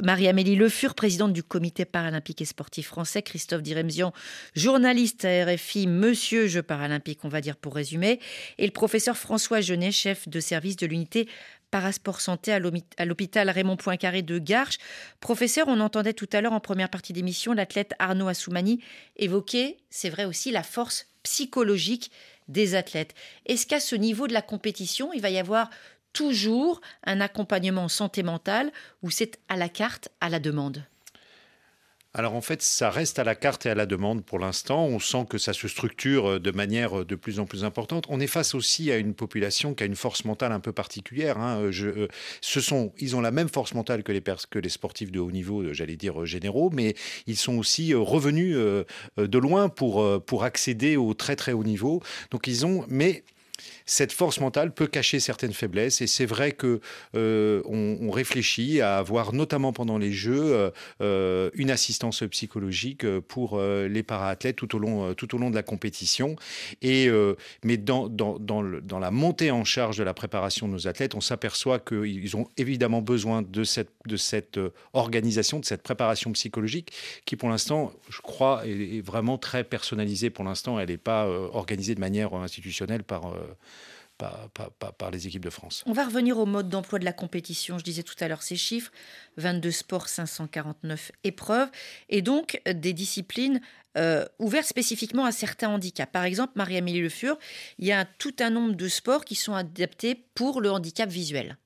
Marie-Amélie 0.05 0.55
Le 0.55 0.69
Fur, 0.69 0.95
présidente 0.95 1.33
du 1.33 1.43
comité 1.43 1.85
paralympique 1.85 2.43
et 2.43 2.45
sportif 2.45 2.87
français, 2.87 3.23
Christophe 3.23 3.63
Diremzian, 3.63 4.13
journaliste 4.55 5.25
à 5.25 5.47
RFI, 5.47 5.89
monsieur 5.89 6.47
Jeux 6.47 6.63
paralympiques, 6.63 7.25
on 7.25 7.29
va 7.29 7.41
dire 7.41 7.57
pour 7.57 7.75
résumer, 7.75 8.21
et 8.57 8.67
le 8.67 8.71
professeur 8.71 9.17
François 9.17 9.61
Genet, 9.61 9.91
chef 9.91 10.29
de 10.29 10.39
service 10.39 10.77
de 10.77 10.87
l'unité 10.87 11.29
Parasport 11.73 12.21
Santé 12.21 12.53
à 12.53 13.05
l'hôpital 13.05 13.51
Raymond 13.51 13.77
Poincaré 13.77 14.23
de 14.23 14.39
Garches. 14.39 14.79
Professeur, 15.19 15.67
on 15.67 15.81
entendait 15.81 16.13
tout 16.13 16.29
à 16.33 16.41
l'heure 16.41 16.53
en 16.53 16.61
première 16.61 16.89
partie 16.89 17.13
d'émission 17.13 17.53
l'athlète 17.53 17.95
Arnaud 17.99 18.29
Assoumani 18.29 18.81
évoquer, 19.17 19.77
c'est 19.91 20.09
vrai 20.09 20.25
aussi, 20.25 20.53
la 20.53 20.63
force 20.63 21.09
psychologique 21.25 22.13
des 22.49 22.75
athlètes. 22.75 23.15
Est-ce 23.47 23.67
qu'à 23.67 23.81
ce 23.81 23.97
niveau 23.97 24.27
de 24.27 24.33
la 24.33 24.43
compétition, 24.43 25.13
il 25.13 25.21
va 25.21 25.31
y 25.31 25.39
avoir 25.39 25.71
toujours 26.13 26.81
un 27.05 27.21
accompagnement 27.21 27.85
en 27.85 27.89
santé 27.89 28.23
mentale 28.23 28.73
ou 29.03 29.11
c'est 29.11 29.39
à 29.49 29.57
la 29.57 29.69
carte, 29.69 30.09
à 30.21 30.29
la 30.29 30.41
demande? 30.41 30.85
Alors 32.19 32.35
en 32.35 32.41
fait, 32.41 32.63
ça 32.63 32.89
reste 32.89 33.19
à 33.19 33.25
la 33.25 33.35
carte 33.35 33.67
et 33.67 33.69
à 33.69 33.75
la 33.75 33.85
demande 33.85 34.25
pour 34.25 34.39
l'instant. 34.39 34.87
On 34.87 34.99
sent 34.99 35.27
que 35.29 35.37
ça 35.37 35.53
se 35.53 35.69
structure 35.69 36.31
euh, 36.31 36.41
de 36.41 36.51
manière 36.51 37.05
de 37.05 37.15
plus 37.15 37.41
en 37.41 37.45
plus 37.45 37.63
importante. 37.63 38.07
On 38.09 38.21
est 38.21 38.27
face 38.27 38.55
aussi 38.55 38.91
à 38.91 38.97
une 38.97 39.13
population 39.13 39.75
qui 39.75 39.83
a 39.83 39.87
une 39.87 39.97
force 39.97 40.25
mentale 40.25 40.53
un 40.53 40.61
peu 40.61 40.73
particulière. 40.73 41.37
hein. 41.37 41.61
Euh, 41.61 41.73
euh, 41.83 42.89
ils 42.99 43.17
ont 43.17 43.21
la 43.21 43.31
même 43.31 43.51
force 43.51 43.75
mentale 43.75 44.03
que 44.03 44.13
les, 44.13 44.69
sportifs 44.71 45.13
de 45.13 45.21
haut 45.21 45.31
niveau, 45.31 45.61
euh, 45.61 45.75
j'allais 45.75 45.97
dire 45.97 46.23
euh, 46.23 46.25
généraux, 46.25 46.71
mais 46.73 46.95
ils 47.27 47.37
sont 47.37 47.59
aussi 47.59 47.93
euh, 47.93 47.99
revenus 47.99 48.57
euh, 48.57 48.85
euh, 49.19 49.27
de 49.29 49.37
loin 49.37 49.69
pour, 49.69 50.01
euh, 50.01 50.19
pour 50.19 50.45
accéder 50.45 50.97
au 50.97 51.13
très 51.13 51.37
très 51.37 51.53
haut 51.53 51.65
niveau. 51.65 52.03
Donc 52.31 52.47
ils 52.47 52.65
ont, 52.65 52.87
mais 52.89 53.25
cette 53.87 54.13
force 54.13 54.41
mentale 54.41 54.75
peut 54.75 54.89
cacher 54.89 55.21
certaines 55.21 55.53
faiblesses. 55.53 56.01
Et 56.01 56.09
c'est 56.09 56.27
vrai 56.27 56.53
que 56.53 56.81
euh, 57.15 57.63
on, 57.65 58.11
réfléchit 58.11 58.81
à 58.81 58.99
avoir 58.99 59.33
notamment 59.33 59.73
pendant 59.73 59.99
les 59.99 60.13
Jeux 60.13 60.55
euh, 60.55 60.71
euh, 61.03 61.51
une 61.55 61.71
assistance 61.71 62.23
psychologique 62.31 63.07
pour 63.29 63.61
les 63.61 64.03
para-athlètes 64.03 64.57
tout 64.57 64.75
au 64.75 64.79
long 64.79 65.15
tout 65.15 65.35
au 65.35 65.39
long 65.39 65.51
de 65.51 65.55
la 65.55 65.63
compétition. 65.63 66.37
Et 66.83 67.09
mais 67.63 67.77
dans 67.77 68.09
dans, 68.09 68.39
dans, 68.39 68.99
la 68.99 69.11
montée 69.11 69.51
en 69.51 69.65
charge 69.65 69.99
de 69.99 70.03
la 70.03 70.15
préparation 70.15 70.67
de 70.67 70.73
nos 70.73 70.89
athlètes 70.89 71.15
on 71.15 71.21
s'aperçoit 71.21 71.79
qu'ils 71.79 72.37
ont 72.37 72.49
évidemment 72.57 73.03
besoin 73.03 73.43
de 73.43 73.65
cette 73.65 73.91
de 74.07 74.17
cette 74.17 74.59
organisation 74.95 75.61
de 75.61 75.65
cette 75.65 75.83
préparation 75.83 76.33
psychologique 76.33 76.93
qui 77.27 77.37
pour 77.37 77.51
l'instant 77.51 77.93
je 78.09 78.21
crois 78.23 78.63
est, 78.67 79.05
vraiment 79.05 79.37
très 79.37 79.63
personnalisée 79.63 80.31
pour 80.31 80.45
l'instant. 80.45 80.81
Elle 80.81 80.89
n'est 80.89 80.97
pas 80.97 81.29
organisée 81.29 81.95
de 81.95 82.01
manière 82.01 82.33
institutionnelle 82.35 83.03
par 83.03 83.35
par, 84.19 84.49
par- 84.51 85.11
les 85.11 85.27
équipes 85.27 85.45
de 85.45 85.51
France. 85.51 85.83
On 85.87 85.93
va 85.93 86.05
revenir 86.05 86.39
au 86.39 86.47
mode 86.47 86.69
d'emploi 86.69 86.99
de 86.99 87.05
la 87.05 87.13
compétition. 87.13 87.79
Je 87.79 87.85
disais 87.85 88.03
tout 88.03 88.15
à 88.21 88.29
l'heure 88.29 88.43
ces 88.43 88.57
chiffres 88.57 88.91
22 89.37 89.71
sports, 89.71 90.09
549 90.09 91.13
épreuves, 91.25 91.69
et 92.09 92.23
donc 92.23 92.61
des 92.67 92.93
disciplines 92.93 93.61
euh, 93.97 94.25
ouvertes 94.39 94.67
spécifiquement 94.67 95.25
à 95.25 95.33
certains 95.33 95.69
handicaps. 95.69 96.13
Par 96.13 96.25
exemple, 96.25 96.53
Marie-Amélie 96.57 97.01
Le 97.01 97.09
Fur, 97.09 97.39
il 97.79 97.87
y 97.87 97.93
a 97.93 98.05
tout 98.05 98.35
un 98.41 98.51
nombre 98.51 98.75
de 98.75 98.89
sports 98.89 99.25
qui 99.25 99.35
sont 99.35 99.55
adaptés 99.55 100.27
pour 100.35 100.61
le 100.61 100.71
handicap 100.71 101.09
visuel. 101.09 101.57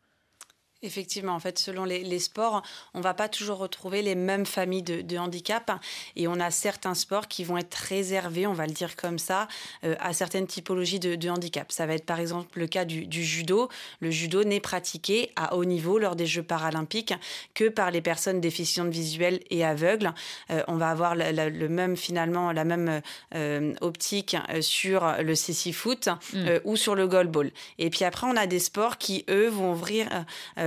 Effectivement, 0.82 1.34
en 1.34 1.40
fait, 1.40 1.58
selon 1.58 1.84
les, 1.84 2.02
les 2.02 2.18
sports, 2.18 2.62
on 2.94 3.02
va 3.02 3.12
pas 3.12 3.28
toujours 3.28 3.58
retrouver 3.58 4.00
les 4.00 4.14
mêmes 4.14 4.46
familles 4.46 4.82
de, 4.82 5.02
de 5.02 5.18
handicap. 5.18 5.70
Et 6.16 6.26
on 6.26 6.40
a 6.40 6.50
certains 6.50 6.94
sports 6.94 7.28
qui 7.28 7.44
vont 7.44 7.58
être 7.58 7.74
réservés, 7.74 8.46
on 8.46 8.54
va 8.54 8.66
le 8.66 8.72
dire 8.72 8.96
comme 8.96 9.18
ça, 9.18 9.46
euh, 9.84 9.94
à 10.00 10.14
certaines 10.14 10.46
typologies 10.46 10.98
de, 10.98 11.16
de 11.16 11.28
handicap. 11.28 11.70
Ça 11.70 11.84
va 11.84 11.92
être 11.94 12.06
par 12.06 12.18
exemple 12.18 12.58
le 12.58 12.66
cas 12.66 12.86
du, 12.86 13.06
du 13.06 13.22
judo. 13.22 13.68
Le 14.00 14.10
judo 14.10 14.42
n'est 14.42 14.58
pratiqué 14.60 15.32
à 15.36 15.54
haut 15.54 15.66
niveau 15.66 15.98
lors 15.98 16.16
des 16.16 16.24
Jeux 16.26 16.42
paralympiques 16.42 17.12
que 17.52 17.68
par 17.68 17.90
les 17.90 18.00
personnes 18.00 18.40
déficientes 18.40 18.88
visuelles 18.90 19.40
et 19.50 19.64
aveugles. 19.66 20.14
Euh, 20.50 20.62
on 20.66 20.76
va 20.76 20.88
avoir 20.88 21.14
le, 21.14 21.24
le- 21.30 21.50
le 21.50 21.68
même, 21.68 21.96
finalement, 21.98 22.52
la 22.52 22.64
même 22.64 23.02
euh, 23.34 23.74
optique 23.82 24.34
sur 24.62 25.14
le 25.22 25.34
CC 25.34 25.72
foot 25.72 26.08
euh, 26.34 26.58
ou 26.64 26.76
sur 26.76 26.94
le 26.94 27.06
goalball. 27.06 27.50
Et 27.78 27.90
puis 27.90 28.04
après, 28.06 28.26
on 28.26 28.36
a 28.36 28.46
des 28.46 28.60
sports 28.60 28.96
qui, 28.96 29.26
eux, 29.28 29.48
vont 29.48 29.72
ouvrir 29.72 30.08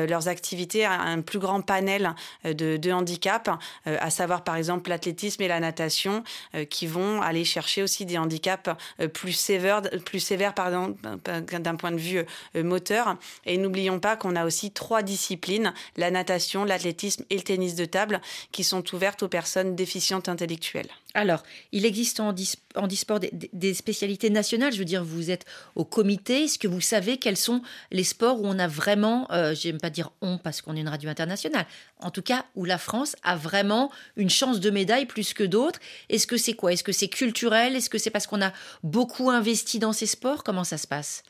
leurs 0.06 0.28
activités 0.28 0.86
à 0.86 0.94
un 1.02 1.22
plus 1.22 1.40
grand 1.40 1.62
panel 1.62 2.14
euh, 2.46 2.54
de, 2.54 2.92
handicaps, 2.92 3.50
euh, 3.88 3.98
à 4.00 4.10
savoir 4.10 4.44
par 4.44 4.56
exemple 4.56 4.90
l'athlétisme 4.90 5.42
et 5.42 5.48
la 5.48 5.60
natation, 5.60 6.24
euh, 6.56 6.66
qui 6.66 6.88
vont 6.88 7.22
aller 7.22 7.46
chercher 7.46 7.84
aussi 7.84 8.06
des 8.06 8.18
handicaps 8.18 8.70
euh, 9.00 9.08
plus 9.08 9.34
sévères, 9.34 9.82
plus 10.06 10.20
sévères 10.20 10.54
d'un 10.54 11.76
point 11.76 11.92
de 11.92 11.98
vue 11.98 12.24
euh, 12.56 12.64
moteur. 12.64 13.18
Et 13.46 13.58
n'oublions 13.58 14.00
pas 14.00 14.16
qu'on 14.16 14.36
a 14.36 14.46
aussi 14.46 14.72
trois 14.72 15.02
disciplines, 15.02 15.74
la 15.98 16.12
natation, 16.12 16.66
l'athlétisme 16.66 17.24
et 17.30 17.38
le 17.38 17.44
tennis 17.44 17.76
de 17.76 17.86
table, 17.86 18.22
qui 18.52 18.64
sont 18.64 18.84
ouvertes 18.94 19.24
aux 19.24 19.30
personnes 19.30 19.76
déficientes 19.76 20.30
intellectuelles. 20.30 20.90
Alors, 21.16 21.44
il 21.72 21.86
existe 21.86 22.20
en, 22.20 22.34
dis- 22.34 22.58
en 22.76 22.88
disport 22.88 23.20
des, 23.20 23.32
des 23.54 23.74
spécialités 23.74 24.30
nationales. 24.30 24.74
Je 24.74 24.80
veux 24.80 24.86
dire, 24.86 25.04
vous 25.04 25.32
êtes 25.32 25.46
au 25.76 25.86
comité. 25.86 26.44
Est-ce 26.44 26.60
que 26.60 26.68
vous 26.68 26.82
savez 26.82 27.18
quels 27.18 27.38
sont 27.38 27.62
les 27.92 28.04
sports 28.04 28.42
où 28.42 28.46
on 28.46 28.60
a 28.60 28.68
vraiment, 28.68 29.28
euh, 29.32 29.56
j'aime 29.56 29.80
pas 29.80 29.90
dire 29.90 30.12
on 30.22 30.38
parce 30.38 30.62
qu'on 30.62 30.76
est 30.76 30.82
une 30.82 30.90
radio 30.90 31.10
internationale, 31.10 31.66
en 32.00 32.12
tout 32.12 32.22
cas 32.22 32.46
où 32.56 32.66
la 32.66 32.78
France 32.78 33.16
a 33.24 33.36
vraiment 33.36 33.92
une 34.16 34.30
chance 34.30 34.60
de 34.60 34.70
médaille 34.70 35.06
plus 35.06 35.34
que 35.34 35.44
d'autres 35.44 35.80
Est-ce 36.10 36.28
que 36.28 36.38
c'est 36.38 36.54
quoi? 36.54 36.74
Est-ce 36.74 36.84
que 36.84 36.92
c'est 36.92 37.08
culturel? 37.08 37.76
Est-ce 37.76 37.90
que 37.90 37.98
c'est 37.98 38.10
parce 38.10 38.28
qu'on 38.28 38.42
a 38.42 38.54
beaucoup 38.84 39.30
investi 39.30 39.80
dans 39.80 39.94
ces 39.94 40.06
sports? 40.06 40.44
Comment 40.44 40.64
ça 40.64 40.78
se 40.78 40.88
passe? 40.88 41.24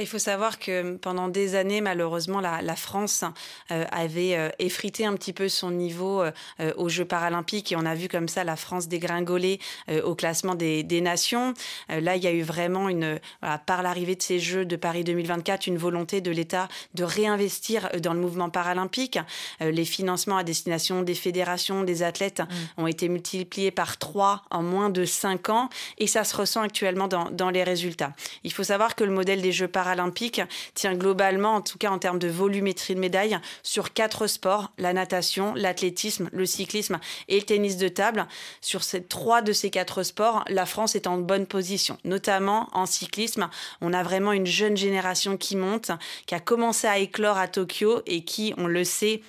Il 0.00 0.06
faut 0.06 0.18
savoir 0.18 0.58
que 0.58 0.96
pendant 0.96 1.28
des 1.28 1.54
années, 1.54 1.80
malheureusement, 1.80 2.40
la, 2.40 2.62
la 2.62 2.76
France 2.76 3.24
euh, 3.70 3.84
avait 3.90 4.36
euh, 4.36 4.50
effrité 4.58 5.04
un 5.04 5.14
petit 5.14 5.32
peu 5.32 5.48
son 5.48 5.70
niveau 5.70 6.22
euh, 6.22 6.30
euh, 6.60 6.72
aux 6.76 6.88
Jeux 6.88 7.04
paralympiques 7.04 7.72
et 7.72 7.76
on 7.76 7.84
a 7.84 7.94
vu 7.94 8.08
comme 8.08 8.28
ça 8.28 8.44
la 8.44 8.56
France 8.56 8.88
dégringoler 8.88 9.58
euh, 9.88 10.02
au 10.02 10.14
classement 10.14 10.54
des, 10.54 10.82
des 10.82 11.00
nations. 11.00 11.54
Euh, 11.90 12.00
là, 12.00 12.16
il 12.16 12.22
y 12.22 12.26
a 12.26 12.32
eu 12.32 12.42
vraiment 12.42 12.88
une, 12.88 13.18
voilà, 13.40 13.58
par 13.58 13.82
l'arrivée 13.82 14.14
de 14.14 14.22
ces 14.22 14.38
Jeux 14.38 14.64
de 14.64 14.76
Paris 14.76 15.04
2024, 15.04 15.66
une 15.66 15.78
volonté 15.78 16.20
de 16.20 16.30
l'État 16.30 16.68
de 16.94 17.04
réinvestir 17.04 17.88
euh, 17.94 18.00
dans 18.00 18.14
le 18.14 18.20
mouvement 18.20 18.50
paralympique. 18.50 19.18
Euh, 19.62 19.70
les 19.70 19.84
financements 19.84 20.36
à 20.36 20.44
destination 20.44 21.02
des 21.02 21.14
fédérations, 21.14 21.82
des 21.82 22.02
athlètes 22.02 22.42
ont 22.76 22.86
été 22.86 23.08
multipliés 23.08 23.70
par 23.70 23.98
trois 23.98 24.42
en 24.50 24.62
moins 24.62 24.90
de 24.90 25.04
cinq 25.04 25.48
ans 25.48 25.68
et 25.98 26.06
ça 26.06 26.24
se 26.24 26.36
ressent 26.36 26.62
actuellement 26.62 27.08
dans, 27.08 27.30
dans 27.30 27.50
les 27.50 27.64
résultats. 27.64 28.12
Il 28.44 28.52
faut 28.52 28.64
savoir 28.64 28.94
que 28.94 29.04
le 29.04 29.12
modèle 29.12 29.42
des 29.42 29.52
Jeux 29.52 29.68
paralympiques 29.68 29.87
paralympiques 29.88 30.42
tient 30.74 30.94
globalement, 30.94 31.54
en 31.54 31.60
tout 31.62 31.78
cas 31.78 31.90
en 31.90 31.98
termes 31.98 32.18
de 32.18 32.28
volumétrie 32.28 32.94
de 32.94 33.00
médailles, 33.00 33.38
sur 33.62 33.94
quatre 33.94 34.26
sports 34.26 34.70
la 34.76 34.92
natation, 34.92 35.54
l'athlétisme, 35.54 36.28
le 36.32 36.44
cyclisme 36.44 36.98
et 37.28 37.36
le 37.36 37.42
tennis 37.42 37.78
de 37.78 37.88
table. 37.88 38.26
Sur 38.60 38.82
ces 38.82 39.02
trois 39.02 39.40
de 39.40 39.54
ces 39.54 39.70
quatre 39.70 40.02
sports, 40.02 40.44
la 40.48 40.66
France 40.66 40.94
est 40.94 41.06
en 41.06 41.16
bonne 41.16 41.46
position, 41.46 41.96
notamment 42.04 42.68
en 42.72 42.84
cyclisme. 42.84 43.48
On 43.80 43.94
a 43.94 44.02
vraiment 44.02 44.32
une 44.32 44.46
jeune 44.46 44.76
génération 44.76 45.38
qui 45.38 45.56
monte, 45.56 45.90
qui 46.26 46.34
a 46.34 46.40
commencé 46.40 46.86
à 46.86 46.98
éclore 46.98 47.38
à 47.38 47.48
Tokyo 47.48 48.02
et 48.04 48.24
qui, 48.24 48.52
on 48.58 48.66
le 48.66 48.84
sait, 48.84 49.22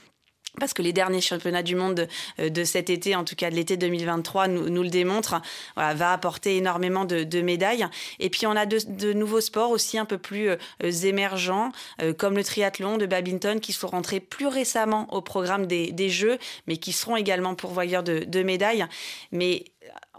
parce 0.60 0.74
que 0.74 0.82
les 0.82 0.94
derniers 0.94 1.22
championnats 1.22 1.64
du 1.64 1.76
monde 1.76 2.08
de, 2.38 2.64
cet 2.64 2.90
été, 2.90 3.16
en 3.16 3.24
tout 3.24 3.36
cas 3.36 3.50
de 3.50 3.56
l'été 3.56 3.78
2023, 3.78 4.48
nous, 4.48 4.84
le 4.84 4.90
démontrent, 4.90 5.42
va 5.76 6.12
apporter 6.12 6.58
énormément 6.58 7.06
de, 7.06 7.42
médailles. 7.42 7.86
Et 8.20 8.30
puis 8.30 8.48
on 8.48 8.52
a 8.52 8.66
de, 8.66 9.14
nouveaux 9.14 9.42
sports 9.42 9.72
aussi 9.72 9.98
un 9.98 10.06
peu 10.06 10.18
plus 10.18 10.50
euh, 10.50 10.58
émergents, 11.04 11.72
euh, 12.02 12.14
comme 12.14 12.36
le 12.36 12.44
triathlon, 12.44 12.98
de 12.98 13.06
badminton, 13.06 13.60
qui 13.60 13.74
sont 13.74 13.88
rentrés 13.88 14.20
plus 14.20 14.48
récemment 14.48 15.12
au 15.14 15.22
programme 15.22 15.68
des, 15.68 15.92
des 15.92 16.10
Jeux, 16.10 16.38
mais 16.68 16.78
qui 16.78 16.92
seront 16.92 17.16
également 17.16 17.56
pourvoyeurs 17.56 18.04
de, 18.04 18.44
médailles. 18.44 18.86
Mais 19.32 19.66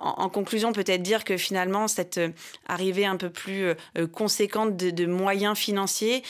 en, 0.01 0.29
conclusion, 0.29 0.73
peut-être 0.73 1.03
dire 1.03 1.25
que 1.25 1.37
finalement, 1.37 1.87
cette 1.89 2.19
euh, 2.19 2.31
arrivée 2.67 3.05
un 3.05 3.17
peu 3.17 3.31
plus 3.31 3.65
euh, 3.65 3.75
euh, 3.99 4.07
conséquente 4.07 4.77
de, 4.77 5.07
moyens 5.07 5.57
financiers, 5.57 6.23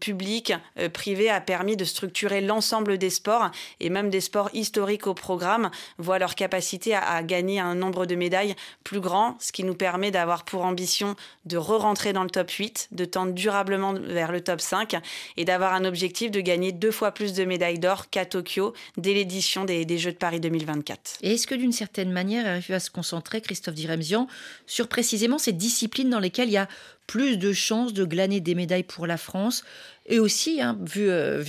publics, 0.00 0.52
privés, 0.92 1.30
a 1.30 1.40
permis 1.40 1.76
de 1.76 1.84
structurer 1.84 2.40
l'ensemble 2.40 2.98
des 2.98 3.10
sports 3.10 3.50
et 3.80 3.90
même 3.90 4.10
des 4.10 4.20
sports 4.20 4.50
historiques 4.52 5.06
au 5.06 5.14
programme, 5.14 5.70
voient 5.98 6.18
leur 6.18 6.34
capacité 6.34 6.94
à, 6.94 7.22
gagner 7.22 7.60
un 7.60 7.74
nombre 7.74 8.06
de 8.06 8.14
médailles 8.14 8.54
plus 8.82 9.00
grand, 9.00 9.36
ce 9.40 9.52
qui 9.52 9.62
nous 9.62 9.74
permet 9.74 10.10
d'avoir 10.10 10.44
pour 10.44 10.64
ambition 10.64 11.14
de 11.44 11.56
re-rentrer 11.56 12.12
dans 12.12 12.24
le 12.24 12.30
top 12.30 12.50
8, 12.50 12.88
de 12.92 13.04
tendre 13.04 13.32
durablement 13.32 13.92
vers 13.92 14.32
le 14.32 14.40
top 14.40 14.60
5 14.60 14.96
et 15.36 15.44
d'avoir 15.44 15.74
un 15.74 15.84
objectif 15.84 16.30
de 16.30 16.40
gagner 16.40 16.72
deux 16.72 16.90
fois 16.90 17.12
plus 17.12 17.34
de 17.34 17.44
médailles 17.44 17.78
d'or 17.78 18.10
qu'à 18.10 18.26
Tokyo 18.26 18.72
dès 18.96 19.14
l'édition 19.14 19.64
des, 19.64 19.86
Jeux 19.98 20.12
de 20.12 20.16
Paris 20.16 20.40
2024. 20.40 21.18
Et 21.22 21.34
est-ce 21.34 21.46
que 21.46 21.54
d'une 21.54 21.72
certaine 21.72 22.10
manière, 22.10 22.51
RFU 22.58 22.78
se 22.80 22.90
concentrer, 22.90 23.40
Christophe 23.40 23.74
Diremzian, 23.74 24.26
sur 24.66 24.88
précisément 24.88 25.38
ces 25.38 25.52
disciplines 25.52 26.10
dans 26.10 26.20
lesquelles 26.20 26.48
il 26.48 26.52
y 26.52 26.58
a 26.58 26.68
plus 27.06 27.36
de 27.36 27.52
chances 27.52 27.92
de 27.92 28.04
glaner 28.04 28.40
des 28.40 28.54
médailles 28.54 28.84
pour 28.84 29.06
la 29.06 29.16
France 29.16 29.64
et 30.06 30.18
aussi, 30.18 30.60
hein, 30.60 30.76
vu, 30.80 31.08
euh, 31.08 31.42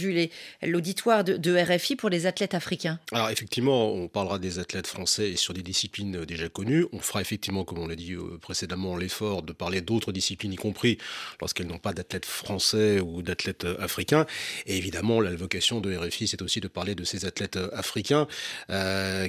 l'auditoire 0.61 1.23
de, 1.23 1.53
RFI 1.53 1.95
pour 1.95 2.09
les 2.09 2.25
athlètes 2.25 2.53
africains 2.53 2.99
Alors 3.11 3.29
effectivement, 3.29 3.91
on 3.91 4.07
parlera 4.07 4.37
des 4.37 4.59
athlètes 4.59 4.87
français 4.87 5.35
sur 5.35 5.53
des 5.53 5.63
disciplines 5.63 6.17
euh, 6.17 6.25
déjà 6.25 6.49
connues. 6.49 6.85
On 6.93 6.99
fera 6.99 7.21
effectivement, 7.21 7.63
comme 7.63 7.79
on 7.79 7.87
l'a 7.87 7.95
dit 7.95 8.13
euh, 8.13 8.37
précédemment, 8.39 8.95
l'effort 8.95 9.41
de 9.41 9.53
parler 9.53 9.81
d'autres 9.81 10.11
disciplines, 10.11 10.53
y 10.53 10.57
compris 10.57 10.99
lorsqu'elles 11.41 11.67
n'ont 11.67 11.79
pas 11.79 11.93
d'athlètes 11.93 12.25
français 12.25 12.99
ou 12.99 13.23
d'athlètes 13.23 13.65
africains. 13.79 14.25
Et 14.67 14.77
évidemment, 14.77 15.19
la 15.19 15.35
vocation 15.35 15.79
de 15.79 15.95
RFI, 15.95 16.27
c'est 16.27 16.41
aussi 16.41 16.59
de 16.59 16.67
parler 16.67 16.95
de 16.95 17.03
ces 17.03 17.25
athlètes 17.25 17.57
africains 17.73 18.27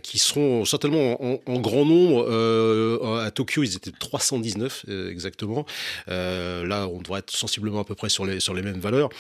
qui 0.03 0.19
seront 0.19 0.65
certainement 0.65 1.23
en, 1.23 1.61
grand 1.61 1.85
nombre. 1.85 3.21
à 3.21 3.31
Tokyo, 3.31 3.63
ils 3.63 3.77
étaient 3.77 3.93
319 3.93 4.87
exactement. 5.11 5.65
là, 6.07 6.89
on 6.89 7.01
devrait 7.01 7.21
être 7.21 7.31
sensiblement 7.31 7.81
à 7.81 7.85
peu 7.85 7.95
près 7.95 8.09
sur 8.09 8.25
les 8.25 8.63
mêmes 8.63 8.81
valeurs. 8.81 9.11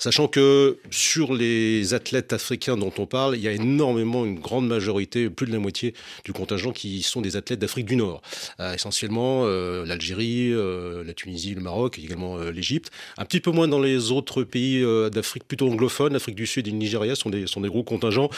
Sachant 0.00 0.28
que 0.28 0.78
sur 0.90 1.34
les 1.34 1.92
athlètes 1.92 2.32
africains 2.32 2.76
dont 2.76 2.92
on 2.98 3.06
parle, 3.06 3.36
il 3.36 3.42
y 3.42 3.48
a 3.48 3.52
énormément, 3.52 4.24
une 4.24 4.38
grande 4.38 4.68
majorité, 4.68 5.28
plus 5.28 5.46
de 5.46 5.52
la 5.52 5.58
moitié 5.58 5.92
du 6.24 6.32
contingent 6.32 6.70
qui 6.70 7.02
sont 7.02 7.20
des 7.20 7.34
athlètes 7.34 7.58
d'Afrique 7.58 7.86
du 7.86 7.96
Nord. 7.96 8.22
Euh, 8.60 8.74
essentiellement 8.74 9.42
euh, 9.46 9.84
l'Algérie, 9.84 10.52
euh, 10.52 11.02
la 11.02 11.14
Tunisie, 11.14 11.52
le 11.52 11.62
Maroc, 11.62 11.98
également 11.98 12.38
l'Égypte. 12.38 12.92
Un 13.16 13.24
petit 13.24 13.40
peu 13.40 13.50
moins 13.50 13.66
dans 13.66 13.80
les 13.80 14.12
autres 14.12 14.44
pays 14.44 14.84
d'Afrique 15.10 15.48
plutôt 15.48 15.68
anglophone, 15.68 16.12
l'Afrique 16.12 16.36
du 16.36 16.46
Sud 16.46 16.68
et 16.68 16.70
le 16.70 16.76
Nigeria 16.76 17.16
sont 17.16 17.30
des, 17.30 17.48
sont 17.48 17.60
des 17.60 17.68
gros 17.68 17.82
contingents. 17.82 18.30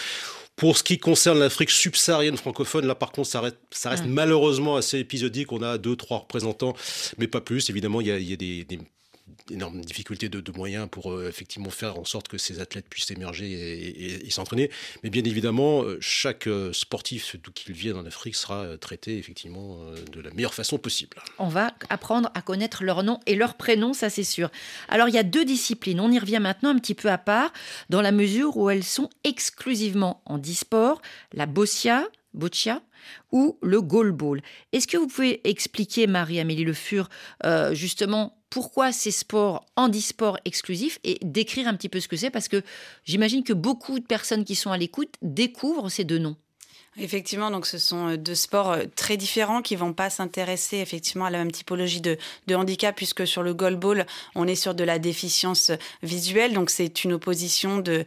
Pour 0.57 0.79
ce 0.79 0.83
qui 0.83 0.99
concerne 0.99 1.39
l'Afrique 1.39 1.71
subsaharienne 1.71 2.39
francophone, 2.39 2.87
là 2.87 2.95
par 2.95 3.13
contre, 3.13 3.29
ça 3.29 3.43
reste, 3.43 3.59
ça 3.71 3.91
reste 3.91 4.07
malheureusement 4.07 4.77
assez 4.77 4.99
épisodique. 4.99 5.53
On 5.53 5.63
a 5.63 5.77
deux, 5.77 5.97
trois 5.97 6.19
représentants, 6.19 6.75
mais 7.19 7.27
pas 7.27 7.43
plus. 7.43 7.69
Évidemment, 7.69 8.01
il 8.01 8.07
y 8.07 8.11
a, 8.11 8.19
il 8.19 8.31
y 8.31 8.33
a 8.33 8.37
des, 8.37 8.65
des 8.65 8.79
énorme 9.51 9.81
difficulté 9.81 10.29
de, 10.29 10.53
moyens 10.53 10.89
pour 10.91 11.13
euh, 11.13 11.29
effectivement 11.29 11.71
faire 11.71 11.99
en 11.99 12.05
sorte 12.05 12.29
que 12.29 12.39
ces 12.39 12.61
athlètes 12.61 12.89
puissent 12.89 13.11
émerger 13.11 14.25
et, 14.25 14.31
s'entraîner. 14.31 14.71
Mais 15.03 15.11
bien 15.11 15.25
évidemment, 15.25 15.83
euh, 15.83 15.99
chaque 16.01 16.47
euh, 16.47 16.73
sportif, 16.73 17.37
d'où 17.43 17.53
qu'il 17.53 17.75
vienne 17.75 17.97
en 17.97 18.07
Afrique, 18.07 18.35
sera 18.35 18.77
traité 18.79 19.19
effectivement 19.19 19.79
de 20.13 20.21
la 20.21 20.31
meilleure 20.31 20.55
façon 20.55 20.79
possible. 20.79 21.17
On 21.39 21.49
va 21.49 21.73
apprendre 21.89 22.31
à 22.35 22.43
connaître 22.43 22.85
leur 22.85 23.03
nom 23.03 23.21
et 23.27 23.35
leur 23.35 23.55
prénom, 23.55 23.93
ça 23.93 24.11
c'est 24.11 24.25
sûr. 24.25 24.51
Alors 24.89 25.09
il 25.09 25.15
y 25.15 25.19
a 25.19 25.23
deux 25.23 25.45
disciplines, 25.45 26.01
on 26.01 26.11
y 26.11 26.19
revient 26.19 26.39
maintenant 26.41 26.71
un 26.71 26.79
petit 26.79 26.95
peu 26.95 27.11
à 27.11 27.19
part, 27.19 27.53
dans 27.89 28.03
la 28.03 28.13
mesure 28.13 28.57
où 28.57 28.71
elles 28.71 28.85
sont 28.85 29.11
exclusivement 29.25 30.23
en 30.27 30.39
disport, 30.39 31.03
la 31.33 31.47
boccia, 31.47 32.07
boccia 32.35 32.83
ou 33.33 33.59
le 33.63 33.81
goalball. 33.81 34.43
Est-ce 34.73 34.87
que 34.87 34.97
vous 34.97 35.09
pouvez 35.09 35.41
expliquer, 35.49 36.07
Marie-Amélie 36.07 36.65
Le 36.65 36.75
Fur, 36.75 37.09
justement 37.73 38.40
pourquoi 38.51 38.93
ces 38.93 39.13
sports 39.13 39.65
handisport 39.77 40.39
exclusifs 40.45 40.99
et 41.05 41.19
décrire 41.23 41.69
un 41.69 41.75
petit 41.75 41.89
peu 41.89 42.01
ce 42.01 42.09
que 42.09 42.17
c'est 42.17 42.31
parce 42.31 42.49
que 42.49 42.63
j'imagine 43.05 43.45
que 43.45 43.53
beaucoup 43.53 43.99
de 43.99 44.05
personnes 44.05 44.45
qui 44.45 44.57
sont 44.57 44.73
à 44.73 44.77
l'écoute 44.77 45.15
découvrent 45.23 45.89
ces 45.89 46.05
deux 46.05 46.19
noms. 46.19 46.37
Effectivement, 47.03 47.51
donc 47.51 47.67
ce 47.67 47.79
sont 47.79 48.09
euh, 48.09 48.17
deux 48.19 48.35
sports 48.35 48.73
euh, 48.73 48.85
très 48.95 49.17
différents 49.17 49.63
qui 49.63 49.75
vont 49.75 49.95
pas 49.95 50.11
s'intéresser 50.11 50.77
effectivement 50.79 51.25
à 51.25 51.31
la 51.31 51.39
même 51.39 51.51
typologie 51.51 52.03
de, 52.03 52.19
handicap 52.53 52.95
puisque 52.95 53.27
sur 53.27 53.43
le 53.43 53.55
goalball, 53.55 54.07
on 54.35 54.47
est 54.47 54.55
sur 54.55 54.75
de 54.75 54.85
la 54.85 54.99
déficience 54.99 55.73
visuelle. 56.03 56.53
Donc 56.53 56.69
c'est 56.69 57.05
une 57.05 57.15
opposition 57.15 57.79
de, 57.79 58.05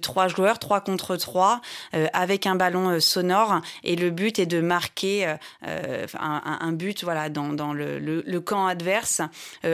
trois 0.00 0.28
joueurs, 0.28 0.60
trois 0.60 0.80
contre 0.80 1.16
trois, 1.16 1.60
euh, 1.94 2.06
avec 2.12 2.46
un 2.46 2.54
ballon 2.54 3.00
sonore. 3.00 3.60
Et 3.82 3.96
le 3.96 4.10
but 4.10 4.38
est 4.38 4.46
de 4.46 4.60
marquer 4.60 5.34
un, 5.62 6.72
but 6.72 7.02
voilà 7.02 7.28
dans, 7.28 7.72
le, 7.72 8.38
camp 8.40 8.66
adverse 8.66 9.22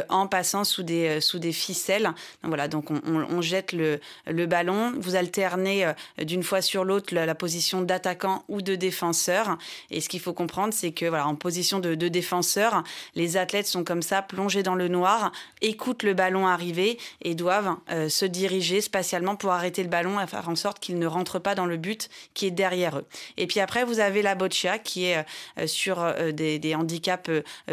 en 0.09 0.27
passant 0.27 0.65
sous 0.65 0.83
des 0.83 1.21
sous 1.21 1.39
des 1.39 1.53
ficelles. 1.53 2.13
Voilà, 2.43 2.69
donc 2.69 2.91
on, 2.91 3.43
jette 3.43 3.73
le, 3.73 4.01
ballon. 4.47 4.95
Vous 4.99 5.17
alternez 5.17 5.93
d'une 6.19 6.43
fois 6.43 6.63
sur 6.63 6.85
l'autre 6.85 7.15
la, 7.15 7.27
la 7.27 7.35
position 7.35 7.83
d'attaquant 7.83 8.45
ou 8.49 8.62
de 8.63 8.75
défenseurs. 8.75 9.59
Et 9.91 10.01
ce 10.01 10.09
qu'il 10.09 10.21
faut 10.21 10.33
comprendre, 10.33 10.73
c'est 10.73 10.93
que 10.93 11.07
voilà, 11.07 11.27
en 11.27 11.35
position 11.35 11.81
de, 11.81 11.95
de 11.95 12.09
défenseur, 12.09 12.83
les 13.15 13.37
athlètes 13.37 13.67
sont 13.67 13.85
comme 13.85 14.03
ça, 14.03 14.23
plongés 14.23 14.63
dans 14.63 14.75
le 14.75 14.89
noir, 14.89 15.33
écoutent 15.61 16.03
le 16.03 16.15
ballon 16.15 16.47
arriver 16.47 16.99
et 17.23 17.35
doivent 17.35 17.77
euh, 17.91 18.09
se 18.09 18.25
diriger 18.25 18.81
spatialement 18.81 19.37
pour 19.37 19.53
arrêter 19.53 19.83
le 19.83 19.89
ballon 19.89 20.21
et 20.21 20.27
faire 20.27 20.49
en 20.49 20.57
sorte 20.57 20.79
qu'il 20.79 20.99
ne 20.99 21.07
rentre 21.07 21.39
pas 21.39 21.55
dans 21.55 21.67
le 21.67 21.77
but 21.77 22.09
qui 22.35 22.47
est 22.47 22.51
derrière 22.51 22.99
eux. 22.99 23.05
Et 23.37 23.47
puis 23.47 23.61
après, 23.61 23.85
vous 23.85 24.01
avez 24.01 24.23
la 24.23 24.35
boccia 24.35 24.79
qui 24.79 25.07
est 25.07 25.25
euh, 25.59 25.67
sur 25.67 26.01
euh, 26.01 26.33
des, 26.33 26.59
des, 26.59 26.75
handicaps 26.75 27.31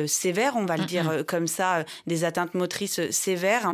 sévères, 0.07 0.53
on 0.55 0.65
va 0.65 0.77
le 0.77 0.85
dire 0.85 1.23
comme 1.25 1.47
ça, 1.47 1.85
des 2.07 2.23
atteintes 2.23 2.53
motrices 2.53 3.09
sévères 3.11 3.73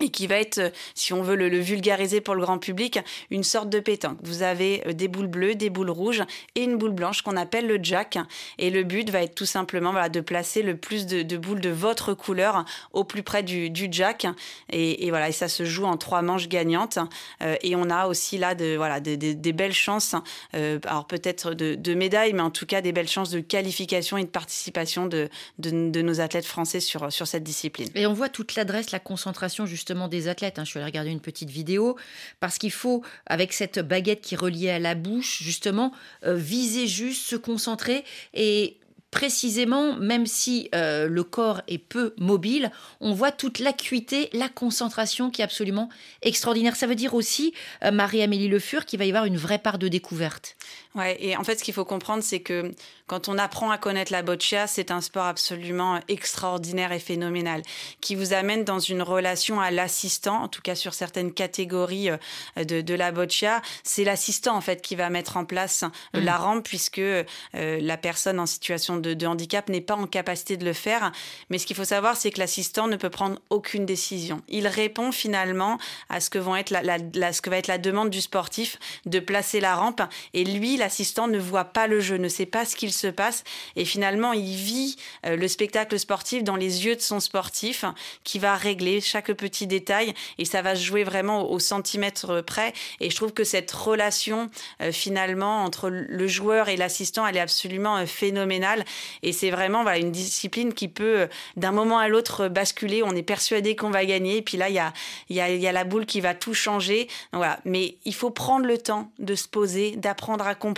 et 0.00 0.08
qui 0.10 0.26
va 0.26 0.36
être, 0.36 0.58
euh, 0.58 0.70
si 0.94 1.12
on 1.12 1.22
veut 1.22 1.36
le, 1.36 1.58
vulgariser 1.58 2.20
pour 2.20 2.34
le 2.34 2.40
grand 2.40 2.58
public, 2.58 2.98
une 3.30 3.44
sorte 3.44 3.68
de 3.68 3.80
pétanque. 3.80 4.18
Vous 4.22 4.42
avez 4.42 4.82
euh, 4.86 4.92
des 4.92 5.08
boules 5.08 5.26
bleues, 5.26 5.54
des 5.54 5.70
boules 5.70 5.90
rouges 5.90 6.22
et 6.54 6.64
une 6.64 6.76
boule 6.76 6.92
blanche 6.92 7.22
qu'on 7.22 7.36
appelle 7.36 7.66
le 7.66 7.78
jack. 7.82 8.18
Et 8.58 8.70
le 8.70 8.82
but 8.82 9.10
va 9.10 9.22
être 9.22 9.34
tout 9.34 9.46
simplement 9.46 9.92
voilà, 9.92 10.08
de 10.08 10.20
placer 10.20 10.62
le 10.62 10.76
plus 10.76 11.06
de, 11.06 11.36
boules 11.36 11.60
de 11.60 11.70
votre 11.70 12.14
couleur 12.14 12.64
au 12.92 13.04
plus 13.04 13.22
près 13.22 13.42
du, 13.42 13.70
jack. 13.90 14.26
Et, 14.70 15.10
voilà, 15.10 15.28
et 15.28 15.32
ça 15.32 15.48
se 15.48 15.64
joue 15.64 15.84
en 15.84 15.96
trois 15.96 16.22
manches 16.22 16.48
gagnantes. 16.48 16.98
Euh, 17.42 17.56
et 17.62 17.76
on 17.76 17.90
a 17.90 18.06
aussi 18.06 18.38
là 18.38 18.54
voilà, 18.76 19.00
des 19.00 19.52
belles 19.52 19.72
chances, 19.72 20.14
alors 20.52 21.06
peut-être 21.06 21.54
de, 21.54 21.94
médailles, 21.94 22.32
mais 22.32 22.42
en 22.42 22.50
tout 22.50 22.66
cas 22.66 22.80
des 22.80 22.92
belles 22.92 23.08
chances 23.08 23.30
de 23.30 23.40
qualification 23.40 24.16
et 24.16 24.24
de 24.24 24.28
participation 24.28 25.06
de, 25.06 25.28
nos 25.58 26.20
athlètes 26.20 26.46
français 26.46 26.80
sur, 26.80 27.10
cette 27.10 27.42
discipline. 27.42 27.88
Et 27.94 28.06
on 28.06 28.12
voit 28.12 28.28
toute 28.28 28.54
l'adresse, 28.54 28.90
la 28.90 28.98
concentration 28.98 29.66
des 30.08 30.28
athlètes. 30.28 30.58
Hein. 30.58 30.64
Je 30.64 30.70
suis 30.70 30.78
allée 30.78 30.86
regarder 30.86 31.10
une 31.10 31.20
petite 31.20 31.50
vidéo 31.50 31.96
parce 32.40 32.58
qu'il 32.58 32.72
faut, 32.72 33.02
avec 33.26 33.52
cette 33.52 33.78
baguette 33.78 34.20
qui 34.20 34.34
est 34.34 34.38
reliée 34.38 34.70
à 34.70 34.78
la 34.78 34.94
bouche, 34.94 35.42
justement, 35.42 35.92
euh, 36.24 36.34
viser 36.34 36.86
juste, 36.86 37.22
se 37.22 37.36
concentrer 37.36 38.04
et 38.34 38.76
précisément, 39.10 39.96
même 39.96 40.26
si 40.26 40.68
euh, 40.74 41.08
le 41.08 41.24
corps 41.24 41.62
est 41.66 41.78
peu 41.78 42.14
mobile, 42.18 42.70
on 43.00 43.12
voit 43.12 43.32
toute 43.32 43.58
l'acuité, 43.58 44.30
la 44.32 44.48
concentration 44.48 45.30
qui 45.30 45.40
est 45.40 45.44
absolument 45.44 45.88
extraordinaire. 46.22 46.76
Ça 46.76 46.86
veut 46.86 46.94
dire 46.94 47.14
aussi, 47.14 47.52
euh, 47.84 47.90
Marie-Amélie 47.90 48.48
Le 48.48 48.58
Fur, 48.58 48.86
qu'il 48.86 48.98
va 48.98 49.04
y 49.04 49.08
avoir 49.08 49.24
une 49.24 49.36
vraie 49.36 49.58
part 49.58 49.78
de 49.78 49.88
découverte. 49.88 50.56
Ouais, 50.96 51.16
et 51.20 51.36
en 51.36 51.44
fait, 51.44 51.58
ce 51.58 51.64
qu'il 51.64 51.74
faut 51.74 51.84
comprendre, 51.84 52.22
c'est 52.24 52.40
que 52.40 52.72
quand 53.06 53.28
on 53.28 53.38
apprend 53.38 53.70
à 53.70 53.78
connaître 53.78 54.10
la 54.10 54.22
boccia, 54.22 54.66
c'est 54.66 54.90
un 54.90 55.00
sport 55.00 55.26
absolument 55.26 56.00
extraordinaire 56.08 56.90
et 56.90 56.98
phénoménal 56.98 57.62
qui 58.00 58.16
vous 58.16 58.32
amène 58.32 58.64
dans 58.64 58.80
une 58.80 59.02
relation 59.02 59.60
à 59.60 59.70
l'assistant, 59.70 60.42
en 60.42 60.48
tout 60.48 60.62
cas 60.62 60.74
sur 60.74 60.92
certaines 60.92 61.32
catégories 61.32 62.10
euh, 62.10 62.16
de, 62.64 62.80
de 62.80 62.94
la 62.94 63.12
boccia. 63.12 63.62
C'est 63.84 64.02
l'assistant, 64.02 64.56
en 64.56 64.60
fait, 64.60 64.82
qui 64.82 64.96
va 64.96 65.10
mettre 65.10 65.36
en 65.36 65.44
place 65.44 65.84
euh, 66.16 66.20
mm. 66.20 66.24
la 66.24 66.36
rampe 66.36 66.64
puisque 66.64 66.98
euh, 66.98 67.24
la 67.54 67.96
personne 67.96 68.40
en 68.40 68.46
situation 68.46 68.96
de, 68.96 69.14
de 69.14 69.26
handicap 69.26 69.68
n'est 69.68 69.80
pas 69.80 69.94
en 69.94 70.08
capacité 70.08 70.56
de 70.56 70.64
le 70.64 70.72
faire. 70.72 71.12
Mais 71.50 71.58
ce 71.58 71.66
qu'il 71.66 71.76
faut 71.76 71.84
savoir, 71.84 72.16
c'est 72.16 72.32
que 72.32 72.40
l'assistant 72.40 72.88
ne 72.88 72.96
peut 72.96 73.10
prendre 73.10 73.38
aucune 73.48 73.86
décision. 73.86 74.42
Il 74.48 74.66
répond 74.66 75.12
finalement 75.12 75.78
à 76.08 76.18
ce 76.18 76.30
que, 76.30 76.38
vont 76.38 76.56
être 76.56 76.70
la, 76.70 76.82
la, 76.82 77.32
ce 77.32 77.42
que 77.42 77.50
va 77.50 77.58
être 77.58 77.68
la 77.68 77.78
demande 77.78 78.10
du 78.10 78.20
sportif 78.20 78.76
de 79.06 79.20
placer 79.20 79.60
la 79.60 79.76
rampe. 79.76 80.02
Et 80.34 80.42
lui, 80.42 80.79
l'assistant, 80.80 81.28
ne 81.28 81.38
voit 81.38 81.66
pas 81.66 81.86
le 81.86 82.00
jeu, 82.00 82.16
ne 82.16 82.28
sait 82.28 82.46
pas 82.46 82.64
ce 82.64 82.74
qu'il 82.74 82.92
se 82.92 83.06
passe. 83.06 83.44
Et 83.76 83.84
finalement, 83.84 84.32
il 84.32 84.56
vit 84.56 84.96
euh, 85.26 85.36
le 85.36 85.46
spectacle 85.46 85.98
sportif 85.98 86.42
dans 86.42 86.56
les 86.56 86.86
yeux 86.86 86.96
de 86.96 87.00
son 87.00 87.20
sportif 87.20 87.84
qui 88.24 88.38
va 88.38 88.56
régler 88.56 89.00
chaque 89.00 89.32
petit 89.32 89.66
détail. 89.66 90.14
Et 90.38 90.44
ça 90.44 90.62
va 90.62 90.74
se 90.74 90.82
jouer 90.82 91.04
vraiment 91.04 91.50
au, 91.50 91.58
centimètre 91.58 92.40
près. 92.40 92.72
Et 93.00 93.10
je 93.10 93.16
trouve 93.16 93.32
que 93.32 93.44
cette 93.44 93.70
relation, 93.70 94.50
euh, 94.82 94.90
finalement, 94.90 95.62
entre 95.62 95.88
le 95.90 96.26
joueur 96.26 96.68
et 96.68 96.76
l'assistant, 96.76 97.26
elle 97.26 97.36
est 97.36 97.40
absolument 97.40 97.98
euh, 97.98 98.06
phénoménale. 98.06 98.84
Et 99.22 99.32
c'est 99.32 99.50
vraiment 99.50 99.82
voilà, 99.82 99.98
une 99.98 100.10
discipline 100.10 100.74
qui 100.74 100.88
peut, 100.88 101.28
d'un 101.56 101.72
moment 101.72 101.98
à 101.98 102.08
l'autre, 102.08 102.48
basculer. 102.48 103.02
On 103.02 103.14
est 103.14 103.22
persuadé 103.22 103.76
qu'on 103.76 103.90
va 103.90 104.04
gagner. 104.04 104.38
Et 104.38 104.42
puis 104.42 104.56
là, 104.56 104.68
il 104.68 104.74
y 104.74 104.78
a, 104.78 104.92
y, 105.28 105.40
a, 105.40 105.50
y 105.50 105.66
a 105.66 105.72
la 105.72 105.84
boule 105.84 106.06
qui 106.06 106.20
va 106.20 106.34
tout 106.34 106.54
changer. 106.54 107.08
voilà. 107.32 107.60
Mais 107.64 107.96
il 108.04 108.14
faut 108.14 108.30
prendre 108.30 108.66
le 108.66 108.78
temps 108.78 109.12
de 109.18 109.34
se 109.34 109.46
poser, 109.46 109.96
d'apprendre 109.96 110.46
à 110.46 110.54
comprendre 110.54 110.69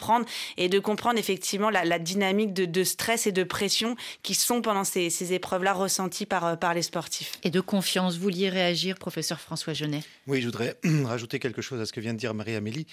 et 0.56 0.68
de 0.68 0.78
comprendre 0.78 1.18
effectivement 1.18 1.70
la, 1.70 1.84
la 1.84 1.98
dynamique 1.98 2.52
de, 2.52 2.64
de, 2.64 2.84
stress 2.84 3.26
et 3.26 3.32
de 3.32 3.44
pression 3.44 3.96
qui 4.22 4.34
sont 4.34 4.62
pendant 4.62 4.84
ces, 4.84 5.10
ces 5.10 5.32
épreuves-là 5.32 5.72
ressenties 5.72 6.26
par, 6.26 6.44
euh, 6.44 6.56
par 6.56 6.74
les 6.74 6.82
sportifs. 6.82 7.32
Et 7.42 7.50
de 7.50 7.60
confiance. 7.60 8.16
Vous 8.16 8.22
vouliez 8.22 8.48
réagir, 8.48 8.96
professeur 8.98 9.40
François 9.40 9.72
Genet? 9.72 10.02
Oui, 10.26 10.40
je 10.40 10.46
voudrais 10.46 10.76
rajouter 11.04 11.38
quelque 11.38 11.62
chose 11.62 11.80
à 11.80 11.86
ce 11.86 11.92
que 11.92 12.00
vient 12.00 12.14
de 12.14 12.18
dire 12.18 12.34
Marie-Amélie. 12.34 12.86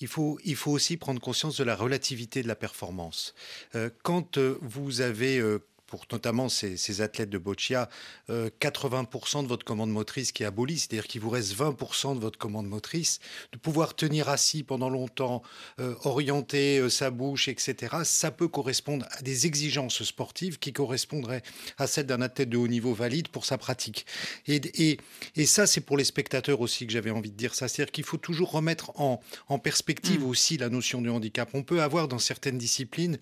Il 0.00 0.08
faut, 0.08 0.38
il 0.44 0.56
faut 0.56 0.70
aussi 0.70 0.96
prendre 0.96 1.20
conscience 1.20 1.56
de 1.56 1.64
la 1.64 1.76
relativité 1.76 2.42
de 2.42 2.48
la 2.48 2.56
performance. 2.56 3.34
Euh, 3.74 3.90
quand 4.02 4.38
euh, 4.38 4.58
vous 4.62 5.00
avez 5.00 5.38
euh, 5.38 5.58
pour 5.86 6.04
notamment 6.10 6.48
ces, 6.48 6.76
ces, 6.76 7.00
athlètes 7.00 7.30
de 7.30 7.38
boccia, 7.38 7.88
euh, 8.30 8.50
80% 8.60 9.42
de 9.42 9.48
votre 9.48 9.64
commande 9.64 9.90
motrice 9.90 10.32
qui 10.32 10.42
est 10.42 10.46
abolie, 10.46 10.78
c'est-à-dire 10.78 11.06
qu'il 11.06 11.20
vous 11.20 11.30
reste 11.30 11.54
20% 11.54 12.14
de 12.14 12.20
votre 12.20 12.38
commande 12.38 12.66
motrice, 12.66 13.20
de 13.52 13.58
pouvoir 13.58 13.94
tenir 13.94 14.28
assis 14.28 14.62
pendant 14.62 14.88
longtemps, 14.88 15.42
euh, 15.80 15.94
orienter 16.04 16.78
euh, 16.78 16.88
sa 16.88 17.10
bouche, 17.10 17.48
etc., 17.48 17.96
ça 18.04 18.30
peut 18.30 18.48
correspondre 18.48 19.06
à 19.10 19.22
des 19.22 19.46
exigences 19.46 20.02
sportives 20.02 20.58
qui 20.58 20.72
correspondraient 20.72 21.42
à 21.78 21.86
celles 21.86 22.06
d'un 22.06 22.22
athlète 22.22 22.48
de 22.48 22.56
haut 22.56 22.68
niveau 22.68 22.94
valide 22.94 23.28
pour 23.28 23.44
sa 23.44 23.58
pratique. 23.58 24.06
Et, 24.46 24.56
et, 24.56 24.98
et 25.36 25.46
ça, 25.46 25.66
c'est 25.66 25.80
pour 25.80 25.96
les 25.96 26.04
spectateurs 26.04 26.60
aussi 26.60 26.86
que 26.86 26.92
j'avais 26.92 27.10
envie 27.10 27.30
de 27.30 27.36
dire 27.36 27.54
ça, 27.54 27.68
c'est-à-dire 27.68 27.92
qu'il 27.92 28.04
faut 28.04 28.16
toujours 28.16 28.50
remettre 28.50 28.90
en, 29.00 29.20
en 29.48 29.58
perspective 29.58 30.20
mmh. 30.20 30.28
aussi 30.28 30.56
la 30.56 30.68
notion 30.68 31.00
du 31.00 31.08
handicap. 31.08 31.48
On 31.54 31.62
peut 31.62 31.82
avoir 31.82 32.08
dans 32.08 32.18
certaines 32.18 32.58
disciplines 32.58 33.18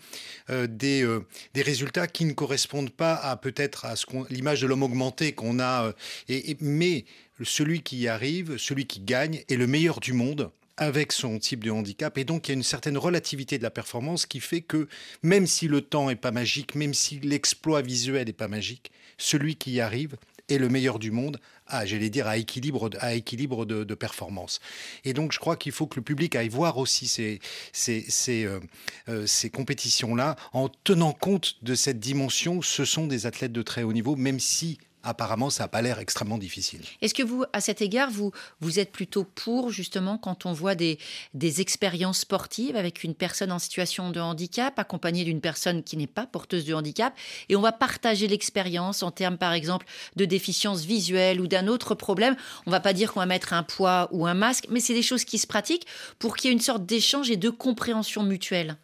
euh, 0.51 0.67
des, 0.67 1.03
euh, 1.03 1.27
des 1.55 1.63
résultats 1.63 2.07
qui 2.07 2.25
ne 2.25 2.33
correspondent 2.33 2.54
correspondent 2.55 2.91
pas 2.91 3.17
à 3.17 3.37
peut-être 3.37 3.85
à 3.85 3.97
ce 3.97 4.07
qu'on, 4.07 4.25
l'image 4.31 4.61
de 4.61 4.69
l'homme 4.69 4.85
augmenté 4.85 5.33
qu'on 5.33 5.59
a. 5.59 5.93
Et, 6.29 6.53
et, 6.53 6.57
mais 6.61 7.05
celui 7.43 7.83
qui 7.83 7.99
y 7.99 8.09
arrive, 8.09 8.59
celui 8.59 8.87
qui 8.87 9.01
gagne, 9.01 9.43
est 9.49 9.57
le 9.57 9.67
meilleur 9.67 9.99
du 9.99 10.13
monde 10.13 10.51
avec 10.77 11.11
son 11.11 11.41
type 11.41 11.65
de 11.65 11.73
handicap. 11.73 12.17
Et 12.17 12.25
donc, 12.25 12.47
il 12.47 12.53
y 12.53 12.55
a 12.55 12.57
une 12.57 12.63
certaine 12.63 12.97
relativité 12.97 13.59
de 13.59 13.65
la 13.65 13.71
performance 13.71 14.25
qui 14.27 14.39
fait 14.39 14.61
que, 14.61 14.89
même 15.25 15.49
si 15.49 15.67
le 15.67 15.81
temps 15.81 16.09
n'est 16.09 16.17
pas 16.17 16.31
magique, 16.31 16.77
même 16.77 16.95
si 16.95 17.19
l'exploit 17.21 17.83
visuel 17.83 18.27
n'est 18.27 18.33
pas 18.33 18.49
magique, 18.49 18.93
celui 19.19 19.57
qui 19.57 19.73
y 19.73 19.81
arrive 19.81 20.17
est 20.49 20.59
le 20.59 20.69
meilleur 20.69 20.99
du 20.99 21.11
monde 21.11 21.39
à, 21.67 21.87
j'allais 21.87 22.11
dire, 22.11 22.27
à 22.27 22.37
équilibre, 22.37 22.91
à 23.01 23.15
équilibre 23.15 23.65
de, 23.65 23.95
performance. 23.95 24.61
Et 25.05 25.13
donc, 25.13 25.33
je 25.33 25.39
crois 25.39 25.57
qu'il 25.57 25.73
faut 25.73 25.87
que 25.87 25.97
le 25.97 26.03
public 26.03 26.35
aille 26.37 26.49
voir 26.49 26.79
aussi 26.79 27.07
ces, 27.07 27.41
ces, 27.73 28.05
ces, 28.09 28.45
euh, 28.45 28.61
euh, 29.09 29.27
ces 29.27 29.51
compétitions-là 29.51 30.37
en 30.53 30.69
tenant 30.69 31.13
compte 31.13 31.63
de 31.63 31.75
cette 31.75 32.01
dimension. 32.01 32.61
Ce 32.61 32.85
sont 32.85 33.07
des 33.07 33.27
athlètes 33.27 33.53
de 33.53 33.63
très 33.63 33.83
haut 33.83 33.93
niveau, 33.93 34.17
même 34.17 34.41
si 34.41 34.79
apparemment, 35.05 35.51
ça 35.51 35.65
n'a 35.65 35.69
pas 35.69 35.83
l'air 35.83 35.99
extrêmement 35.99 36.39
difficile. 36.39 36.81
Est-ce 37.03 37.15
que 37.15 37.23
vous, 37.23 37.45
à 37.53 37.61
cet 37.61 37.83
égard, 37.83 38.11
vous, 38.11 38.33
vous 38.61 38.79
êtes 38.79 38.91
plutôt 38.91 39.25
pour, 39.25 39.71
justement, 39.71 40.19
quand 40.19 40.47
on 40.47 40.53
voit 40.53 40.75
des, 40.75 40.99
des 41.35 41.61
expériences 41.61 42.21
sportives 42.21 42.77
avec 42.77 43.05
une 43.05 43.15
personne 43.15 43.53
en 43.53 43.59
situation 43.59 44.11
de 44.11 44.21
handicap, 44.21 44.79
accompagnée 44.79 45.25
d'une 45.25 45.41
personne 45.41 45.83
qui 45.83 45.97
n'est 45.97 46.07
pas 46.07 46.27
porteuse 46.27 46.65
de 46.65 46.75
handicap, 46.75 47.15
et 47.49 47.57
on 47.57 47.61
va 47.61 47.73
partager 47.73 48.27
l'expérience 48.27 49.03
en 49.03 49.11
termes, 49.11 49.39
par 49.39 49.53
exemple, 49.53 49.87
de 50.17 50.25
déficience 50.25 50.85
visuelle 50.85 51.41
ou 51.41 51.47
d'un 51.47 51.69
autre 51.69 51.95
problème? 51.95 52.37
On 52.67 52.71
ne 52.71 52.75
va 52.75 52.81
pas 52.81 52.93
dire 52.93 53.13
qu'on 53.13 53.21
va 53.21 53.27
mettre 53.27 53.53
un 53.53 53.63
poids 53.63 54.09
ou 54.13 54.27
un 54.27 54.35
masque, 54.35 54.67
mais 54.71 54.81
c'est 54.81 54.95
des 54.95 55.03
choses 55.03 55.25
qui 55.25 55.39
se 55.39 55.47
pratiquent 55.47 55.87
pour 56.19 56.37
qu'il 56.37 56.49
y 56.49 56.53
ait 56.53 56.57
une 56.57 56.61
sorte 56.61 56.87
d'échange 56.87 57.31
et 57.31 57.37
de 57.37 57.51
compréhension 57.51 58.23
mutuelle. 58.23 58.77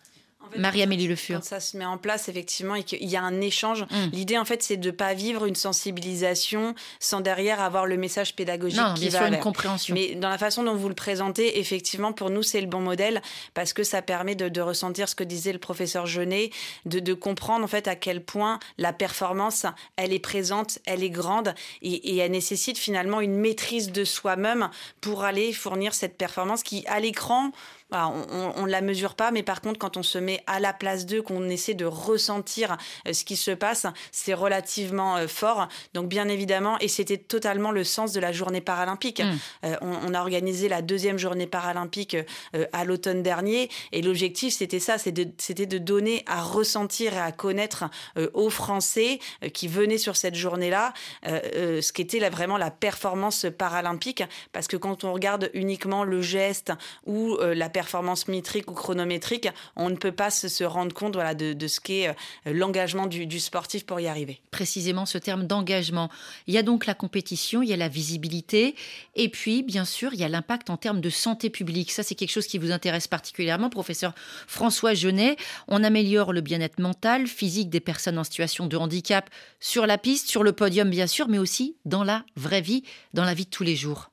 Marie-Amélie 0.56 1.06
Le 1.06 1.16
Fur. 1.16 1.36
Quand 1.36 1.44
ça 1.44 1.60
se 1.60 1.76
met 1.76 1.84
en 1.84 1.98
place, 1.98 2.28
effectivement, 2.28 2.74
et 2.74 2.84
qu'il 2.84 3.08
y 3.08 3.16
a 3.16 3.22
un 3.22 3.40
échange, 3.40 3.82
mmh. 3.82 3.96
l'idée, 4.12 4.38
en 4.38 4.44
fait, 4.44 4.62
c'est 4.62 4.76
de 4.76 4.90
ne 4.90 4.94
pas 4.94 5.14
vivre 5.14 5.46
une 5.46 5.54
sensibilisation 5.54 6.74
sans 6.98 7.20
derrière 7.20 7.60
avoir 7.60 7.86
le 7.86 7.96
message 7.96 8.34
pédagogique 8.34 8.80
non, 8.80 8.94
qui 8.94 9.08
bien 9.08 9.20
va 9.20 9.26
sûr, 9.26 9.34
une 9.34 9.40
compréhension. 9.40 9.94
Mais 9.94 10.14
dans 10.14 10.28
la 10.28 10.38
façon 10.38 10.62
dont 10.62 10.74
vous 10.74 10.88
le 10.88 10.94
présentez, 10.94 11.58
effectivement, 11.58 12.12
pour 12.12 12.30
nous, 12.30 12.42
c'est 12.42 12.60
le 12.60 12.66
bon 12.66 12.80
modèle 12.80 13.22
parce 13.54 13.72
que 13.72 13.82
ça 13.82 14.02
permet 14.02 14.34
de, 14.34 14.48
de, 14.48 14.60
ressentir 14.60 15.08
ce 15.08 15.14
que 15.14 15.24
disait 15.24 15.52
le 15.52 15.58
professeur 15.58 16.06
Jeunet, 16.06 16.50
de, 16.86 17.00
de, 17.00 17.14
comprendre, 17.14 17.64
en 17.64 17.68
fait, 17.68 17.88
à 17.88 17.96
quel 17.96 18.22
point 18.22 18.58
la 18.78 18.92
performance, 18.92 19.66
elle 19.96 20.12
est 20.12 20.18
présente, 20.18 20.78
elle 20.86 21.02
est 21.02 21.10
grande 21.10 21.54
et, 21.82 22.14
et 22.14 22.16
elle 22.18 22.32
nécessite 22.32 22.78
finalement 22.78 23.20
une 23.20 23.36
maîtrise 23.36 23.92
de 23.92 24.04
soi-même 24.04 24.70
pour 25.00 25.24
aller 25.24 25.52
fournir 25.52 25.94
cette 25.94 26.16
performance 26.16 26.62
qui, 26.62 26.84
à 26.86 27.00
l'écran, 27.00 27.52
voilà, 27.90 28.08
on 28.08 28.66
ne 28.66 28.70
la 28.70 28.80
mesure 28.80 29.14
pas, 29.14 29.30
mais 29.30 29.42
par 29.42 29.60
contre, 29.60 29.78
quand 29.78 29.96
on 29.96 30.02
se 30.02 30.18
met 30.18 30.42
à 30.46 30.60
la 30.60 30.72
place 30.72 31.06
d'eux, 31.06 31.22
qu'on 31.22 31.48
essaie 31.48 31.74
de 31.74 31.84
ressentir 31.84 32.76
euh, 33.06 33.12
ce 33.12 33.24
qui 33.24 33.36
se 33.36 33.50
passe, 33.50 33.86
c'est 34.12 34.34
relativement 34.34 35.16
euh, 35.16 35.26
fort. 35.26 35.68
Donc, 35.94 36.08
bien 36.08 36.28
évidemment, 36.28 36.78
et 36.78 36.88
c'était 36.88 37.18
totalement 37.18 37.72
le 37.72 37.84
sens 37.84 38.12
de 38.12 38.20
la 38.20 38.32
journée 38.32 38.60
paralympique. 38.60 39.20
Mmh. 39.20 39.38
Euh, 39.64 39.76
on, 39.80 40.10
on, 40.10 40.14
a 40.14 40.20
organisé 40.20 40.68
la 40.68 40.82
deuxième 40.82 41.18
journée 41.18 41.46
paralympique 41.46 42.16
euh, 42.54 42.66
à 42.72 42.84
l'automne 42.84 43.22
dernier, 43.22 43.70
et 43.92 44.02
l'objectif, 44.02 44.54
c'était 44.54 44.80
ça, 44.80 44.98
c'était 44.98 45.24
de, 45.24 45.64
de, 45.64 45.78
donner 45.78 46.22
à 46.26 46.42
ressentir 46.42 47.14
et 47.14 47.20
à 47.20 47.32
connaître 47.32 47.84
euh, 48.16 48.28
aux 48.34 48.50
Français 48.50 49.18
qui 49.52 49.68
venaient 49.68 49.98
sur 49.98 50.16
cette 50.16 50.34
journée-là 50.34 50.92
ce 51.24 51.92
qu'était 51.92 52.18
la, 52.18 52.30
vraiment 52.30 52.56
la 52.56 52.70
performance 52.70 53.46
paralympique, 53.56 54.22
parce 54.52 54.68
que 54.68 54.76
quand 54.76 55.04
on 55.04 55.12
regarde 55.12 55.50
uniquement 55.54 56.04
le 56.04 56.20
geste 56.20 56.72
ou 57.06 57.36
la 57.40 57.68
performance 57.68 57.79
métrique 58.28 58.70
ou 58.70 58.74
chronométrique, 58.74 59.48
on 59.76 59.90
ne 59.90 59.96
peut 59.96 60.12
pas 60.12 60.30
se, 60.30 60.48
se 60.48 60.64
rendre 60.64 60.94
compte 60.94 61.14
voilà, 61.14 61.34
de, 61.34 61.52
de 61.52 61.68
ce 61.68 61.80
qu'est 61.80 62.08
euh, 62.08 62.12
l'engagement 62.46 63.06
du, 63.06 63.26
du, 63.26 63.40
sportif 63.40 63.86
pour 63.86 64.00
y 64.00 64.06
arriver. 64.06 64.40
Précisément 64.50 65.06
ce 65.06 65.18
terme 65.18 65.46
d'engagement. 65.46 66.10
Il 66.46 66.54
y 66.54 66.58
a 66.58 66.62
donc 66.62 66.86
la 66.86 66.94
compétition, 66.94 67.62
il 67.62 67.68
y 67.68 67.72
a 67.72 67.76
la 67.76 67.88
visibilité, 67.88 68.74
et 69.16 69.28
puis 69.28 69.62
bien 69.62 69.84
sûr, 69.84 70.14
il 70.14 70.20
y 70.20 70.24
a 70.24 70.28
l'impact 70.28 70.70
en 70.70 70.76
termes 70.76 71.00
de 71.00 71.10
santé 71.10 71.50
publique. 71.50 71.90
Ça, 71.90 72.02
c'est 72.02 72.14
quelque 72.14 72.30
chose 72.30 72.46
qui 72.46 72.58
vous 72.58 72.72
intéresse 72.72 73.08
particulièrement, 73.08 73.70
professeur 73.70 74.14
François 74.46 74.94
Genet. 74.94 75.36
On 75.68 75.82
améliore 75.84 76.32
le 76.32 76.40
bien-être 76.40 76.78
mental, 76.78 77.26
physique 77.26 77.70
des 77.70 77.80
personnes 77.80 78.18
en 78.18 78.24
situation 78.24 78.66
de 78.66 78.76
handicap 78.76 79.28
sur 79.58 79.86
la 79.86 79.98
piste, 79.98 80.28
sur 80.28 80.42
le 80.42 80.52
podium 80.52 80.90
bien 80.90 81.06
sûr, 81.06 81.28
mais 81.28 81.38
aussi 81.38 81.76
dans 81.84 82.04
la 82.04 82.24
vraie 82.36 82.60
vie, 82.60 82.84
dans 83.14 83.24
la 83.24 83.34
vie 83.34 83.44
de 83.44 83.50
tous 83.50 83.64
les 83.64 83.76
jours. 83.76 84.09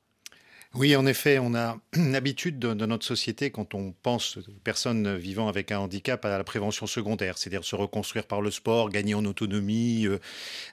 Oui, 0.73 0.95
en 0.95 1.05
effet, 1.05 1.39
on 1.39 1.55
a 1.55 1.77
une 1.93 2.15
habitude 2.15 2.59
de, 2.59 2.73
de, 2.73 2.85
notre 2.85 3.05
société, 3.05 3.51
quand 3.51 3.73
on 3.73 3.93
pense 4.03 4.37
aux 4.37 4.59
personnes 4.63 5.15
vivant 5.15 5.47
avec 5.47 5.71
un 5.71 5.79
handicap, 5.79 6.23
à 6.25 6.37
la 6.37 6.43
prévention 6.43 6.87
secondaire, 6.87 7.37
c'est-à-dire 7.37 7.63
se 7.63 7.75
reconstruire 7.75 8.25
par 8.25 8.41
le 8.41 8.51
sport, 8.51 8.89
gagner 8.89 9.13
en 9.13 9.23
autonomie. 9.25 10.05
Euh, 10.05 10.19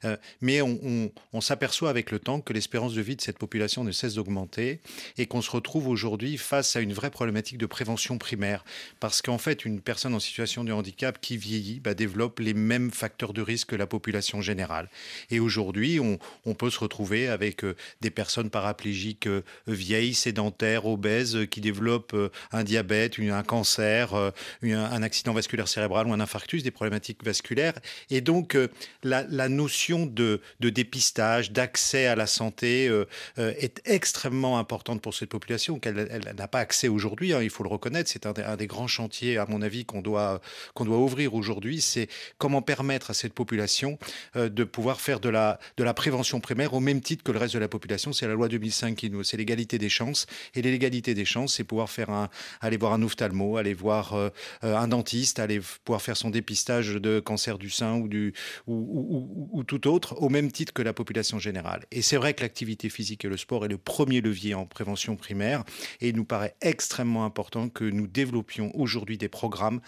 euh, 0.04 0.16
mais 0.40 0.60
on, 0.62 1.10
s'aperçoit 1.40 1.90
avec 1.90 2.10
le 2.10 2.18
temps 2.18 2.40
que 2.40 2.52
l'espérance 2.52 2.94
de 2.94 3.02
vie 3.02 3.16
de 3.16 3.20
cette 3.20 3.38
population 3.38 3.84
ne 3.84 3.92
cesse 3.92 4.14
d'augmenter 4.14 4.80
et 5.18 5.26
qu'on 5.26 5.42
se 5.42 5.50
retrouve 5.50 5.88
aujourd'hui 5.88 6.38
face 6.38 6.74
à 6.74 6.80
une 6.80 6.92
vraie 6.92 7.10
problématique 7.10 7.58
de 7.58 7.66
prévention 7.66 8.18
primaire. 8.18 8.64
Parce 8.98 9.22
qu'en 9.22 9.38
fait, 9.38 9.64
une 9.64 9.80
personne 9.80 10.14
en 10.14 10.20
situation 10.20 10.64
de 10.64 10.72
handicap 10.72 11.20
qui 11.20 11.36
vieillit 11.36 11.80
bah, 11.80 11.94
développe 11.94 12.40
les 12.40 12.54
mêmes 12.54 12.90
facteurs 12.90 13.32
de 13.32 13.42
risque 13.42 13.70
que 13.70 13.76
la 13.76 13.86
population 13.86 14.40
générale. 14.40 14.88
Et 15.30 15.38
aujourd'hui, 15.38 16.00
on, 16.00 16.18
peut 16.54 16.70
se 16.70 16.78
retrouver 16.78 17.28
avec 17.28 17.64
euh, 17.64 17.74
des 18.00 18.10
personnes 18.10 18.48
paraplégiques 18.48 19.28
vieilles 19.66 19.83
vieilles, 19.84 20.14
sédentaires, 20.14 20.86
obèses, 20.86 21.46
qui 21.50 21.60
développent 21.60 22.16
un 22.52 22.64
diabète, 22.64 23.18
un 23.18 23.42
cancer, 23.42 24.14
un 24.62 25.02
accident 25.02 25.32
vasculaire 25.32 25.68
cérébral 25.68 26.06
ou 26.06 26.12
un 26.12 26.20
infarctus, 26.20 26.62
des 26.62 26.70
problématiques 26.70 27.24
vasculaires. 27.24 27.74
Et 28.10 28.20
donc, 28.20 28.56
la, 29.02 29.48
notion 29.48 30.06
de, 30.06 30.40
dépistage, 30.60 31.52
d'accès 31.52 32.06
à 32.06 32.16
la 32.16 32.26
santé 32.26 32.90
est 33.36 33.82
extrêmement 33.84 34.58
importante 34.58 35.02
pour 35.02 35.14
cette 35.14 35.28
population, 35.28 35.78
qu'elle 35.78 36.34
n'a 36.36 36.48
pas 36.48 36.60
accès 36.60 36.88
aujourd'hui, 36.88 37.32
hein, 37.32 37.42
il 37.42 37.50
faut 37.50 37.62
le 37.62 37.68
reconnaître. 37.68 38.10
C'est 38.10 38.26
un, 38.26 38.34
un, 38.44 38.56
des 38.56 38.66
grands 38.66 38.88
chantiers, 38.88 39.38
à 39.38 39.46
mon 39.46 39.62
avis, 39.62 39.84
qu'on 39.84 40.00
doit, 40.00 40.40
qu'on 40.74 40.84
doit 40.84 40.98
ouvrir 40.98 41.34
aujourd'hui. 41.34 41.80
C'est 41.80 42.08
comment 42.38 42.62
permettre 42.62 43.10
à 43.10 43.14
cette 43.14 43.34
population 43.34 43.98
de 44.34 44.64
pouvoir 44.64 45.00
faire 45.00 45.20
de 45.20 45.28
la, 45.28 45.58
de 45.76 45.84
la 45.84 45.94
prévention 45.94 46.40
primaire 46.40 46.74
au 46.74 46.80
même 46.80 47.00
titre 47.00 47.22
que 47.22 47.32
le 47.32 47.38
reste 47.38 47.54
de 47.54 47.58
la 47.58 47.68
population. 47.68 48.12
C'est 48.12 48.26
la 48.26 48.34
loi 48.34 48.48
2005 48.48 48.96
qui 48.96 49.10
nous, 49.10 49.22
c'est 49.22 49.36
l'égalité 49.36 49.73
des 49.78 49.88
chances. 49.88 50.26
Et 50.54 50.62
l'égalité 50.62 51.14
des 51.14 51.24
chances, 51.24 51.54
c'est 51.54 51.64
pouvoir 51.64 51.90
faire 51.90 52.10
un, 52.10 52.28
aller 52.60 52.76
voir 52.76 52.92
un 52.92 53.02
ophtalmo, 53.02 53.56
aller 53.56 53.74
voir 53.74 54.14
euh, 54.14 54.30
euh, 54.64 54.76
un 54.76 54.88
dentiste, 54.88 55.38
aller 55.38 55.60
pouvoir 55.84 56.02
faire 56.02 56.16
son 56.16 56.30
dépistage 56.30 56.94
de 56.94 57.20
cancer 57.20 57.58
du 57.58 57.70
sein 57.70 57.94
ou, 57.94 58.08
du, 58.08 58.34
ou, 58.66 59.64
tout 59.66 59.86
autre, 59.88 60.20
au 60.20 60.28
même 60.28 60.50
titre 60.50 60.72
que 60.72 60.82
la 60.82 60.92
population 60.92 61.38
générale. 61.38 61.84
Et 61.90 62.02
c'est 62.02 62.16
vrai 62.16 62.34
que 62.34 62.42
l'activité 62.42 62.88
physique 62.88 63.24
et 63.24 63.28
le 63.28 63.36
sport 63.36 63.64
est 63.64 63.68
le 63.68 63.78
premier 63.78 64.20
levier 64.20 64.54
en 64.54 64.66
prévention 64.66 65.16
primaire. 65.16 65.64
Et 66.00 66.08
il 66.08 66.16
nous 66.16 66.24
paraît 66.24 66.54
extrêmement 66.60 67.24
important 67.24 67.68
que 67.68 67.84
nous 67.84 68.06
développions 68.06 68.70
aujourd'hui 68.74 69.18
des 69.18 69.28
programmes 69.28 69.80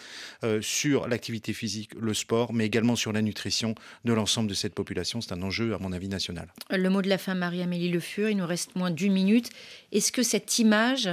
euh, 0.45 0.61
sur 0.62 1.09
l'activité 1.09 1.53
physique, 1.53 1.91
le 1.99 2.14
sport, 2.14 2.53
mais 2.53 2.66
également 2.66 2.97
sur 2.97 3.12
la 3.12 3.22
nutrition 3.22 3.74
de 4.05 4.12
l'ensemble 4.12 4.49
de 4.49 4.55
cette 4.55 4.74
population. 4.74 5.20
C'est 5.20 5.32
un 5.32 5.43
enjeu, 5.43 5.74
à 5.74 5.78
mon 5.78 5.93
avis, 5.93 6.09
national. 6.09 6.53
Le 6.70 6.89
mot 6.89 7.03
de 7.03 7.09
la 7.09 7.18
fin, 7.18 7.34
Marie-Amélie 7.34 7.89
Le 7.89 8.01
Fur, 8.01 8.28
il 8.28 8.37
nous 8.37 8.47
reste 8.47 8.74
moins 8.76 8.91
d'une 8.91 9.12
minute. 9.12 9.51
Est-ce 9.92 10.12
que 10.12 10.22
cette 10.22 10.58
image, 10.58 11.10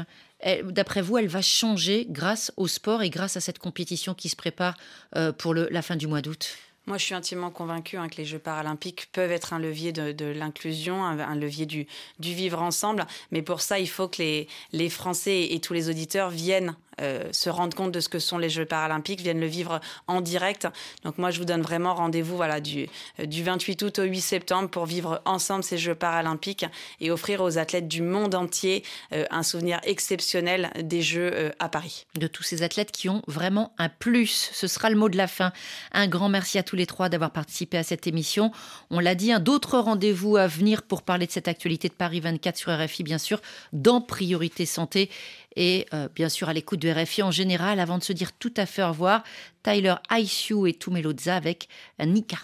d'après 0.63 1.01
vous, 1.01 1.17
elle 1.17 1.27
va 1.27 1.41
changer 1.41 2.05
grâce 2.09 2.51
au 2.57 2.67
sport 2.67 3.01
et 3.01 3.09
grâce 3.09 3.37
à 3.37 3.41
cette 3.41 3.59
compétition 3.59 4.13
qui 4.13 4.29
se 4.29 4.35
prépare 4.35 4.75
euh, 5.15 5.31
pour 5.31 5.53
la 5.53 5.81
fin 5.81 5.95
du 5.95 6.07
mois 6.07 6.21
d'août? 6.21 6.57
Moi, 6.85 6.97
je 6.97 7.05
suis 7.05 7.15
intimement 7.15 7.49
convaincue 7.49 7.95
hein, 7.95 8.09
que 8.09 8.17
les 8.17 8.25
Jeux 8.25 8.39
paralympiques 8.39 9.07
peuvent 9.13 9.31
être 9.31 9.53
un 9.53 9.59
levier 9.59 9.93
de, 9.93 10.25
l'inclusion, 10.25 11.03
un, 11.05 11.35
levier 11.35 11.65
du, 11.65 11.87
vivre 12.19 12.61
ensemble. 12.61 13.05
Mais 13.31 13.41
pour 13.41 13.61
ça, 13.61 13.79
il 13.79 13.87
faut 13.87 14.09
que 14.09 14.45
les 14.73 14.89
Français 14.89 15.47
et 15.51 15.61
tous 15.61 15.73
les 15.73 15.89
auditeurs 15.89 16.29
viennent 16.29 16.75
euh, 17.01 17.29
se 17.31 17.49
rendre 17.49 17.75
compte 17.75 17.91
de 17.91 17.99
ce 17.99 18.09
que 18.09 18.19
sont 18.19 18.37
les 18.37 18.49
Jeux 18.49 18.65
paralympiques, 18.65 19.21
viennent 19.21 19.39
le 19.39 19.47
vivre 19.47 19.79
en 20.07 20.21
direct. 20.21 20.67
Donc 21.03 21.17
moi, 21.17 21.31
je 21.31 21.39
vous 21.39 21.45
donne 21.45 21.61
vraiment 21.61 21.95
rendez-vous 21.95 22.35
voilà, 22.35 22.59
du, 22.59 22.87
euh, 23.19 23.25
du 23.25 23.43
28 23.43 23.81
août 23.83 23.99
au 23.99 24.03
8 24.03 24.21
septembre 24.21 24.69
pour 24.69 24.85
vivre 24.85 25.21
ensemble 25.25 25.63
ces 25.63 25.77
Jeux 25.77 25.95
paralympiques 25.95 26.65
et 26.99 27.11
offrir 27.11 27.41
aux 27.41 27.57
athlètes 27.57 27.87
du 27.87 28.01
monde 28.01 28.35
entier 28.35 28.83
euh, 29.13 29.25
un 29.31 29.43
souvenir 29.43 29.79
exceptionnel 29.83 30.71
des 30.79 31.01
Jeux 31.01 31.51
à 31.59 31.69
Paris. 31.69 32.05
De 32.15 32.27
tous 32.27 32.43
ces 32.43 32.63
athlètes 32.63 32.91
qui 32.91 33.09
ont 33.09 33.21
vraiment 33.27 33.73
un 33.77 33.89
plus. 33.89 34.51
Ce 34.53 34.67
sera 34.67 34.89
le 34.89 34.95
mot 34.95 35.09
de 35.09 35.17
la 35.17 35.27
fin. 35.27 35.51
Un 35.91 36.07
grand 36.07 36.29
merci 36.29 36.57
à 36.57 36.63
tous 36.63 36.75
les 36.75 36.85
trois 36.85 37.09
d'avoir 37.09 37.31
participé 37.31 37.77
à 37.77 37.83
cette 37.83 38.07
émission. 38.07 38.51
On 38.89 38.99
l'a 38.99 39.15
dit, 39.15 39.31
un 39.31 39.39
d'autres 39.39 39.79
rendez-vous 39.79 40.37
à 40.37 40.47
venir 40.47 40.83
pour 40.83 41.01
parler 41.01 41.27
de 41.27 41.31
cette 41.31 41.47
actualité 41.47 41.89
de 41.89 41.93
Paris 41.93 42.19
24 42.19 42.57
sur 42.57 42.71
RFI, 42.71 43.03
bien 43.03 43.17
sûr, 43.17 43.41
dans 43.71 44.01
Priorité 44.01 44.65
Santé 44.65 45.09
et 45.55 45.85
euh, 45.93 46.07
bien 46.13 46.29
sûr 46.29 46.49
à 46.49 46.53
l'écoute 46.53 46.79
de 46.79 46.89
RFI 46.89 47.23
en 47.23 47.31
général 47.31 47.79
avant 47.79 47.97
de 47.97 48.03
se 48.03 48.13
dire 48.13 48.31
tout 48.33 48.53
à 48.57 48.65
fait 48.65 48.83
au 48.83 48.89
revoir. 48.89 49.23
Tyler 49.63 49.95
ICU 50.11 50.67
et 50.67 50.73
Tumelodza 50.73 51.35
avec 51.35 51.69
Nika. 51.99 52.37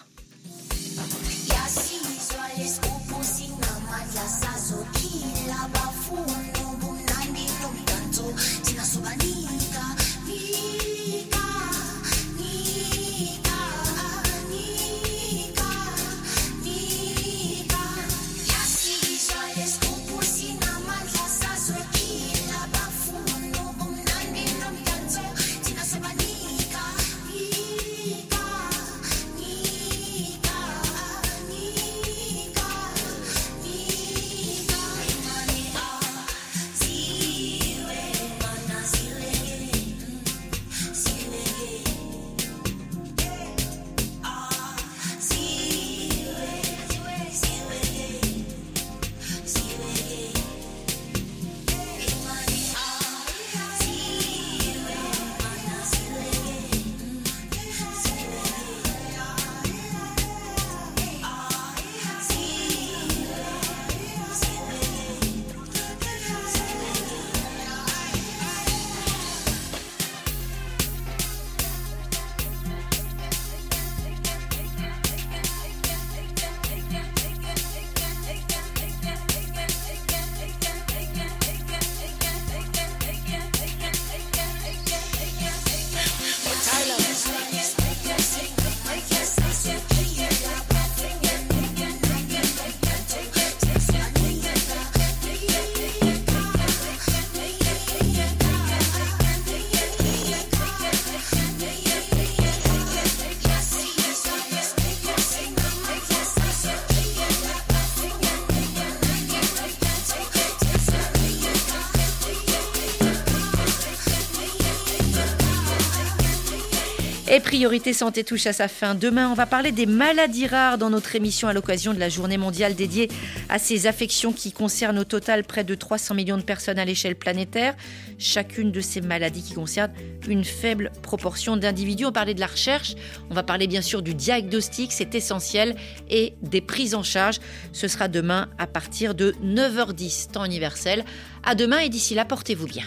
Et 117.32 117.38
Priorité 117.38 117.92
Santé 117.92 118.24
touche 118.24 118.48
à 118.48 118.52
sa 118.52 118.66
fin. 118.66 118.96
Demain, 118.96 119.28
on 119.30 119.34
va 119.34 119.46
parler 119.46 119.70
des 119.70 119.86
maladies 119.86 120.48
rares 120.48 120.78
dans 120.78 120.90
notre 120.90 121.14
émission 121.14 121.46
à 121.46 121.52
l'occasion 121.52 121.94
de 121.94 122.00
la 122.00 122.08
journée 122.08 122.38
mondiale 122.38 122.74
dédiée 122.74 123.08
à 123.48 123.60
ces 123.60 123.86
affections 123.86 124.32
qui 124.32 124.50
concernent 124.50 124.98
au 124.98 125.04
total 125.04 125.44
près 125.44 125.62
de 125.62 125.76
300 125.76 126.16
millions 126.16 126.38
de 126.38 126.42
personnes 126.42 126.80
à 126.80 126.84
l'échelle 126.84 127.14
planétaire. 127.14 127.76
Chacune 128.18 128.72
de 128.72 128.80
ces 128.80 129.00
maladies 129.00 129.44
qui 129.44 129.54
concernent 129.54 129.92
une 130.26 130.42
faible 130.42 130.90
proportion 131.02 131.56
d'individus. 131.56 132.04
On 132.04 132.10
parlait 132.10 132.34
de 132.34 132.40
la 132.40 132.48
recherche, 132.48 132.96
on 133.30 133.34
va 133.34 133.44
parler 133.44 133.68
bien 133.68 133.82
sûr 133.82 134.02
du 134.02 134.12
diagnostic, 134.12 134.90
c'est 134.90 135.14
essentiel, 135.14 135.76
et 136.08 136.34
des 136.42 136.60
prises 136.60 136.96
en 136.96 137.04
charge. 137.04 137.38
Ce 137.72 137.86
sera 137.86 138.08
demain 138.08 138.48
à 138.58 138.66
partir 138.66 139.14
de 139.14 139.36
9h10, 139.44 140.32
temps 140.32 140.44
universel. 140.44 141.04
À 141.44 141.54
demain 141.54 141.78
et 141.78 141.90
d'ici 141.90 142.16
là, 142.16 142.24
portez-vous 142.24 142.66
bien. 142.66 142.86